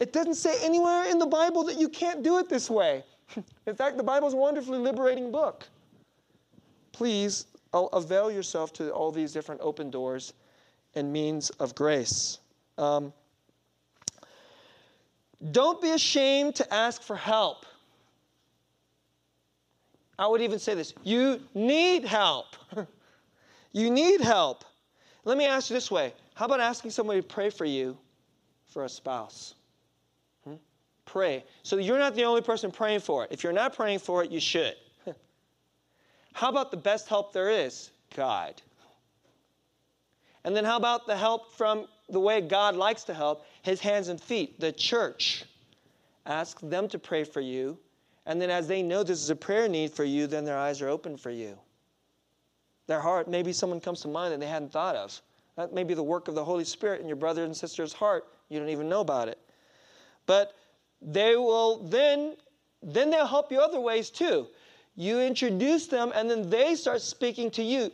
It 0.00 0.12
doesn't 0.12 0.34
say 0.34 0.56
anywhere 0.62 1.10
in 1.10 1.18
the 1.18 1.26
Bible 1.26 1.64
that 1.64 1.78
you 1.78 1.88
can't 1.88 2.22
do 2.22 2.38
it 2.38 2.48
this 2.48 2.70
way. 2.70 3.04
in 3.66 3.74
fact, 3.74 3.96
the 3.96 4.02
Bible 4.02 4.28
is 4.28 4.34
a 4.34 4.36
wonderfully 4.36 4.78
liberating 4.78 5.30
book. 5.30 5.66
Please 6.92 7.46
avail 7.72 8.30
yourself 8.30 8.72
to 8.74 8.90
all 8.90 9.12
these 9.12 9.32
different 9.32 9.60
open 9.62 9.90
doors 9.90 10.32
and 10.94 11.12
means 11.12 11.50
of 11.50 11.74
grace. 11.74 12.38
Um, 12.78 13.12
don't 15.52 15.80
be 15.80 15.92
ashamed 15.92 16.56
to 16.56 16.74
ask 16.74 17.02
for 17.02 17.16
help. 17.16 17.64
I 20.20 20.26
would 20.26 20.42
even 20.42 20.58
say 20.58 20.74
this 20.74 20.94
you 21.02 21.40
need 21.54 22.04
help. 22.04 22.54
You 23.72 23.88
need 23.88 24.20
help. 24.20 24.64
Let 25.24 25.38
me 25.38 25.46
ask 25.46 25.70
you 25.70 25.74
this 25.74 25.90
way 25.90 26.12
How 26.34 26.46
about 26.46 26.60
asking 26.60 26.90
somebody 26.90 27.20
to 27.20 27.26
pray 27.26 27.50
for 27.50 27.64
you 27.64 27.96
for 28.66 28.84
a 28.84 28.88
spouse? 28.88 29.54
Hmm? 30.44 30.54
Pray. 31.04 31.44
So 31.62 31.76
you're 31.76 31.98
not 31.98 32.14
the 32.14 32.24
only 32.24 32.42
person 32.42 32.70
praying 32.70 33.00
for 33.00 33.24
it. 33.24 33.30
If 33.30 33.44
you're 33.44 33.52
not 33.52 33.74
praying 33.74 34.00
for 34.00 34.24
it, 34.24 34.30
you 34.30 34.40
should. 34.40 34.74
how 36.32 36.48
about 36.48 36.70
the 36.70 36.76
best 36.76 37.08
help 37.08 37.32
there 37.32 37.50
is? 37.50 37.90
God. 38.16 38.60
And 40.42 40.56
then 40.56 40.64
how 40.64 40.76
about 40.76 41.06
the 41.06 41.16
help 41.16 41.52
from 41.52 41.86
the 42.08 42.18
way 42.18 42.40
God 42.40 42.74
likes 42.74 43.04
to 43.04 43.14
help? 43.14 43.44
His 43.62 43.78
hands 43.78 44.08
and 44.08 44.20
feet, 44.20 44.58
the 44.58 44.72
church. 44.72 45.44
Ask 46.26 46.58
them 46.60 46.88
to 46.88 46.98
pray 46.98 47.24
for 47.24 47.40
you. 47.40 47.78
And 48.26 48.40
then 48.40 48.50
as 48.50 48.68
they 48.68 48.82
know 48.82 49.02
this 49.02 49.20
is 49.20 49.30
a 49.30 49.36
prayer 49.36 49.68
need 49.68 49.92
for 49.92 50.04
you, 50.04 50.26
then 50.26 50.44
their 50.44 50.58
eyes 50.58 50.82
are 50.82 50.88
open 50.88 51.16
for 51.16 51.30
you. 51.30 51.58
Their 52.86 53.00
heart, 53.00 53.28
maybe 53.28 53.52
someone 53.52 53.80
comes 53.80 54.00
to 54.02 54.08
mind 54.08 54.32
that 54.32 54.40
they 54.40 54.46
hadn't 54.46 54.72
thought 54.72 54.96
of. 54.96 55.20
That 55.56 55.72
may 55.72 55.84
be 55.84 55.94
the 55.94 56.02
work 56.02 56.28
of 56.28 56.34
the 56.34 56.44
Holy 56.44 56.64
Spirit 56.64 57.00
in 57.00 57.06
your 57.06 57.16
brother 57.16 57.44
and 57.44 57.56
sister's 57.56 57.92
heart. 57.92 58.26
You 58.48 58.58
don't 58.58 58.68
even 58.68 58.88
know 58.88 59.00
about 59.00 59.28
it. 59.28 59.38
But 60.26 60.54
they 61.02 61.36
will 61.36 61.78
then, 61.88 62.36
then 62.82 63.10
they'll 63.10 63.26
help 63.26 63.50
you 63.50 63.60
other 63.60 63.80
ways 63.80 64.10
too. 64.10 64.48
You 64.96 65.20
introduce 65.20 65.86
them 65.86 66.12
and 66.14 66.28
then 66.28 66.50
they 66.50 66.74
start 66.74 67.00
speaking 67.00 67.50
to 67.52 67.62
you. 67.62 67.90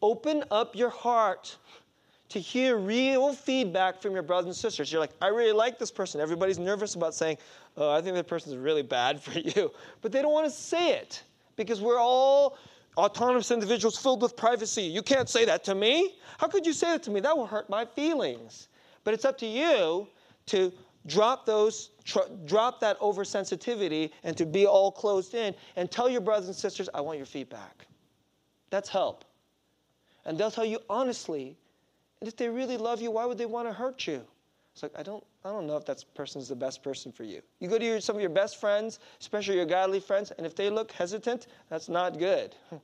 Open 0.00 0.44
up 0.50 0.74
your 0.74 0.90
heart 0.90 1.56
to 2.30 2.38
hear 2.40 2.76
real 2.76 3.32
feedback 3.32 4.02
from 4.02 4.12
your 4.12 4.22
brothers 4.22 4.46
and 4.46 4.54
sisters. 4.54 4.92
You're 4.92 5.00
like, 5.00 5.12
I 5.22 5.28
really 5.28 5.52
like 5.52 5.78
this 5.78 5.90
person. 5.90 6.20
Everybody's 6.20 6.58
nervous 6.58 6.94
about 6.94 7.14
saying, 7.14 7.38
Oh, 7.76 7.90
I 7.90 8.00
think 8.00 8.16
that 8.16 8.26
person's 8.26 8.56
really 8.56 8.82
bad 8.82 9.20
for 9.22 9.38
you. 9.38 9.70
But 10.02 10.12
they 10.12 10.20
don't 10.22 10.32
want 10.32 10.46
to 10.46 10.50
say 10.50 10.92
it 10.92 11.22
because 11.56 11.80
we're 11.80 11.98
all 11.98 12.58
autonomous 12.96 13.50
individuals 13.50 13.96
filled 13.96 14.22
with 14.22 14.36
privacy. 14.36 14.82
You 14.82 15.02
can't 15.02 15.28
say 15.28 15.44
that 15.44 15.64
to 15.64 15.74
me. 15.74 16.16
How 16.38 16.48
could 16.48 16.66
you 16.66 16.72
say 16.72 16.88
that 16.88 17.02
to 17.04 17.10
me? 17.10 17.20
That 17.20 17.36
will 17.36 17.46
hurt 17.46 17.70
my 17.70 17.84
feelings. 17.84 18.68
But 19.04 19.14
it's 19.14 19.24
up 19.24 19.38
to 19.38 19.46
you 19.46 20.08
to 20.46 20.72
drop 21.06 21.46
those 21.46 21.90
tr- 22.04 22.28
drop 22.44 22.80
that 22.80 22.98
oversensitivity 23.00 24.10
and 24.24 24.36
to 24.36 24.46
be 24.46 24.66
all 24.66 24.90
closed 24.90 25.34
in 25.34 25.54
and 25.76 25.90
tell 25.90 26.08
your 26.08 26.20
brothers 26.20 26.46
and 26.46 26.56
sisters 26.56 26.88
i 26.94 27.00
want 27.00 27.16
your 27.16 27.26
feedback 27.26 27.86
that's 28.70 28.88
help 28.88 29.24
and 30.26 30.38
they'll 30.38 30.50
tell 30.50 30.64
you 30.64 30.78
honestly 30.90 31.56
and 32.20 32.28
if 32.28 32.36
they 32.36 32.48
really 32.48 32.76
love 32.76 33.00
you, 33.00 33.10
why 33.10 33.24
would 33.24 33.38
they 33.38 33.46
want 33.46 33.68
to 33.68 33.72
hurt 33.72 34.06
you? 34.06 34.22
It's 34.72 34.82
like, 34.82 34.92
I 34.96 35.02
don't, 35.02 35.24
I 35.44 35.50
don't 35.50 35.66
know 35.66 35.76
if 35.76 35.84
that 35.86 36.04
person's 36.14 36.48
the 36.48 36.56
best 36.56 36.82
person 36.82 37.10
for 37.10 37.24
you. 37.24 37.42
You 37.58 37.68
go 37.68 37.78
to 37.78 37.84
your, 37.84 38.00
some 38.00 38.16
of 38.16 38.20
your 38.20 38.30
best 38.30 38.60
friends, 38.60 39.00
especially 39.20 39.56
your 39.56 39.66
godly 39.66 40.00
friends, 40.00 40.30
and 40.32 40.46
if 40.46 40.54
they 40.54 40.70
look 40.70 40.92
hesitant, 40.92 41.46
that's 41.68 41.88
not 41.88 42.18
good. 42.18 42.54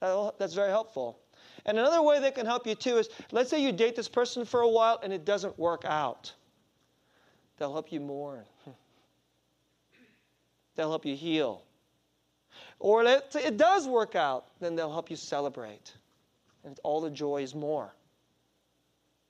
that's 0.00 0.54
very 0.54 0.70
helpful. 0.70 1.18
And 1.64 1.78
another 1.78 2.02
way 2.02 2.20
they 2.20 2.30
can 2.30 2.46
help 2.46 2.66
you 2.66 2.74
too 2.74 2.98
is 2.98 3.08
let's 3.32 3.50
say 3.50 3.62
you 3.62 3.72
date 3.72 3.96
this 3.96 4.08
person 4.08 4.44
for 4.44 4.60
a 4.60 4.68
while 4.68 5.00
and 5.02 5.12
it 5.12 5.24
doesn't 5.24 5.58
work 5.58 5.84
out. 5.84 6.32
They'll 7.58 7.72
help 7.72 7.90
you 7.90 8.00
mourn, 8.00 8.44
they'll 10.76 10.90
help 10.90 11.06
you 11.06 11.16
heal. 11.16 11.62
Or 12.78 13.04
say 13.30 13.44
it 13.44 13.56
does 13.56 13.88
work 13.88 14.14
out, 14.14 14.48
then 14.60 14.76
they'll 14.76 14.92
help 14.92 15.10
you 15.10 15.16
celebrate. 15.16 15.94
And 16.64 16.78
all 16.82 17.00
the 17.00 17.10
joy 17.10 17.42
is 17.42 17.54
more. 17.54 17.94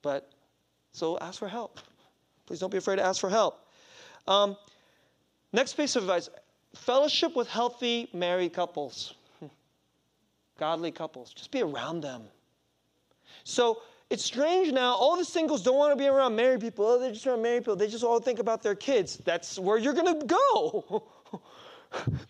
But 0.01 0.29
so 0.91 1.17
ask 1.19 1.39
for 1.39 1.47
help. 1.47 1.79
Please 2.45 2.59
don't 2.59 2.71
be 2.71 2.77
afraid 2.77 2.97
to 2.97 3.05
ask 3.05 3.19
for 3.19 3.29
help. 3.29 3.59
Um, 4.27 4.57
next 5.53 5.73
piece 5.73 5.95
of 5.95 6.03
advice 6.03 6.29
fellowship 6.75 7.35
with 7.35 7.47
healthy 7.47 8.09
married 8.13 8.53
couples, 8.53 9.15
godly 10.59 10.91
couples. 10.91 11.33
Just 11.33 11.51
be 11.51 11.61
around 11.61 12.01
them. 12.01 12.23
So 13.43 13.81
it's 14.09 14.23
strange 14.23 14.71
now. 14.71 14.93
All 14.93 15.17
the 15.17 15.25
singles 15.25 15.63
don't 15.63 15.77
want 15.77 15.91
to 15.91 15.95
be 15.95 16.07
around 16.07 16.35
married 16.35 16.61
people. 16.61 16.85
Oh, 16.85 16.99
they 16.99 17.11
just 17.11 17.25
around 17.27 17.41
married 17.41 17.63
people. 17.63 17.75
They 17.75 17.87
just 17.87 18.03
all 18.03 18.19
think 18.19 18.39
about 18.39 18.63
their 18.63 18.75
kids. 18.75 19.17
That's 19.17 19.59
where 19.59 19.77
you're 19.77 19.93
going 19.93 20.19
to 20.19 20.25
go. 20.25 21.03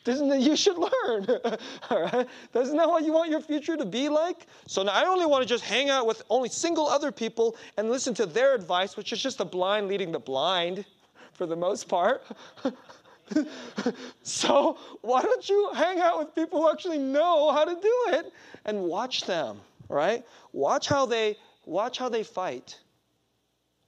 Isn't 0.06 0.30
that 0.30 0.42
you 0.42 0.56
should 0.56 0.78
learn? 0.78 1.28
All 1.90 2.02
right? 2.04 2.28
Isn't 2.54 2.78
that 2.78 2.88
what 2.88 3.04
you 3.04 3.12
want 3.12 3.30
your 3.30 3.42
future 3.42 3.76
to 3.76 3.86
be 3.86 4.10
like? 4.10 4.48
So 4.68 4.84
now 4.84 4.92
I 4.94 5.06
only 5.06 5.26
want 5.26 5.44
to 5.44 5.48
just 5.48 5.64
hang 5.64 5.90
out 5.90 6.08
with 6.08 6.22
only 6.30 6.50
single 6.50 6.88
other 6.88 7.12
people 7.12 7.56
and 7.78 7.90
listen 7.90 8.14
to 8.16 8.26
their 8.26 8.56
advice, 8.56 8.96
which 8.96 9.12
is 9.12 9.22
just 9.22 9.38
the 9.38 9.46
blind 9.46 9.88
leading 9.88 10.12
the 10.12 10.20
blind 10.20 10.86
for 11.34 11.46
the 11.46 11.56
most 11.56 11.88
part. 11.88 12.24
so 14.24 14.78
why 15.02 15.22
don't 15.22 15.50
you 15.50 15.72
hang 15.74 16.00
out 16.00 16.20
with 16.20 16.34
people 16.34 16.62
who 16.62 16.72
actually 16.72 16.98
know 16.98 17.52
how 17.52 17.66
to 17.66 17.76
do 17.76 18.06
it 18.10 18.32
and 18.66 18.82
watch 18.82 19.26
them, 19.26 19.60
right? 19.90 20.26
Watch 20.54 20.88
how 20.88 21.06
they 21.06 21.38
watch 21.66 21.98
how 21.98 22.10
they 22.10 22.24
fight. 22.24 22.80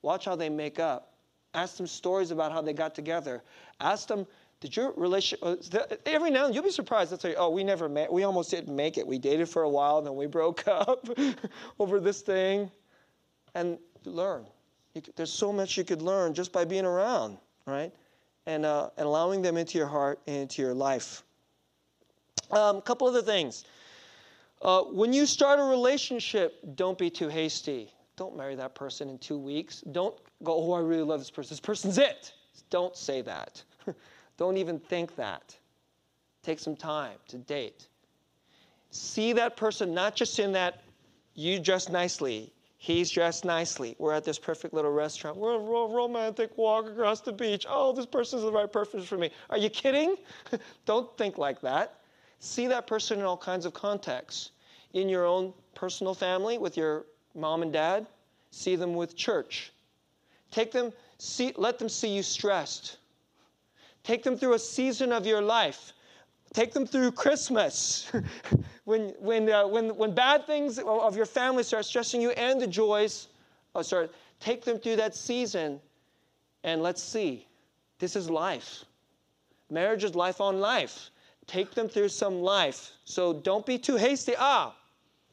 Watch 0.01 0.25
how 0.25 0.35
they 0.35 0.49
make 0.49 0.79
up. 0.79 1.13
Ask 1.53 1.77
them 1.77 1.87
stories 1.87 2.31
about 2.31 2.51
how 2.51 2.61
they 2.61 2.73
got 2.73 2.93
together. 2.93 3.41
Ask 3.79 4.07
them 4.07 4.27
did 4.59 4.75
your 4.75 4.91
relationship, 4.93 5.39
uh, 5.41 5.95
every 6.05 6.29
now 6.29 6.45
and 6.45 6.47
then 6.47 6.53
you'll 6.53 6.63
be 6.63 6.71
surprised. 6.71 7.11
They'll 7.11 7.19
say, 7.19 7.35
oh, 7.35 7.49
we 7.49 7.63
never 7.63 7.87
met, 7.87 8.11
we 8.11 8.23
almost 8.23 8.51
didn't 8.51 8.75
make 8.75 8.97
it. 8.97 9.07
We 9.07 9.17
dated 9.17 9.47
for 9.47 9.63
a 9.63 9.69
while, 9.69 9.99
and 9.99 10.07
then 10.07 10.15
we 10.15 10.25
broke 10.25 10.67
up 10.67 11.07
over 11.79 11.99
this 11.99 12.21
thing. 12.21 12.69
And 13.55 13.79
learn. 14.05 14.45
Could, 14.93 15.09
there's 15.15 15.31
so 15.31 15.51
much 15.51 15.77
you 15.77 15.83
could 15.83 16.01
learn 16.01 16.33
just 16.33 16.51
by 16.51 16.65
being 16.65 16.85
around, 16.85 17.37
right? 17.65 17.91
And, 18.45 18.65
uh, 18.65 18.89
and 18.97 19.05
allowing 19.05 19.41
them 19.41 19.57
into 19.57 19.77
your 19.77 19.87
heart 19.87 20.19
and 20.27 20.37
into 20.37 20.61
your 20.61 20.73
life. 20.73 21.23
A 22.51 22.55
um, 22.55 22.81
couple 22.81 23.07
other 23.07 23.21
things. 23.21 23.65
Uh, 24.61 24.81
when 24.81 25.13
you 25.13 25.25
start 25.25 25.59
a 25.59 25.63
relationship, 25.63 26.59
don't 26.75 26.97
be 26.97 27.09
too 27.09 27.29
hasty. 27.29 27.93
Don't 28.17 28.35
marry 28.35 28.55
that 28.55 28.75
person 28.75 29.09
in 29.09 29.17
two 29.19 29.37
weeks. 29.37 29.81
Don't 29.91 30.15
go, 30.43 30.53
oh, 30.53 30.73
I 30.73 30.81
really 30.81 31.03
love 31.03 31.19
this 31.19 31.31
person. 31.31 31.51
This 31.51 31.59
person's 31.59 31.97
it. 31.97 32.33
Don't 32.69 32.95
say 32.95 33.21
that. 33.21 33.63
Don't 34.39 34.55
even 34.55 34.79
think 34.79 35.17
that. 35.17 35.53
Take 36.43 36.59
some 36.59 36.77
time 36.77 37.17
to 37.27 37.37
date. 37.37 37.89
See 38.89 39.33
that 39.33 39.57
person 39.57 39.93
not 39.93 40.15
just 40.15 40.39
in 40.39 40.53
that 40.53 40.81
you 41.35 41.59
dress 41.59 41.89
nicely, 41.89 42.53
he's 42.77 43.11
dressed 43.11 43.43
nicely. 43.43 43.97
We're 43.99 44.13
at 44.13 44.23
this 44.23 44.39
perfect 44.39 44.73
little 44.73 44.93
restaurant. 44.93 45.35
We're 45.35 45.55
a 45.55 45.93
romantic 45.93 46.57
walk 46.57 46.87
across 46.87 47.19
the 47.19 47.33
beach. 47.33 47.65
Oh, 47.69 47.91
this 47.91 48.05
person's 48.05 48.43
the 48.43 48.51
right 48.51 48.71
person 48.71 49.01
for 49.01 49.17
me. 49.17 49.29
Are 49.49 49.57
you 49.57 49.69
kidding? 49.69 50.15
Don't 50.85 51.15
think 51.17 51.37
like 51.37 51.59
that. 51.59 51.99
See 52.39 52.67
that 52.67 52.87
person 52.87 53.19
in 53.19 53.25
all 53.25 53.37
kinds 53.37 53.65
of 53.65 53.73
contexts. 53.73 54.51
In 54.93 55.09
your 55.09 55.25
own 55.25 55.53
personal 55.75 56.13
family 56.13 56.57
with 56.57 56.77
your 56.77 57.05
mom 57.35 57.61
and 57.61 57.73
dad, 57.73 58.07
see 58.51 58.77
them 58.77 58.93
with 58.95 59.17
church. 59.17 59.73
Take 60.49 60.71
them, 60.71 60.93
see, 61.17 61.53
let 61.57 61.77
them 61.77 61.89
see 61.89 62.15
you 62.15 62.23
stressed. 62.23 62.99
Take 64.03 64.23
them 64.23 64.37
through 64.37 64.53
a 64.53 64.59
season 64.59 65.11
of 65.11 65.25
your 65.25 65.41
life. 65.41 65.93
Take 66.53 66.73
them 66.73 66.85
through 66.85 67.11
Christmas. 67.11 68.11
when, 68.85 69.09
when, 69.19 69.49
uh, 69.51 69.67
when, 69.67 69.95
when 69.95 70.15
bad 70.15 70.47
things 70.47 70.79
of 70.79 71.15
your 71.15 71.25
family 71.25 71.63
start 71.63 71.85
stressing 71.85 72.21
you 72.21 72.31
and 72.31 72.59
the 72.59 72.67
joys 72.67 73.27
oh, 73.75 73.81
sorry, 73.81 74.09
take 74.39 74.63
them 74.63 74.77
through 74.77 74.97
that 74.97 75.15
season 75.15 75.79
and 76.63 76.81
let's 76.81 77.01
see. 77.01 77.47
This 77.99 78.15
is 78.15 78.29
life. 78.29 78.85
Marriage 79.69 80.03
is 80.03 80.15
life 80.15 80.41
on 80.41 80.59
life. 80.59 81.09
Take 81.47 81.71
them 81.71 81.89
through 81.89 82.09
some 82.09 82.41
life. 82.41 82.91
So 83.05 83.33
don't 83.33 83.65
be 83.65 83.77
too 83.77 83.95
hasty. 83.95 84.33
Ah, 84.37 84.75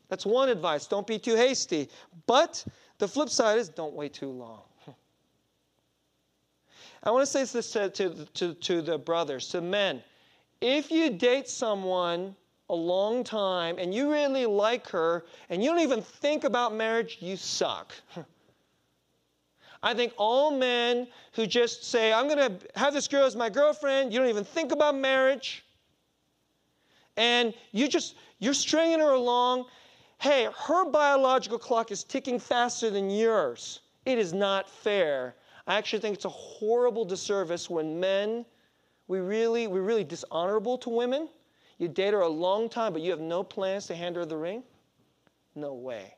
that's 0.09 0.27
one 0.27 0.49
advice. 0.49 0.87
Don't 0.87 1.07
be 1.07 1.19
too 1.19 1.37
hasty. 1.37 1.89
But 2.27 2.65
the 2.99 3.09
flip 3.09 3.29
side 3.29 3.59
is 3.59 3.69
don't 3.69 3.95
wait 3.95 4.15
too 4.15 4.31
long. 4.31 4.63
I 7.07 7.11
want 7.11 7.23
to 7.23 7.27
say 7.31 7.45
this 7.45 7.71
to, 7.71 7.89
to, 7.89 8.27
to, 8.35 8.55
to 8.55 8.83
the 8.83 8.99
brothers, 8.99 9.47
to 9.51 9.61
men. 9.61 10.03
If 10.61 10.91
you 10.91 11.09
date 11.09 11.49
someone 11.49 12.35
a 12.69 12.75
long 12.75 13.23
time 13.23 13.77
and 13.79 13.95
you 13.95 14.11
really 14.11 14.45
like 14.45 14.89
her 14.89 15.25
and 15.49 15.63
you 15.63 15.71
don't 15.71 15.79
even 15.79 16.03
think 16.03 16.43
about 16.43 16.75
marriage, 16.75 17.19
you 17.21 17.37
suck. 17.37 17.95
I 19.85 19.95
think 19.95 20.15
all 20.17 20.51
men 20.51 21.07
who 21.35 21.47
just 21.47 21.85
say, 21.85 22.13
I'm 22.13 22.27
going 22.27 22.39
to 22.39 22.59
have 22.75 22.93
this 22.93 23.07
girl 23.07 23.25
as 23.25 23.37
my 23.37 23.51
girlfriend, 23.51 24.13
you 24.13 24.19
don't 24.19 24.29
even 24.29 24.43
think 24.43 24.73
about 24.73 24.97
marriage, 24.97 25.65
and 27.17 27.55
you 27.71 27.87
just, 27.87 28.17
you're 28.41 28.53
stringing 28.53 28.99
her 28.99 29.13
along. 29.13 29.67
Hey, 30.19 30.49
her 30.67 30.91
biological 30.91 31.59
clock 31.59 31.93
is 31.93 32.03
ticking 32.03 32.41
faster 32.41 32.91
than 32.91 33.11
yours. 33.11 33.81
It 34.07 34.19
is 34.19 34.33
not 34.33 34.69
fair 34.69 35.37
I 35.67 35.77
actually 35.77 35.99
think 36.01 36.15
it's 36.15 36.25
a 36.25 36.31
horrible 36.31 37.05
disservice 37.05 37.69
when 37.69 37.99
men, 37.99 38.47
we 39.09 39.19
really, 39.19 39.67
we're 39.67 39.83
really 39.83 40.05
dishonorable 40.05 40.79
to 40.79 40.91
women. 40.91 41.29
You 41.79 41.89
date 41.89 42.13
her 42.13 42.21
a 42.21 42.29
long 42.29 42.69
time, 42.69 42.93
but 42.93 43.03
you 43.03 43.11
have 43.11 43.21
no 43.21 43.43
plans 43.43 43.87
to 43.87 43.95
hand 43.95 44.17
her 44.17 44.25
the 44.25 44.37
ring? 44.37 44.63
No 45.55 45.75
way. 45.75 46.15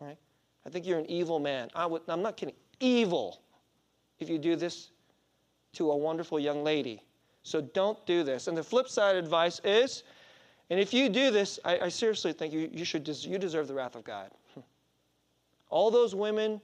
Right? 0.00 0.16
I 0.64 0.70
think 0.70 0.86
you're 0.86 0.98
an 0.98 1.10
evil 1.10 1.38
man. 1.38 1.70
I 1.74 1.86
would, 1.86 2.02
I'm 2.08 2.22
not 2.22 2.36
kidding. 2.36 2.54
Evil 2.80 3.40
if 4.18 4.28
you 4.28 4.38
do 4.38 4.56
this 4.56 4.90
to 5.74 5.90
a 5.90 5.96
wonderful 5.96 6.40
young 6.40 6.64
lady. 6.64 7.02
So 7.42 7.60
don't 7.60 8.04
do 8.06 8.24
this. 8.24 8.48
And 8.48 8.56
the 8.56 8.62
flip 8.62 8.88
side 8.88 9.16
advice 9.16 9.60
is 9.62 10.02
And 10.68 10.80
if 10.80 10.92
you 10.92 11.08
do 11.08 11.30
this, 11.30 11.60
I, 11.64 11.78
I 11.78 11.88
seriously 11.88 12.32
think 12.32 12.52
you, 12.52 12.68
you, 12.72 12.84
should 12.84 13.04
des- 13.04 13.28
you 13.28 13.38
deserve 13.38 13.68
the 13.68 13.74
wrath 13.74 13.94
of 13.94 14.04
God. 14.04 14.30
All 15.68 15.90
those 15.90 16.14
women 16.14 16.60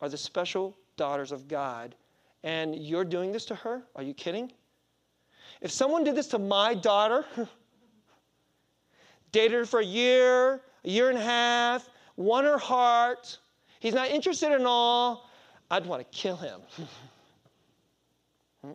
are 0.00 0.08
the 0.08 0.16
special 0.18 0.76
daughters 0.96 1.32
of 1.32 1.48
God, 1.48 1.94
and 2.42 2.76
you're 2.76 3.04
doing 3.04 3.32
this 3.32 3.44
to 3.46 3.54
her? 3.54 3.82
Are 3.96 4.02
you 4.02 4.14
kidding? 4.14 4.52
If 5.60 5.70
someone 5.70 6.04
did 6.04 6.14
this 6.14 6.28
to 6.28 6.38
my 6.38 6.74
daughter, 6.74 7.24
dated 9.32 9.52
her 9.52 9.66
for 9.66 9.80
a 9.80 9.84
year, 9.84 10.60
a 10.84 10.88
year 10.88 11.08
and 11.08 11.18
a 11.18 11.22
half, 11.22 11.88
won 12.16 12.44
her 12.44 12.58
heart, 12.58 13.38
he's 13.80 13.94
not 13.94 14.10
interested 14.10 14.52
in 14.52 14.66
all, 14.66 15.28
I'd 15.70 15.86
want 15.86 16.02
to 16.02 16.16
kill 16.16 16.36
him. 16.36 16.60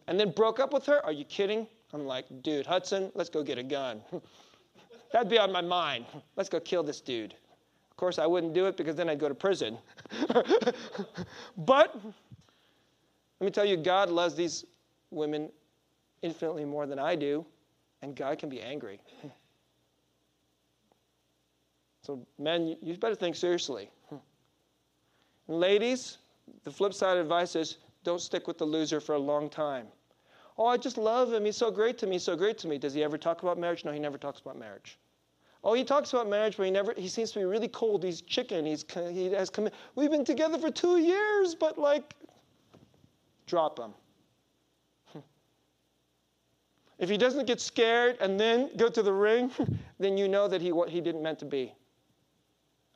and 0.08 0.20
then 0.20 0.32
broke 0.32 0.60
up 0.60 0.74
with 0.74 0.86
her? 0.86 1.04
Are 1.06 1.12
you 1.12 1.26
kidding? 1.26 1.68
I'm 1.94 2.06
like, 2.06 2.26
dude, 2.44 2.66
Hudson, 2.66 3.12
let's 3.16 3.30
go 3.30 3.44
get 3.44 3.58
a 3.58 3.64
gun. 3.64 4.02
That'd 5.12 5.30
be 5.30 5.40
on 5.40 5.52
my 5.52 5.62
mind. 5.62 6.06
Let's 6.36 6.50
go 6.50 6.60
kill 6.60 6.84
this 6.84 7.02
dude. 7.02 7.34
Course, 8.00 8.18
I 8.18 8.26
wouldn't 8.26 8.54
do 8.54 8.66
it 8.66 8.78
because 8.78 8.96
then 8.96 9.10
I'd 9.10 9.20
go 9.20 9.28
to 9.28 9.36
prison. 9.36 9.78
but 11.58 11.94
let 11.94 13.46
me 13.46 13.52
tell 13.52 13.66
you, 13.66 13.76
God 13.76 14.10
loves 14.10 14.36
these 14.36 14.64
women 15.12 15.50
infinitely 16.22 16.64
more 16.64 16.86
than 16.86 16.98
I 16.98 17.16
do, 17.16 17.46
and 18.02 18.16
God 18.16 18.40
can 18.40 18.48
be 18.48 18.62
angry. 18.62 19.02
So, 22.02 22.26
men, 22.40 22.78
you 22.82 22.96
better 22.96 23.14
think 23.14 23.36
seriously. 23.36 23.92
And 24.12 25.60
ladies, 25.60 26.20
the 26.64 26.72
flip 26.72 26.94
side 26.94 27.18
advice 27.18 27.56
is 27.56 27.78
don't 28.04 28.22
stick 28.22 28.48
with 28.48 28.58
the 28.58 28.66
loser 28.66 29.00
for 29.02 29.14
a 29.16 29.20
long 29.20 29.50
time. 29.50 29.88
Oh, 30.58 30.66
I 30.66 30.78
just 30.78 30.98
love 30.98 31.34
him. 31.34 31.44
He's 31.44 31.58
so 31.58 31.70
great 31.70 31.98
to 32.00 32.08
me, 32.08 32.18
so 32.18 32.36
great 32.36 32.58
to 32.60 32.68
me. 32.68 32.78
Does 32.78 32.94
he 32.94 33.04
ever 33.04 33.18
talk 33.18 33.44
about 33.44 33.60
marriage? 33.60 33.84
No, 33.84 33.92
he 33.92 34.00
never 34.00 34.18
talks 34.18 34.40
about 34.40 34.58
marriage. 34.58 34.98
Oh, 35.64 35.74
he 35.74 35.84
talks 35.84 36.14
about 36.14 36.30
marriage, 36.30 36.56
but 36.58 36.64
he 36.64 36.72
never. 36.72 36.94
He 36.96 37.08
seems 37.08 37.32
to 37.32 37.40
be 37.40 37.46
really 37.46 37.68
cold. 37.68 38.04
He's 38.04 38.22
chicken. 38.22 38.66
He's 38.66 38.86
he 39.12 39.32
has 39.32 39.50
come. 39.50 39.70
We've 39.96 40.10
been 40.10 40.26
together 40.26 40.58
for 40.58 40.72
two 40.72 40.98
years, 40.98 41.54
but 41.54 41.78
like, 41.78 42.14
drop 43.46 43.80
him. 43.80 43.94
If 46.98 47.10
he 47.10 47.18
doesn't 47.18 47.46
get 47.46 47.62
scared 47.62 48.18
and 48.20 48.38
then 48.38 48.72
go 48.76 48.90
to 48.90 49.02
the 49.02 49.14
ring, 49.14 49.52
then 50.00 50.18
you 50.18 50.28
know 50.28 50.50
that 50.50 50.62
he 50.62 50.74
what 50.74 50.90
he 50.90 51.00
didn't 51.00 51.24
meant 51.24 51.40
to 51.40 51.46
be. 51.46 51.74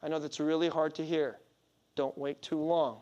I 0.01 0.09
know 0.09 0.19
that's 0.19 0.41
really 0.41 0.67
hard 0.67 0.93
to 0.95 1.05
hear. 1.05 1.39
Don't 1.95 2.17
wait 2.17 2.41
too 2.41 2.59
long. 2.59 2.99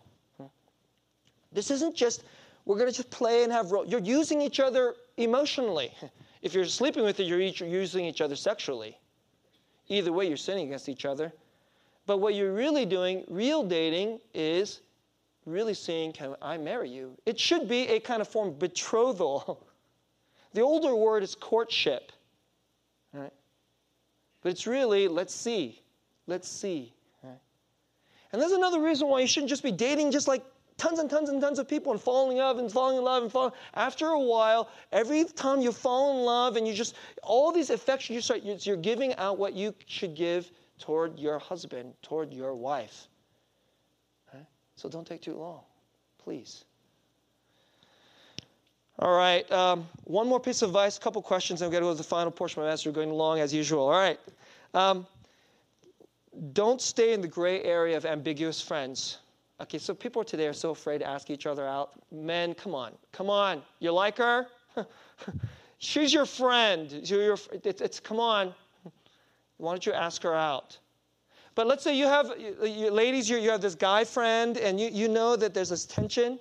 This 1.51 1.71
isn't 1.71 1.95
just, 1.95 2.23
we're 2.65 2.77
going 2.77 2.89
to 2.89 2.95
just 2.95 3.09
play 3.09 3.43
and 3.43 3.51
have 3.51 3.71
role. 3.71 3.85
You're 3.85 3.99
using 3.99 4.41
each 4.41 4.59
other 4.59 4.95
emotionally. 5.17 5.93
If 6.41 6.55
you're 6.55 6.65
sleeping 6.65 7.03
with 7.03 7.19
it, 7.19 7.25
you're 7.25 7.39
using 7.39 8.03
each 8.03 8.19
other 8.19 8.35
sexually. 8.35 8.97
Either 9.91 10.13
way, 10.13 10.27
you're 10.27 10.37
sinning 10.37 10.67
against 10.67 10.87
each 10.87 11.05
other. 11.05 11.33
But 12.05 12.17
what 12.17 12.33
you're 12.33 12.53
really 12.53 12.85
doing, 12.85 13.25
real 13.27 13.61
dating, 13.63 14.19
is 14.33 14.81
really 15.45 15.73
saying, 15.73 16.13
Can 16.13 16.35
I 16.41 16.57
marry 16.57 16.89
you? 16.89 17.17
It 17.25 17.39
should 17.39 17.67
be 17.67 17.87
a 17.89 17.99
kind 17.99 18.21
of 18.21 18.27
form 18.27 18.49
of 18.49 18.59
betrothal. 18.59 19.67
The 20.53 20.59
older 20.59 20.93
word 20.93 21.23
is 21.23 21.33
courtship. 21.33 22.11
Right? 23.13 23.31
But 24.41 24.49
it's 24.49 24.67
really, 24.67 25.07
let's 25.07 25.33
see. 25.33 25.81
Let's 26.27 26.49
see. 26.49 26.93
And 28.31 28.41
there's 28.41 28.51
another 28.51 28.79
reason 28.79 29.07
why 29.07 29.21
you 29.21 29.27
shouldn't 29.27 29.49
just 29.49 29.63
be 29.63 29.71
dating 29.71 30.11
just 30.11 30.27
like 30.27 30.43
tons 30.81 30.97
and 30.97 31.11
tons 31.11 31.29
and 31.29 31.39
tons 31.39 31.59
of 31.59 31.67
people 31.67 31.91
and 31.91 32.01
falling 32.01 32.37
in 32.37 32.43
love 32.43 32.57
and 32.57 32.71
falling 32.71 32.97
in 32.97 33.03
love 33.03 33.21
and 33.21 33.31
falling. 33.31 33.53
After 33.75 34.07
a 34.07 34.19
while, 34.19 34.67
every 34.91 35.23
time 35.25 35.61
you 35.61 35.71
fall 35.71 36.17
in 36.17 36.25
love 36.25 36.57
and 36.57 36.67
you 36.67 36.73
just, 36.73 36.95
all 37.21 37.51
these 37.51 37.69
affections, 37.69 38.15
you 38.15 38.21
start, 38.21 38.65
you're 38.65 38.77
giving 38.77 39.13
out 39.17 39.37
what 39.37 39.53
you 39.53 39.75
should 39.85 40.15
give 40.15 40.49
toward 40.79 41.19
your 41.19 41.37
husband, 41.37 41.93
toward 42.01 42.33
your 42.33 42.55
wife. 42.55 43.07
Okay? 44.27 44.43
So 44.75 44.89
don't 44.89 45.05
take 45.05 45.21
too 45.21 45.35
long, 45.35 45.61
please. 46.17 46.65
All 48.97 49.15
right, 49.15 49.49
um, 49.51 49.87
one 50.05 50.27
more 50.27 50.39
piece 50.39 50.63
of 50.63 50.69
advice, 50.69 50.97
a 50.97 50.99
couple 50.99 51.21
questions, 51.21 51.61
and 51.61 51.69
we're 51.69 51.79
going 51.79 51.83
to 51.83 51.89
go 51.89 51.93
to 51.93 51.97
the 51.97 52.03
final 52.03 52.31
portion 52.31 52.63
my 52.63 52.69
message. 52.69 52.87
We're 52.87 52.91
going 52.91 53.11
along 53.11 53.39
as 53.39 53.53
usual. 53.53 53.83
All 53.83 53.91
right. 53.91 54.19
Um, 54.73 55.05
don't 56.53 56.81
stay 56.81 57.13
in 57.13 57.21
the 57.21 57.27
gray 57.27 57.63
area 57.63 57.97
of 57.97 58.05
ambiguous 58.05 58.61
friends. 58.61 59.17
Okay, 59.61 59.77
so 59.77 59.93
people 59.93 60.23
today 60.23 60.47
are 60.47 60.53
so 60.53 60.71
afraid 60.71 60.97
to 60.99 61.07
ask 61.07 61.29
each 61.29 61.45
other 61.45 61.67
out. 61.67 61.91
Men, 62.11 62.55
come 62.55 62.73
on, 62.73 62.93
come 63.11 63.29
on. 63.29 63.61
You 63.79 63.91
like 63.91 64.17
her? 64.17 64.47
She's 65.77 66.11
your 66.11 66.25
friend. 66.25 66.91
You're, 67.03 67.37
it's, 67.51 67.79
it's, 67.79 67.99
come 67.99 68.19
on. 68.19 68.55
Why 69.57 69.71
don't 69.71 69.85
you 69.85 69.93
ask 69.93 70.23
her 70.23 70.33
out? 70.33 70.79
But 71.53 71.67
let's 71.67 71.83
say 71.83 71.95
you 71.95 72.07
have, 72.07 72.31
you, 72.39 72.89
ladies, 72.89 73.29
you, 73.29 73.37
you 73.37 73.51
have 73.51 73.61
this 73.61 73.75
guy 73.75 74.03
friend, 74.03 74.57
and 74.57 74.79
you, 74.79 74.89
you 74.91 75.07
know 75.07 75.35
that 75.35 75.53
there's 75.53 75.69
this 75.69 75.85
tension. 75.85 76.39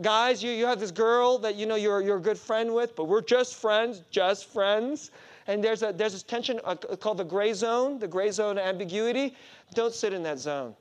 Guys, 0.00 0.42
you, 0.42 0.52
you 0.52 0.66
have 0.66 0.78
this 0.78 0.92
girl 0.92 1.36
that 1.38 1.56
you 1.56 1.66
know 1.66 1.74
you're, 1.74 2.00
you're 2.00 2.18
a 2.18 2.22
good 2.22 2.38
friend 2.38 2.72
with, 2.72 2.94
but 2.94 3.04
we're 3.04 3.22
just 3.22 3.56
friends, 3.56 4.02
just 4.10 4.46
friends 4.46 5.10
and 5.46 5.64
there's, 5.64 5.82
a, 5.82 5.92
there's 5.92 6.12
this 6.12 6.22
tension 6.22 6.60
uh, 6.64 6.76
called 6.76 7.18
the 7.18 7.24
gray 7.24 7.52
zone, 7.52 7.98
the 7.98 8.06
gray 8.06 8.30
zone 8.30 8.56
ambiguity. 8.56 9.34
Don't 9.74 9.92
sit 9.92 10.12
in 10.12 10.22
that 10.22 10.38
zone. 10.38 10.76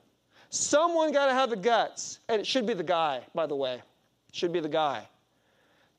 Someone 0.49 1.11
got 1.11 1.27
to 1.27 1.33
have 1.33 1.51
the 1.51 1.55
guts, 1.55 2.19
and 2.27 2.41
it 2.41 2.47
should 2.47 2.65
be 2.65 2.73
the 2.73 2.83
guy, 2.83 3.21
by 3.35 3.45
the 3.45 3.55
way. 3.55 3.75
It 3.75 4.35
should 4.35 4.51
be 4.51 4.59
the 4.59 4.69
guy. 4.69 5.07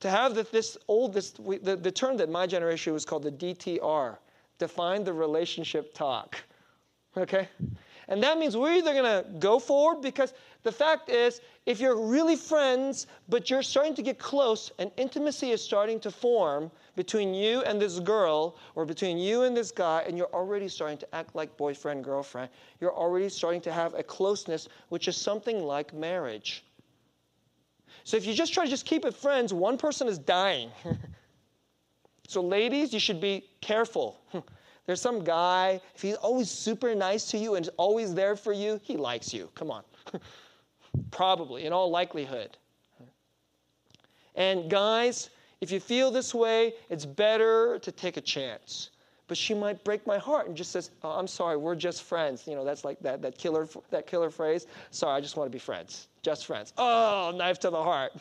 To 0.01 0.09
have 0.09 0.35
the, 0.35 0.43
this 0.51 0.77
old, 0.87 1.13
this, 1.13 1.31
the, 1.31 1.79
the 1.81 1.91
term 1.91 2.17
that 2.17 2.29
my 2.29 2.47
generation 2.47 2.91
was 2.93 3.05
called 3.05 3.23
the 3.23 3.31
DTR, 3.31 4.17
define 4.57 5.03
the 5.03 5.13
relationship 5.13 5.93
talk. 5.93 6.37
Okay? 7.15 7.47
And 8.07 8.21
that 8.23 8.37
means 8.37 8.57
we're 8.57 8.73
either 8.73 8.93
going 8.93 9.03
to 9.03 9.25
go 9.39 9.59
forward 9.59 10.01
because 10.01 10.33
the 10.63 10.71
fact 10.71 11.09
is, 11.09 11.41
if 11.65 11.79
you're 11.79 11.99
really 11.99 12.35
friends, 12.35 13.07
but 13.29 13.49
you're 13.49 13.63
starting 13.63 13.95
to 13.95 14.01
get 14.01 14.19
close 14.19 14.71
and 14.77 14.91
intimacy 14.97 15.51
is 15.51 15.63
starting 15.63 15.99
to 16.01 16.11
form 16.11 16.69
between 16.95 17.33
you 17.33 17.61
and 17.61 17.81
this 17.81 17.99
girl 17.99 18.57
or 18.75 18.85
between 18.85 19.17
you 19.17 19.43
and 19.43 19.57
this 19.57 19.71
guy, 19.71 20.03
and 20.07 20.17
you're 20.17 20.33
already 20.33 20.67
starting 20.67 20.97
to 20.99 21.15
act 21.15 21.35
like 21.35 21.55
boyfriend, 21.57 22.03
girlfriend, 22.03 22.49
you're 22.79 22.93
already 22.93 23.29
starting 23.29 23.61
to 23.61 23.71
have 23.71 23.93
a 23.95 24.03
closeness, 24.03 24.67
which 24.89 25.07
is 25.07 25.17
something 25.17 25.63
like 25.63 25.93
marriage. 25.93 26.63
So 28.03 28.17
if 28.17 28.25
you 28.25 28.33
just 28.33 28.53
try 28.53 28.65
to 28.65 28.69
just 28.69 28.85
keep 28.85 29.05
it 29.05 29.15
friends, 29.15 29.53
one 29.53 29.77
person 29.77 30.07
is 30.07 30.17
dying. 30.17 30.69
so, 32.27 32.41
ladies, 32.41 32.93
you 32.93 32.99
should 32.99 33.21
be 33.21 33.45
careful. 33.61 34.19
There's 34.85 35.01
some 35.01 35.23
guy, 35.23 35.79
if 35.95 36.01
he's 36.01 36.15
always 36.15 36.49
super 36.49 36.93
nice 36.95 37.25
to 37.31 37.37
you 37.37 37.55
and 37.55 37.69
always 37.77 38.13
there 38.13 38.35
for 38.35 38.51
you, 38.51 38.79
he 38.83 38.97
likes 38.97 39.33
you. 39.33 39.49
Come 39.55 39.71
on. 39.71 39.83
Probably, 41.11 41.65
in 41.65 41.73
all 41.73 41.89
likelihood. 41.89 42.57
And 44.35 44.69
guys, 44.69 45.29
if 45.59 45.71
you 45.71 45.79
feel 45.79 46.11
this 46.11 46.33
way, 46.33 46.73
it's 46.89 47.05
better 47.05 47.79
to 47.79 47.91
take 47.91 48.17
a 48.17 48.21
chance. 48.21 48.89
But 49.27 49.37
she 49.37 49.53
might 49.53 49.83
break 49.85 50.05
my 50.05 50.17
heart 50.17 50.47
and 50.47 50.57
just 50.57 50.71
says, 50.71 50.91
oh, 51.03 51.11
"I'm 51.11 51.27
sorry, 51.27 51.55
we're 51.55 51.75
just 51.75 52.03
friends." 52.03 52.45
You 52.47 52.55
know, 52.55 52.65
that's 52.65 52.83
like 52.83 52.99
that 52.99 53.21
that 53.21 53.37
killer 53.37 53.67
that 53.89 54.05
killer 54.05 54.29
phrase. 54.29 54.67
Sorry, 54.89 55.15
I 55.15 55.21
just 55.21 55.37
want 55.37 55.49
to 55.49 55.55
be 55.55 55.59
friends, 55.59 56.09
just 56.21 56.45
friends. 56.45 56.73
Oh, 56.77 57.31
knife 57.33 57.57
to 57.59 57.69
the 57.69 57.81
heart. 57.81 58.11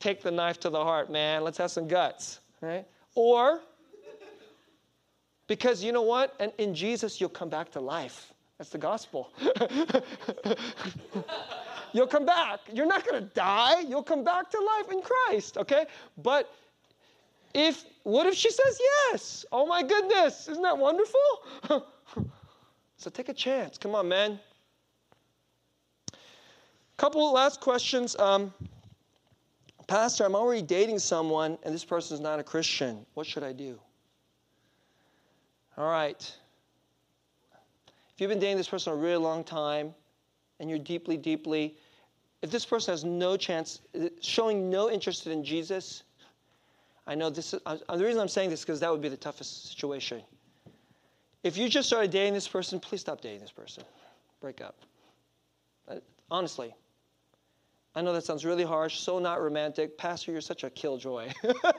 Take 0.00 0.22
the 0.22 0.30
knife 0.30 0.60
to 0.60 0.70
the 0.70 0.82
heart, 0.82 1.10
man. 1.10 1.44
Let's 1.44 1.58
have 1.58 1.70
some 1.70 1.88
guts, 1.88 2.40
right? 2.60 2.86
Or 3.14 3.60
because 5.46 5.82
you 5.82 5.92
know 5.92 6.02
what? 6.02 6.34
And 6.40 6.52
in 6.58 6.74
Jesus, 6.74 7.20
you'll 7.20 7.30
come 7.30 7.48
back 7.48 7.70
to 7.72 7.80
life. 7.80 8.32
That's 8.58 8.70
the 8.70 8.78
gospel. 8.78 9.32
you'll 11.92 12.06
come 12.06 12.26
back. 12.26 12.60
You're 12.72 12.86
not 12.86 13.06
going 13.06 13.22
to 13.22 13.28
die. 13.34 13.80
You'll 13.80 14.02
come 14.02 14.24
back 14.24 14.50
to 14.50 14.58
life 14.58 14.90
in 14.90 15.02
Christ, 15.02 15.58
okay? 15.58 15.86
But 16.18 16.52
if 17.54 17.84
what 18.04 18.26
if 18.26 18.34
she 18.34 18.50
says 18.50 18.80
yes? 18.80 19.44
Oh 19.52 19.66
my 19.66 19.82
goodness, 19.82 20.48
isn't 20.48 20.62
that 20.62 20.76
wonderful? 20.76 21.20
so 22.96 23.10
take 23.10 23.28
a 23.28 23.34
chance. 23.34 23.76
Come 23.78 23.94
on, 23.94 24.08
man. 24.08 24.38
Couple 26.96 27.32
last 27.32 27.60
questions. 27.60 28.16
Um, 28.18 28.52
Pastor, 29.86 30.24
I'm 30.24 30.36
already 30.36 30.62
dating 30.62 30.98
someone 30.98 31.58
and 31.62 31.74
this 31.74 31.84
person 31.84 32.14
is 32.14 32.20
not 32.20 32.38
a 32.38 32.42
Christian. 32.44 33.04
What 33.14 33.26
should 33.26 33.42
I 33.42 33.52
do? 33.52 33.78
All 35.76 35.90
right. 35.90 36.20
If 38.14 38.20
you've 38.20 38.28
been 38.28 38.38
dating 38.38 38.58
this 38.58 38.68
person 38.68 38.92
a 38.92 38.96
really 38.96 39.16
long 39.16 39.42
time 39.42 39.94
and 40.60 40.70
you're 40.70 40.78
deeply, 40.78 41.16
deeply, 41.16 41.76
if 42.42 42.50
this 42.50 42.64
person 42.64 42.92
has 42.92 43.04
no 43.04 43.36
chance, 43.36 43.80
showing 44.20 44.70
no 44.70 44.90
interest 44.90 45.26
in 45.26 45.42
Jesus, 45.42 46.04
I 47.06 47.14
know 47.14 47.30
this 47.30 47.54
is, 47.54 47.60
uh, 47.66 47.76
the 47.96 48.04
reason 48.04 48.20
I'm 48.20 48.28
saying 48.28 48.50
this 48.50 48.60
is 48.60 48.64
because 48.64 48.80
that 48.80 48.92
would 48.92 49.02
be 49.02 49.08
the 49.08 49.16
toughest 49.16 49.70
situation. 49.70 50.22
If 51.42 51.56
you 51.56 51.68
just 51.68 51.88
started 51.88 52.10
dating 52.10 52.34
this 52.34 52.46
person, 52.46 52.78
please 52.78 53.00
stop 53.00 53.20
dating 53.20 53.40
this 53.40 53.50
person. 53.50 53.82
Break 54.40 54.60
up. 54.60 54.76
Uh, 55.88 55.96
honestly. 56.30 56.74
I 57.92 58.02
know 58.02 58.12
that 58.12 58.24
sounds 58.24 58.44
really 58.44 58.62
harsh, 58.62 59.00
so 59.00 59.18
not 59.18 59.42
romantic. 59.42 59.98
Pastor, 59.98 60.30
you're 60.30 60.40
such 60.40 60.62
a 60.62 60.70
killjoy. 60.70 61.32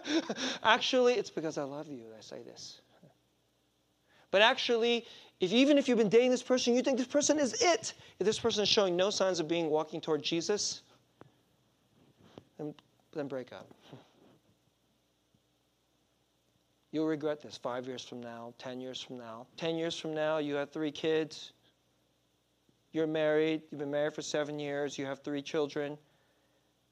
Actually, 0.64 1.14
it's 1.14 1.30
because 1.30 1.58
I 1.58 1.64
love 1.64 1.88
you 1.88 2.10
that 2.10 2.18
I 2.18 2.22
say 2.22 2.42
this. 2.44 2.82
But 4.32 4.42
actually, 4.42 5.06
if 5.42 5.52
even 5.52 5.78
if 5.80 5.90
you've 5.90 5.98
been 5.98 6.08
dating 6.08 6.30
this 6.30 6.44
person, 6.44 6.76
you 6.76 6.84
think 6.84 7.00
this 7.00 7.08
person 7.08 7.40
is 7.40 7.60
it. 7.62 7.96
If 8.20 8.26
this 8.26 8.40
person 8.40 8.62
is 8.62 8.70
showing 8.70 8.96
no 8.96 9.10
signs 9.10 9.40
of 9.40 9.48
being 9.48 9.72
walking 9.72 10.00
toward 10.00 10.22
Jesus, 10.22 10.84
then, 12.60 12.76
then 13.12 13.28
break 13.28 13.52
up. 13.52 13.68
You'll 16.92 17.08
regret 17.08 17.42
this 17.42 17.58
five 17.58 17.88
years 17.88 18.06
from 18.06 18.22
now, 18.22 18.54
10 18.60 18.80
years 18.80 19.02
from 19.02 19.18
now. 19.18 19.48
10 19.58 19.78
years 19.78 19.98
from 19.98 20.14
now, 20.14 20.38
you 20.38 20.54
have 20.54 20.70
three 20.70 20.92
kids. 20.92 21.54
You're 22.92 23.08
married. 23.08 23.64
You've 23.72 23.80
been 23.80 23.90
married 23.90 24.14
for 24.14 24.22
seven 24.22 24.60
years. 24.60 24.96
You 25.00 25.08
have 25.08 25.24
three 25.24 25.42
children. 25.42 25.98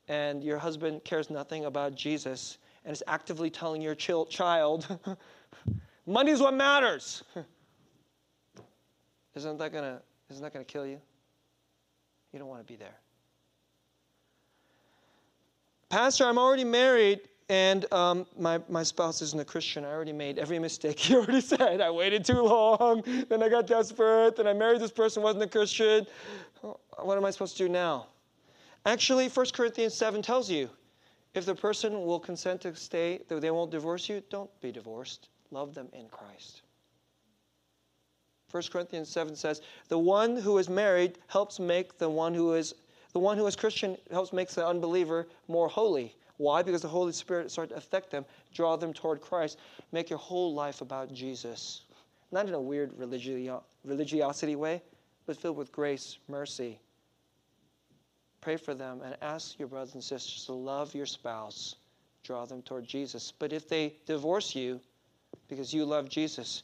And 0.07 0.43
your 0.43 0.57
husband 0.57 1.03
cares 1.03 1.29
nothing 1.29 1.65
about 1.65 1.93
Jesus 1.93 2.57
and 2.83 2.93
is 2.93 3.03
actively 3.05 3.51
telling 3.51 3.79
your 3.79 3.93
child, 3.93 4.97
money 6.07 6.31
is 6.31 6.39
what 6.41 6.55
matters. 6.55 7.23
Isn't 9.35 9.57
that 9.57 9.71
gonna 9.71 10.01
isn't 10.29 10.41
that 10.43 10.53
gonna 10.53 10.65
kill 10.65 10.85
you? 10.85 10.99
You 12.33 12.39
don't 12.39 12.47
want 12.47 12.65
to 12.65 12.71
be 12.71 12.77
there. 12.77 12.95
Pastor, 15.89 16.25
I'm 16.25 16.37
already 16.37 16.63
married 16.63 17.21
and 17.49 17.91
um, 17.91 18.27
my, 18.37 18.59
my 18.69 18.83
spouse 18.83 19.23
isn't 19.23 19.39
a 19.39 19.45
Christian. 19.45 19.83
I 19.83 19.87
already 19.87 20.13
made 20.13 20.37
every 20.37 20.59
mistake 20.59 20.99
he 20.99 21.15
already 21.15 21.41
said. 21.41 21.81
I 21.81 21.89
waited 21.89 22.23
too 22.23 22.41
long, 22.41 23.03
then 23.29 23.41
I 23.41 23.49
got 23.49 23.67
desperate, 23.67 24.35
then 24.35 24.47
I 24.47 24.53
married 24.53 24.81
this 24.81 24.91
person 24.91 25.23
wasn't 25.23 25.43
a 25.43 25.47
Christian. 25.47 26.05
What 26.61 27.17
am 27.17 27.25
I 27.25 27.31
supposed 27.31 27.57
to 27.57 27.63
do 27.63 27.69
now? 27.69 28.07
Actually, 28.85 29.27
1 29.27 29.45
Corinthians 29.53 29.93
7 29.93 30.21
tells 30.21 30.49
you 30.49 30.69
if 31.33 31.45
the 31.45 31.55
person 31.55 32.05
will 32.05 32.19
consent 32.19 32.61
to 32.61 32.75
stay, 32.75 33.21
they 33.27 33.51
won't 33.51 33.71
divorce 33.71 34.09
you, 34.09 34.21
don't 34.29 34.49
be 34.61 34.71
divorced. 34.71 35.29
Love 35.51 35.73
them 35.73 35.87
in 35.93 36.07
Christ. 36.09 36.61
1 38.51 38.63
Corinthians 38.71 39.09
7 39.09 39.35
says, 39.35 39.61
The 39.87 39.97
one 39.97 40.37
who 40.37 40.57
is 40.57 40.69
married 40.69 41.19
helps 41.27 41.59
make 41.59 41.97
the 41.97 42.09
one 42.09 42.33
who 42.33 42.53
is 42.53 42.73
the 43.11 43.19
one 43.19 43.37
who 43.37 43.47
is 43.47 43.55
Christian 43.55 43.97
helps 44.11 44.31
make 44.33 44.49
the 44.49 44.65
unbeliever 44.65 45.27
more 45.47 45.67
holy. 45.67 46.15
Why? 46.37 46.61
Because 46.61 46.81
the 46.81 46.87
Holy 46.87 47.11
Spirit 47.11 47.51
starts 47.51 47.71
to 47.71 47.77
affect 47.77 48.11
them, 48.11 48.23
draw 48.53 48.75
them 48.75 48.93
toward 48.93 49.19
Christ, 49.19 49.57
make 49.91 50.09
your 50.09 50.19
whole 50.19 50.53
life 50.53 50.81
about 50.81 51.13
Jesus. 51.13 51.81
Not 52.31 52.47
in 52.47 52.53
a 52.53 52.61
weird 52.61 52.93
religio- 52.97 53.63
religiosity 53.83 54.55
way, 54.55 54.81
but 55.25 55.37
filled 55.37 55.57
with 55.57 55.71
grace, 55.71 56.17
mercy. 56.27 56.79
Pray 58.41 58.57
for 58.57 58.73
them 58.73 59.01
and 59.03 59.17
ask 59.21 59.59
your 59.59 59.67
brothers 59.67 59.95
and 59.95 60.03
sisters 60.03 60.45
to 60.45 60.53
love 60.53 60.95
your 60.95 61.05
spouse, 61.05 61.75
draw 62.23 62.45
them 62.45 62.61
toward 62.61 62.85
Jesus. 62.85 63.33
But 63.37 63.51
if 63.51 63.67
they 63.67 63.95
divorce 64.05 64.55
you 64.55 64.79
because 65.49 65.73
you 65.73 65.83
love 65.83 66.07
Jesus, 66.07 66.63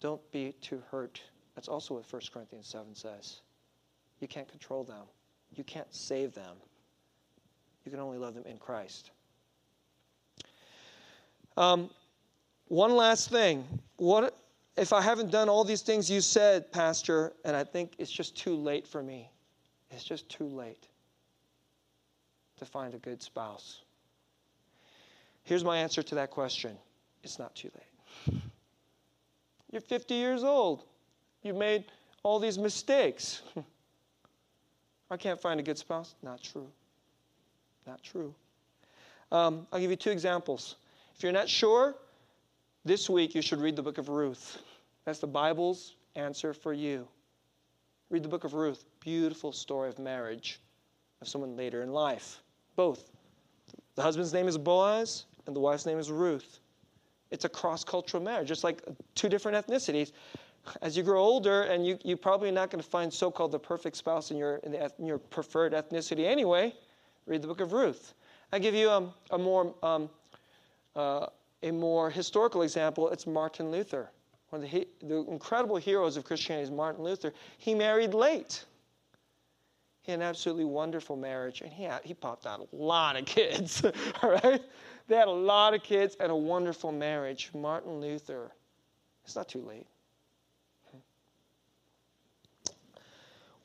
don't 0.00 0.20
be 0.32 0.54
too 0.60 0.82
hurt. 0.90 1.20
That's 1.54 1.68
also 1.68 1.94
what 1.94 2.10
1 2.10 2.22
Corinthians 2.32 2.66
7 2.66 2.94
says. 2.94 3.40
You 4.20 4.28
can't 4.28 4.48
control 4.48 4.84
them, 4.84 5.04
you 5.54 5.64
can't 5.64 5.92
save 5.94 6.34
them. 6.34 6.56
You 7.84 7.90
can 7.90 8.00
only 8.00 8.16
love 8.16 8.34
them 8.34 8.44
in 8.46 8.56
Christ. 8.56 9.10
Um, 11.56 11.90
one 12.68 12.96
last 12.96 13.30
thing. 13.30 13.64
What 13.96 14.36
if 14.76 14.92
I 14.92 15.02
haven't 15.02 15.30
done 15.30 15.48
all 15.48 15.64
these 15.64 15.82
things 15.82 16.10
you 16.10 16.20
said, 16.20 16.72
Pastor, 16.72 17.34
and 17.44 17.54
I 17.54 17.62
think 17.62 17.92
it's 17.98 18.10
just 18.10 18.36
too 18.36 18.56
late 18.56 18.86
for 18.86 19.02
me? 19.02 19.28
It's 19.90 20.02
just 20.02 20.28
too 20.28 20.48
late 20.48 20.88
to 22.58 22.64
find 22.64 22.94
a 22.94 22.98
good 22.98 23.22
spouse. 23.22 23.82
Here's 25.44 25.62
my 25.62 25.76
answer 25.76 26.02
to 26.02 26.14
that 26.16 26.30
question 26.30 26.76
it's 27.22 27.38
not 27.38 27.54
too 27.54 27.70
late. 27.74 28.42
You're 29.74 29.80
50 29.80 30.14
years 30.14 30.44
old. 30.44 30.84
You've 31.42 31.56
made 31.56 31.86
all 32.22 32.38
these 32.38 32.58
mistakes. 32.58 33.42
I 35.10 35.16
can't 35.16 35.40
find 35.40 35.58
a 35.58 35.64
good 35.64 35.76
spouse. 35.76 36.14
Not 36.22 36.40
true. 36.40 36.68
Not 37.84 38.00
true. 38.00 38.32
Um, 39.32 39.66
I'll 39.72 39.80
give 39.80 39.90
you 39.90 39.96
two 39.96 40.12
examples. 40.12 40.76
If 41.16 41.24
you're 41.24 41.32
not 41.32 41.48
sure, 41.48 41.96
this 42.84 43.10
week 43.10 43.34
you 43.34 43.42
should 43.42 43.58
read 43.58 43.74
the 43.74 43.82
book 43.82 43.98
of 43.98 44.08
Ruth. 44.08 44.62
That's 45.06 45.18
the 45.18 45.26
Bible's 45.26 45.96
answer 46.14 46.54
for 46.54 46.72
you. 46.72 47.08
Read 48.10 48.22
the 48.22 48.28
book 48.28 48.44
of 48.44 48.54
Ruth. 48.54 48.84
Beautiful 49.00 49.50
story 49.50 49.88
of 49.88 49.98
marriage 49.98 50.60
of 51.20 51.26
someone 51.26 51.56
later 51.56 51.82
in 51.82 51.92
life. 51.92 52.38
Both. 52.76 53.10
The 53.96 54.02
husband's 54.02 54.32
name 54.32 54.46
is 54.46 54.56
Boaz, 54.56 55.24
and 55.48 55.56
the 55.56 55.60
wife's 55.60 55.84
name 55.84 55.98
is 55.98 56.12
Ruth. 56.12 56.60
It's 57.34 57.44
a 57.44 57.48
cross 57.48 57.84
cultural 57.84 58.22
marriage, 58.22 58.48
just 58.48 58.64
like 58.64 58.82
two 59.14 59.28
different 59.28 59.66
ethnicities. 59.66 60.12
As 60.80 60.96
you 60.96 61.02
grow 61.02 61.20
older, 61.20 61.64
and 61.64 61.86
you, 61.86 61.98
you're 62.02 62.16
probably 62.16 62.50
not 62.50 62.70
going 62.70 62.82
to 62.82 62.88
find 62.88 63.12
so 63.12 63.30
called 63.30 63.52
the 63.52 63.58
perfect 63.58 63.96
spouse 63.96 64.30
in 64.30 64.38
your, 64.38 64.56
in, 64.56 64.72
the, 64.72 64.90
in 64.98 65.04
your 65.04 65.18
preferred 65.18 65.74
ethnicity 65.74 66.24
anyway, 66.24 66.72
Read 67.26 67.40
the 67.40 67.48
book 67.48 67.60
of 67.60 67.72
Ruth. 67.72 68.12
I 68.52 68.58
give 68.58 68.74
you 68.74 68.90
a, 68.90 69.14
a 69.30 69.38
more 69.38 69.74
um, 69.82 70.10
uh, 70.94 71.26
a 71.62 71.70
more 71.70 72.10
historical 72.10 72.62
example. 72.62 73.08
It's 73.08 73.26
Martin 73.26 73.70
Luther. 73.70 74.10
One 74.50 74.62
of 74.62 74.70
the, 74.70 74.86
the 75.02 75.24
incredible 75.30 75.76
heroes 75.76 76.18
of 76.18 76.24
Christianity 76.24 76.64
is 76.64 76.70
Martin 76.70 77.02
Luther. 77.02 77.32
He 77.56 77.74
married 77.74 78.12
late. 78.12 78.64
He 80.02 80.12
had 80.12 80.20
an 80.20 80.26
absolutely 80.26 80.66
wonderful 80.66 81.16
marriage, 81.16 81.62
and 81.62 81.72
he, 81.72 81.84
had, 81.84 82.02
he 82.04 82.12
popped 82.12 82.46
out 82.46 82.60
a 82.60 82.76
lot 82.76 83.16
of 83.16 83.24
kids. 83.24 83.82
all 84.22 84.32
right? 84.32 84.60
They 85.06 85.16
had 85.16 85.28
a 85.28 85.32
lot 85.32 85.74
of 85.74 85.82
kids 85.82 86.16
and 86.18 86.32
a 86.32 86.36
wonderful 86.36 86.92
marriage. 86.92 87.50
Martin 87.54 88.00
Luther. 88.00 88.52
It's 89.24 89.36
not 89.36 89.48
too 89.48 89.60
late. 89.60 89.86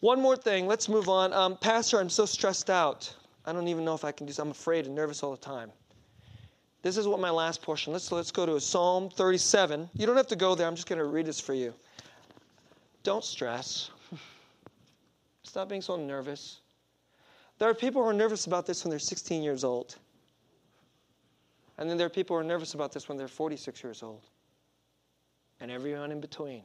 One 0.02 0.22
more 0.22 0.38
thing. 0.38 0.68
Let's 0.68 0.88
move 0.88 1.10
on. 1.10 1.34
Um, 1.34 1.58
Pastor, 1.58 2.00
I'm 2.00 2.10
so 2.10 2.26
stressed 2.26 2.70
out. 2.70 3.14
I 3.46 3.52
don't 3.52 3.68
even 3.68 3.84
know 3.84 3.94
if 3.94 4.06
I 4.06 4.12
can 4.12 4.26
do 4.26 4.32
this. 4.32 4.40
I'm 4.40 4.52
afraid 4.52 4.86
and 4.86 4.96
nervous 4.96 5.24
all 5.24 5.32
the 5.32 5.38
time. 5.38 5.72
This 6.82 6.96
is 6.96 7.08
what 7.08 7.20
my 7.20 7.30
last 7.30 7.62
portion. 7.62 7.92
Let's 7.92 8.10
let's 8.12 8.32
go 8.32 8.46
to 8.46 8.60
Psalm 8.62 9.10
37. 9.10 9.90
You 9.94 10.06
don't 10.06 10.16
have 10.16 10.28
to 10.28 10.38
go 10.38 10.56
there. 10.56 10.68
I'm 10.68 10.76
just 10.76 10.88
going 10.88 11.00
to 11.00 11.06
read 11.06 11.26
this 11.26 11.40
for 11.40 11.54
you. 11.54 11.74
Don't 13.04 13.24
stress. 13.24 13.92
Stop 15.44 15.68
being 15.68 15.82
so 15.82 15.98
nervous. 15.98 16.60
There 17.58 17.70
are 17.70 17.74
people 17.74 18.02
who 18.02 18.08
are 18.08 18.14
nervous 18.14 18.46
about 18.48 18.66
this 18.66 18.86
when 18.86 18.90
they're 18.90 19.00
16 19.00 19.44
years 19.44 19.66
old. 19.66 19.98
And 21.80 21.90
then 21.90 21.98
there 21.98 22.06
are 22.06 22.12
people 22.12 22.36
who 22.36 22.42
are 22.42 22.44
nervous 22.44 22.74
about 22.74 22.92
this 22.92 23.08
when 23.08 23.18
they're 23.18 23.30
46 23.30 23.82
years 23.82 24.04
old. 24.04 24.28
And 25.62 25.72
everyone 25.72 26.12
in 26.12 26.20
between. 26.20 26.64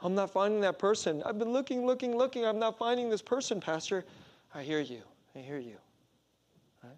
I'm 0.00 0.14
not 0.14 0.30
finding 0.30 0.60
that 0.60 0.78
person. 0.78 1.22
I've 1.26 1.38
been 1.38 1.52
looking, 1.52 1.84
looking, 1.84 2.16
looking. 2.16 2.46
I'm 2.46 2.60
not 2.60 2.78
finding 2.78 3.10
this 3.10 3.20
person, 3.20 3.60
Pastor. 3.60 4.04
I 4.54 4.62
hear 4.62 4.78
you. 4.78 5.02
I 5.34 5.40
hear 5.40 5.58
you. 5.58 5.76
Right? 6.84 6.96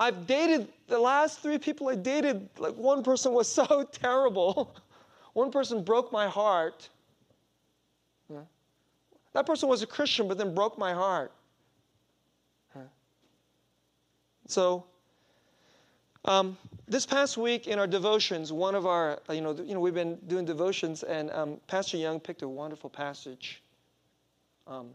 I've 0.00 0.26
dated 0.26 0.66
the 0.88 0.98
last 0.98 1.40
three 1.40 1.58
people 1.58 1.88
I 1.88 1.94
dated, 1.94 2.48
like 2.58 2.74
one 2.74 3.04
person 3.04 3.32
was 3.32 3.48
so 3.52 3.88
terrible. 3.92 4.76
one 5.34 5.52
person 5.52 5.84
broke 5.84 6.12
my 6.12 6.28
heart. 6.28 6.88
That 9.32 9.46
person 9.46 9.68
was 9.68 9.82
a 9.82 9.86
Christian, 9.86 10.26
but 10.26 10.38
then 10.38 10.56
broke 10.56 10.76
my 10.76 10.92
heart. 10.92 11.32
So, 14.48 14.84
um, 16.24 16.56
this 16.86 17.06
past 17.06 17.36
week 17.36 17.66
in 17.66 17.78
our 17.78 17.86
devotions, 17.86 18.52
one 18.52 18.74
of 18.74 18.86
our, 18.86 19.20
you 19.30 19.40
know, 19.40 19.52
you 19.52 19.74
know 19.74 19.80
we've 19.80 19.94
been 19.94 20.16
doing 20.26 20.44
devotions, 20.44 21.02
and 21.02 21.30
um, 21.30 21.60
Pastor 21.66 21.96
Young 21.96 22.20
picked 22.20 22.42
a 22.42 22.48
wonderful 22.48 22.90
passage. 22.90 23.62
Um, 24.66 24.90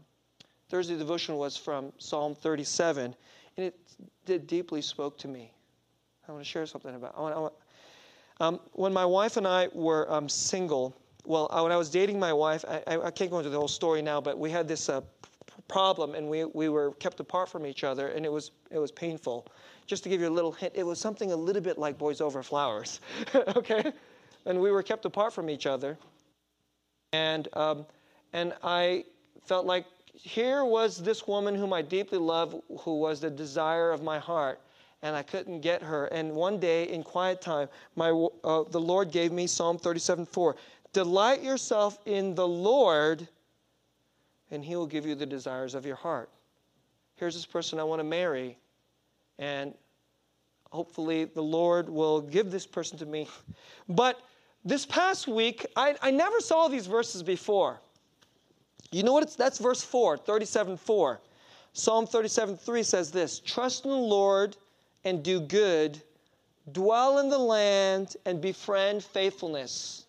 Thursday 0.68 0.96
devotion 0.96 1.36
was 1.36 1.56
from 1.56 1.92
Psalm 1.98 2.34
37, 2.34 3.14
and 3.56 3.72
it, 4.26 4.46
deeply 4.46 4.82
spoke 4.82 5.18
to 5.18 5.28
me. 5.28 5.52
I 6.28 6.32
want 6.32 6.44
to 6.44 6.48
share 6.48 6.66
something 6.66 6.94
about. 6.94 7.14
I 7.16 7.20
want, 7.20 7.34
I 7.34 7.38
want, 7.38 7.54
um, 8.40 8.60
when 8.72 8.92
my 8.92 9.04
wife 9.04 9.36
and 9.36 9.46
I 9.46 9.68
were 9.72 10.10
um, 10.12 10.28
single, 10.28 10.94
well, 11.24 11.48
when 11.62 11.72
I 11.72 11.76
was 11.76 11.90
dating 11.90 12.18
my 12.18 12.32
wife, 12.32 12.64
I, 12.68 12.98
I, 12.98 13.10
can't 13.10 13.30
go 13.30 13.38
into 13.38 13.50
the 13.50 13.58
whole 13.58 13.68
story 13.68 14.02
now, 14.02 14.20
but 14.20 14.38
we 14.38 14.50
had 14.50 14.68
this 14.68 14.88
uh, 14.88 15.00
problem, 15.68 16.14
and 16.14 16.28
we, 16.28 16.44
we 16.44 16.68
were 16.68 16.92
kept 16.92 17.20
apart 17.20 17.48
from 17.48 17.66
each 17.66 17.84
other, 17.84 18.08
and 18.08 18.24
it 18.24 18.32
was 18.32 18.50
it 18.70 18.78
was 18.78 18.90
painful. 18.90 19.46
Just 19.86 20.02
to 20.02 20.08
give 20.08 20.20
you 20.20 20.28
a 20.28 20.30
little 20.30 20.52
hint, 20.52 20.72
it 20.74 20.84
was 20.84 20.98
something 20.98 21.32
a 21.32 21.36
little 21.36 21.62
bit 21.62 21.78
like 21.78 21.96
Boys 21.98 22.20
Over 22.20 22.42
Flowers, 22.42 23.00
okay? 23.34 23.92
And 24.44 24.60
we 24.60 24.70
were 24.70 24.82
kept 24.82 25.04
apart 25.04 25.32
from 25.32 25.48
each 25.50 25.66
other, 25.66 25.98
and 27.12 27.48
um, 27.54 27.86
and 28.32 28.52
I 28.62 29.04
felt 29.44 29.66
like 29.66 29.86
here 30.14 30.64
was 30.64 30.98
this 30.98 31.26
woman 31.26 31.54
whom 31.54 31.72
I 31.72 31.82
deeply 31.82 32.18
love, 32.18 32.60
who 32.80 32.98
was 32.98 33.20
the 33.20 33.30
desire 33.30 33.90
of 33.90 34.02
my 34.02 34.18
heart, 34.18 34.60
and 35.02 35.14
I 35.14 35.22
couldn't 35.22 35.60
get 35.60 35.82
her. 35.82 36.06
And 36.06 36.32
one 36.32 36.58
day, 36.58 36.84
in 36.84 37.02
quiet 37.02 37.40
time, 37.40 37.68
my, 37.94 38.10
uh, 38.44 38.64
the 38.64 38.80
Lord 38.80 39.10
gave 39.10 39.32
me 39.32 39.46
Psalm 39.46 39.78
37 39.78 40.26
4. 40.26 40.56
Delight 40.92 41.42
yourself 41.42 41.98
in 42.06 42.34
the 42.34 42.46
Lord, 42.46 43.28
and 44.50 44.64
he 44.64 44.76
will 44.76 44.86
give 44.86 45.06
you 45.06 45.14
the 45.14 45.26
desires 45.26 45.74
of 45.74 45.84
your 45.84 45.96
heart. 45.96 46.30
Here's 47.16 47.34
this 47.34 47.46
person 47.46 47.78
I 47.78 47.84
want 47.84 48.00
to 48.00 48.04
marry, 48.04 48.58
and 49.38 49.74
hopefully 50.70 51.24
the 51.24 51.42
Lord 51.42 51.88
will 51.88 52.20
give 52.20 52.50
this 52.50 52.66
person 52.66 52.98
to 52.98 53.06
me. 53.06 53.28
But 53.88 54.20
this 54.64 54.84
past 54.84 55.28
week, 55.28 55.64
I, 55.76 55.96
I 56.02 56.10
never 56.10 56.40
saw 56.40 56.68
these 56.68 56.86
verses 56.86 57.22
before. 57.22 57.80
You 58.92 59.02
know 59.02 59.12
what? 59.12 59.36
That's 59.36 59.58
verse 59.58 59.82
4, 59.82 60.18
37 60.18 60.76
4. 60.76 61.20
Psalm 61.72 62.06
37 62.06 62.56
3 62.56 62.82
says 62.82 63.10
this 63.10 63.40
Trust 63.40 63.84
in 63.84 63.90
the 63.90 63.96
Lord 63.96 64.56
and 65.04 65.22
do 65.22 65.40
good, 65.40 66.00
dwell 66.72 67.18
in 67.18 67.28
the 67.28 67.38
land 67.38 68.16
and 68.24 68.40
befriend 68.40 69.04
faithfulness. 69.04 70.04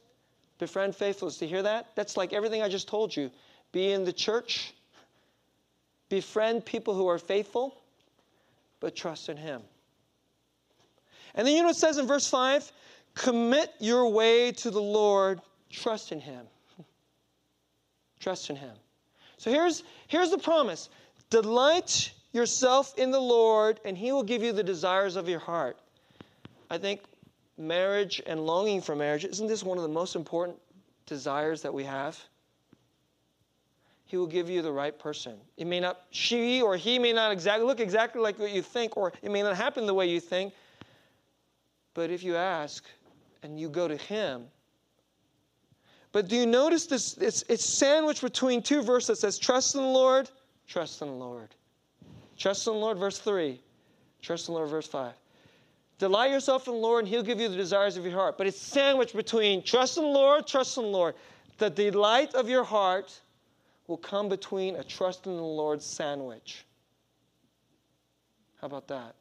Befriend 0.60 0.96
faithfulness. 0.96 1.38
Do 1.38 1.46
you 1.46 1.50
hear 1.50 1.64
that? 1.64 1.92
That's 1.96 2.18
like 2.18 2.34
everything 2.34 2.62
I 2.62 2.70
just 2.70 2.88
told 2.88 3.16
you. 3.16 3.30
Be 3.72 3.92
in 3.92 4.06
the 4.06 4.14
church, 4.14 4.74
befriend 6.10 6.66
people 6.66 6.94
who 6.94 7.08
are 7.08 7.20
faithful, 7.20 7.76
but 8.80 8.96
trust 8.96 9.30
in 9.30 9.38
Him. 9.38 9.62
And 11.36 11.46
then 11.46 11.56
you 11.56 11.64
know 11.64 11.70
it 11.70 11.76
says 11.76 11.98
in 11.98 12.08
verse 12.08 12.30
5? 12.30 12.72
Commit 13.14 13.74
your 13.80 14.10
way 14.10 14.52
to 14.54 14.72
the 14.72 14.82
Lord, 14.82 15.42
trust 15.70 16.12
in 16.12 16.20
Him. 16.20 16.46
Trust 18.20 18.50
in 18.50 18.56
Him. 18.56 18.76
So 19.38 19.52
here's, 19.52 19.84
here's 20.08 20.32
the 20.32 20.38
promise 20.38 20.90
Delight 21.30 22.12
yourself 22.32 22.98
in 22.98 23.12
the 23.12 23.20
Lord, 23.20 23.80
and 23.86 23.98
He 23.98 24.12
will 24.12 24.24
give 24.24 24.42
you 24.44 24.52
the 24.52 24.64
desires 24.64 25.16
of 25.16 25.28
your 25.28 25.40
heart. 25.40 25.78
I 26.70 26.78
think 26.78 27.02
marriage 27.58 28.22
and 28.26 28.46
longing 28.46 28.82
for 28.82 28.96
marriage, 28.96 29.26
isn't 29.26 29.48
this 29.48 29.64
one 29.64 29.78
of 29.78 29.84
the 29.84 29.90
most 29.90 30.16
important 30.16 30.58
desires 31.06 31.62
that 31.64 31.74
we 31.74 31.84
have? 31.84 32.20
He 34.08 34.16
will 34.16 34.28
give 34.28 34.50
you 34.50 34.62
the 34.62 34.72
right 34.72 34.98
person. 34.98 35.36
It 35.58 35.68
may 35.68 35.82
not, 35.82 36.02
she 36.12 36.62
or 36.62 36.78
he 36.78 36.98
may 36.98 37.12
not 37.12 37.34
exactly 37.34 37.68
look 37.68 37.82
exactly 37.82 38.22
like 38.22 38.40
what 38.40 38.52
you 38.52 38.62
think, 38.62 38.96
or 38.96 39.12
it 39.22 39.30
may 39.30 39.44
not 39.44 39.58
happen 39.58 39.86
the 39.86 39.94
way 39.94 40.10
you 40.10 40.22
think. 40.22 40.54
But 41.94 42.10
if 42.10 42.24
you 42.24 42.38
ask 42.38 42.86
and 43.44 43.60
you 43.60 43.68
go 43.68 43.86
to 43.88 43.98
him, 43.98 44.46
but 46.14 46.30
do 46.30 46.38
you 46.38 46.46
notice 46.46 46.86
this? 46.86 47.18
It's, 47.18 47.44
it's 47.50 47.66
sandwiched 47.66 48.22
between 48.22 48.62
two 48.62 48.82
verses 48.82 49.08
that 49.08 49.16
says, 49.18 49.38
Trust 49.38 49.76
in 49.76 49.82
the 49.82 49.88
Lord, 49.88 50.30
trust 50.68 51.02
in 51.02 51.10
the 51.10 51.14
Lord. 51.14 51.50
Trust 52.38 52.66
in 52.66 52.74
the 52.74 52.80
Lord, 52.80 52.98
verse 52.98 53.20
3. 53.20 53.60
Trust 54.22 54.48
in 54.48 54.54
the 54.54 54.60
Lord, 54.60 54.70
verse 54.70 54.88
5. 54.88 55.14
Delight 56.00 56.32
yourself 56.32 56.68
in 56.68 56.74
the 56.74 56.80
Lord, 56.80 57.04
and 57.04 57.08
He'll 57.10 57.24
give 57.24 57.42
you 57.42 57.50
the 57.50 57.58
desires 57.58 57.98
of 57.98 58.06
your 58.06 58.14
heart. 58.14 58.38
But 58.38 58.48
it's 58.48 58.60
sandwiched 58.60 59.16
between 59.16 59.64
trust 59.64 59.98
in 59.98 60.04
the 60.04 60.10
Lord, 60.10 60.48
trust 60.48 60.78
in 60.78 60.84
the 60.84 60.90
Lord. 60.90 61.16
The 61.58 61.70
delight 61.70 62.36
of 62.36 62.48
your 62.48 62.64
heart 62.64 63.20
will 63.88 63.98
come 63.98 64.30
between 64.30 64.76
a 64.76 64.84
trust 64.84 65.26
in 65.26 65.36
the 65.36 65.42
Lord 65.42 65.82
sandwich. 65.82 66.66
How 68.62 68.68
about 68.68 68.88
that? 68.90 69.16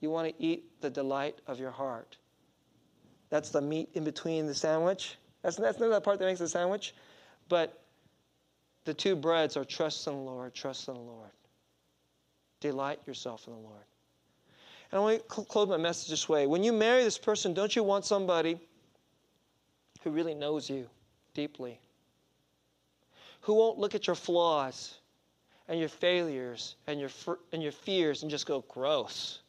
You 0.00 0.10
want 0.10 0.28
to 0.28 0.44
eat 0.44 0.80
the 0.80 0.90
delight 0.90 1.38
of 1.46 1.58
your 1.58 1.70
heart. 1.70 2.16
That's 3.30 3.50
the 3.50 3.60
meat 3.60 3.88
in 3.94 4.04
between 4.04 4.46
the 4.46 4.54
sandwich. 4.54 5.16
That's, 5.42 5.56
that's 5.56 5.78
not 5.78 5.90
the 5.90 6.00
part 6.00 6.18
that 6.18 6.24
makes 6.24 6.40
the 6.40 6.48
sandwich. 6.48 6.94
But 7.48 7.82
the 8.84 8.94
two 8.94 9.16
breads 9.16 9.56
are 9.56 9.64
trust 9.64 10.06
in 10.06 10.14
the 10.14 10.20
Lord, 10.20 10.54
trust 10.54 10.88
in 10.88 10.94
the 10.94 11.00
Lord. 11.00 11.30
Delight 12.60 13.00
yourself 13.06 13.46
in 13.46 13.54
the 13.54 13.58
Lord. 13.58 13.84
And 14.90 15.00
I 15.00 15.02
want 15.02 15.28
to 15.28 15.44
close 15.44 15.68
my 15.68 15.76
message 15.76 16.10
this 16.10 16.28
way. 16.28 16.46
When 16.46 16.62
you 16.62 16.72
marry 16.72 17.02
this 17.02 17.18
person, 17.18 17.54
don't 17.54 17.74
you 17.74 17.82
want 17.82 18.04
somebody 18.04 18.58
who 20.02 20.10
really 20.10 20.34
knows 20.34 20.68
you 20.68 20.88
deeply? 21.34 21.80
Who 23.44 23.52
won't 23.52 23.78
look 23.78 23.94
at 23.94 24.06
your 24.06 24.16
flaws 24.16 24.94
and 25.68 25.78
your 25.78 25.88
failures 25.88 26.76
and 26.86 26.98
your, 26.98 27.10
and 27.52 27.62
your 27.62 27.72
fears 27.72 28.22
and 28.22 28.30
just 28.30 28.46
go, 28.46 28.64
gross. 28.68 29.40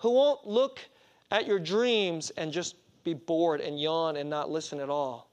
Who 0.00 0.10
won't 0.10 0.46
look 0.46 0.80
at 1.30 1.46
your 1.46 1.58
dreams 1.58 2.28
and 2.36 2.52
just 2.52 2.76
be 3.04 3.14
bored 3.14 3.62
and 3.62 3.80
yawn 3.80 4.16
and 4.16 4.28
not 4.28 4.50
listen 4.50 4.80
at 4.80 4.90
all. 4.90 5.30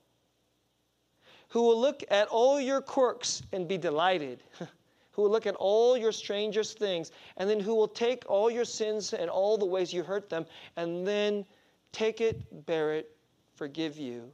Who 1.49 1.63
will 1.63 1.79
look 1.79 2.01
at 2.09 2.29
all 2.29 2.61
your 2.61 2.79
quirks 2.79 3.43
and 3.51 3.67
be 3.67 3.77
delighted. 3.77 4.43
who 5.11 5.23
will 5.23 5.31
look 5.31 5.45
at 5.45 5.55
all 5.55 5.97
your 5.97 6.13
strangest 6.13 6.79
things, 6.79 7.11
and 7.35 7.49
then 7.49 7.59
who 7.59 7.75
will 7.75 7.87
take 7.87 8.23
all 8.29 8.49
your 8.49 8.63
sins 8.63 9.11
and 9.11 9.29
all 9.29 9.57
the 9.57 9.65
ways 9.65 9.91
you 9.91 10.03
hurt 10.03 10.29
them, 10.29 10.45
and 10.77 11.05
then 11.05 11.43
take 11.91 12.21
it, 12.21 12.65
bear 12.65 12.93
it, 12.93 13.13
forgive 13.55 13.97
you, 13.97 14.31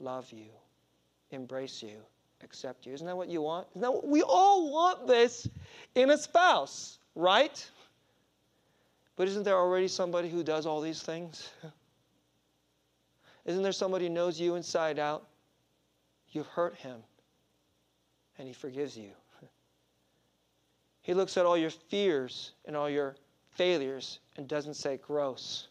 love 0.00 0.28
you, 0.32 0.50
embrace 1.30 1.80
you, 1.80 2.00
accept 2.44 2.86
you. 2.86 2.92
Isn't 2.92 3.06
that 3.06 3.16
what 3.16 3.28
you 3.28 3.42
want? 3.42 3.66
Isn't 3.70 3.82
that 3.82 4.04
we 4.04 4.22
all 4.22 4.72
want 4.72 5.06
this 5.06 5.48
in 5.94 6.10
a 6.10 6.18
spouse, 6.18 6.98
right? 7.14 7.70
But 9.16 9.28
isn't 9.28 9.44
there 9.44 9.56
already 9.56 9.88
somebody 9.88 10.28
who 10.28 10.42
does 10.42 10.66
all 10.66 10.80
these 10.80 11.02
things? 11.02 11.48
Isn't 13.44 13.62
there 13.62 13.72
somebody 13.72 14.06
who 14.06 14.12
knows 14.12 14.40
you 14.40 14.54
inside 14.54 14.98
out? 14.98 15.26
You've 16.30 16.46
hurt 16.48 16.74
him, 16.76 16.96
and 18.38 18.48
he 18.48 18.54
forgives 18.54 18.96
you. 18.96 19.10
He 21.02 21.14
looks 21.14 21.36
at 21.36 21.44
all 21.44 21.56
your 21.56 21.70
fears 21.70 22.52
and 22.64 22.74
all 22.74 22.88
your 22.88 23.14
failures 23.52 24.20
and 24.36 24.48
doesn't 24.48 24.74
say, 24.74 24.96
gross. 24.96 25.68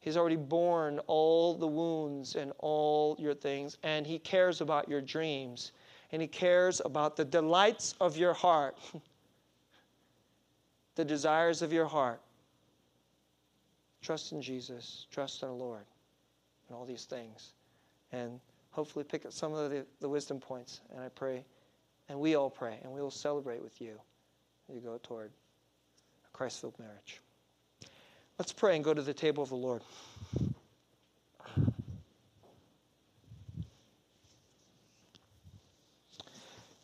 He's 0.00 0.16
already 0.16 0.36
borne 0.36 1.00
all 1.06 1.54
the 1.54 1.66
wounds 1.66 2.36
and 2.36 2.52
all 2.58 3.16
your 3.18 3.34
things, 3.34 3.78
and 3.82 4.06
He 4.06 4.18
cares 4.18 4.60
about 4.60 4.88
your 4.88 5.00
dreams, 5.00 5.72
and 6.12 6.22
He 6.22 6.28
cares 6.28 6.80
about 6.84 7.16
the 7.16 7.24
delights 7.24 7.94
of 8.00 8.16
your 8.16 8.32
heart, 8.32 8.78
the 10.94 11.04
desires 11.04 11.62
of 11.62 11.72
your 11.72 11.86
heart. 11.86 12.20
Trust 14.00 14.32
in 14.32 14.40
Jesus, 14.40 15.06
trust 15.10 15.42
in 15.42 15.48
the 15.48 15.54
Lord, 15.54 15.84
and 16.68 16.76
all 16.76 16.84
these 16.84 17.04
things. 17.04 17.52
And 18.12 18.40
hopefully 18.70 19.04
pick 19.04 19.26
up 19.26 19.32
some 19.32 19.52
of 19.52 19.70
the, 19.70 19.84
the 20.00 20.08
wisdom 20.08 20.38
points. 20.38 20.80
And 20.94 21.02
I 21.02 21.08
pray, 21.08 21.44
and 22.08 22.18
we 22.18 22.36
all 22.36 22.50
pray, 22.50 22.78
and 22.84 22.92
we 22.92 23.00
will 23.00 23.10
celebrate 23.10 23.62
with 23.62 23.80
you 23.80 23.98
as 24.68 24.76
you 24.76 24.80
go 24.80 24.98
toward 25.02 25.32
a 26.24 26.36
Christ 26.36 26.60
filled 26.60 26.78
marriage. 26.78 27.20
Let's 28.38 28.52
pray 28.52 28.76
and 28.76 28.84
go 28.84 28.94
to 28.94 29.02
the 29.02 29.12
table 29.12 29.42
of 29.42 29.48
the 29.48 29.56
Lord. 29.56 29.82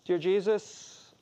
Dear 0.05 0.19
Jesus, 0.19 1.15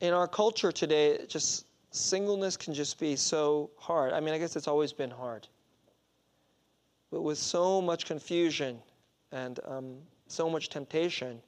in 0.00 0.12
our 0.12 0.26
culture 0.26 0.72
today, 0.72 1.24
just 1.28 1.66
singleness 1.92 2.56
can 2.56 2.74
just 2.74 2.98
be 2.98 3.14
so 3.14 3.70
hard. 3.78 4.12
I 4.12 4.20
mean, 4.20 4.34
I 4.34 4.38
guess 4.38 4.56
it's 4.56 4.68
always 4.68 4.92
been 4.92 5.10
hard. 5.10 5.46
But 7.12 7.22
with 7.22 7.38
so 7.38 7.80
much 7.80 8.06
confusion 8.06 8.80
and 9.30 9.60
um, 9.64 9.96
so 10.26 10.50
much 10.50 10.68
temptation, 10.68 11.40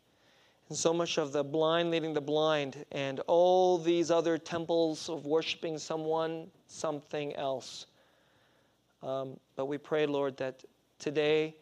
and 0.73 0.77
so 0.79 0.95
much 0.95 1.18
of 1.18 1.33
the 1.33 1.45
blind 1.45 1.91
leading 1.91 2.14
the 2.14 2.20
blind, 2.23 2.83
and 2.93 3.20
all 3.27 3.77
these 3.77 4.11
other 4.11 4.39
temples 4.39 5.11
of 5.11 5.27
worshiping 5.27 5.77
someone, 5.77 6.51
something 6.66 7.37
else. 7.37 7.85
Um, 9.03 9.39
but 9.55 9.66
we 9.66 9.77
pray, 9.77 10.07
Lord, 10.07 10.35
that 10.39 10.64
today, 10.99 11.55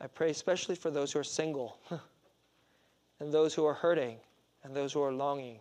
I 0.00 0.06
pray 0.06 0.30
especially 0.30 0.74
for 0.74 0.90
those 0.90 1.12
who 1.12 1.18
are 1.18 1.24
single, 1.24 1.76
and 3.20 3.30
those 3.30 3.52
who 3.52 3.66
are 3.66 3.74
hurting, 3.74 4.16
and 4.62 4.74
those 4.74 4.94
who 4.94 5.02
are 5.02 5.12
longing. 5.12 5.58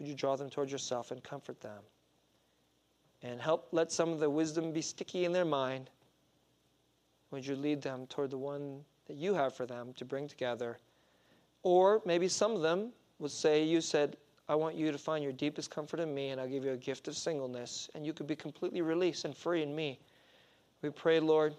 Would 0.00 0.08
you 0.08 0.16
draw 0.16 0.34
them 0.34 0.50
toward 0.50 0.72
yourself 0.72 1.12
and 1.12 1.22
comfort 1.22 1.60
them? 1.60 1.84
And 3.22 3.40
help 3.40 3.68
let 3.70 3.92
some 3.92 4.08
of 4.08 4.18
the 4.18 4.28
wisdom 4.28 4.72
be 4.72 4.82
sticky 4.82 5.24
in 5.24 5.30
their 5.30 5.44
mind. 5.44 5.88
Would 7.30 7.46
you 7.46 7.54
lead 7.54 7.80
them 7.80 8.08
toward 8.08 8.32
the 8.32 8.38
one 8.38 8.80
that 9.06 9.14
you 9.14 9.34
have 9.34 9.54
for 9.54 9.66
them 9.66 9.92
to 9.98 10.04
bring 10.04 10.26
together? 10.26 10.78
Or 11.62 12.02
maybe 12.04 12.28
some 12.28 12.52
of 12.52 12.62
them 12.62 12.92
would 13.18 13.30
say, 13.30 13.64
You 13.64 13.80
said, 13.80 14.16
I 14.48 14.54
want 14.54 14.74
you 14.74 14.90
to 14.90 14.98
find 14.98 15.22
your 15.22 15.32
deepest 15.32 15.70
comfort 15.70 16.00
in 16.00 16.12
me, 16.12 16.30
and 16.30 16.40
I'll 16.40 16.48
give 16.48 16.64
you 16.64 16.72
a 16.72 16.76
gift 16.76 17.08
of 17.08 17.16
singleness, 17.16 17.88
and 17.94 18.04
you 18.04 18.12
could 18.12 18.26
be 18.26 18.36
completely 18.36 18.82
released 18.82 19.24
and 19.24 19.36
free 19.36 19.62
in 19.62 19.74
me. 19.74 20.00
We 20.82 20.90
pray, 20.90 21.20
Lord, 21.20 21.54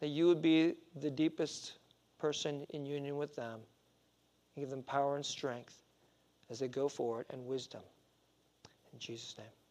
that 0.00 0.08
you 0.08 0.26
would 0.26 0.42
be 0.42 0.74
the 0.96 1.10
deepest 1.10 1.74
person 2.18 2.66
in 2.70 2.84
union 2.84 3.16
with 3.16 3.34
them 3.34 3.60
and 4.54 4.62
give 4.62 4.70
them 4.70 4.82
power 4.82 5.16
and 5.16 5.24
strength 5.24 5.82
as 6.50 6.58
they 6.58 6.68
go 6.68 6.88
forward 6.88 7.26
and 7.30 7.46
wisdom. 7.46 7.82
In 8.92 8.98
Jesus' 8.98 9.36
name. 9.38 9.61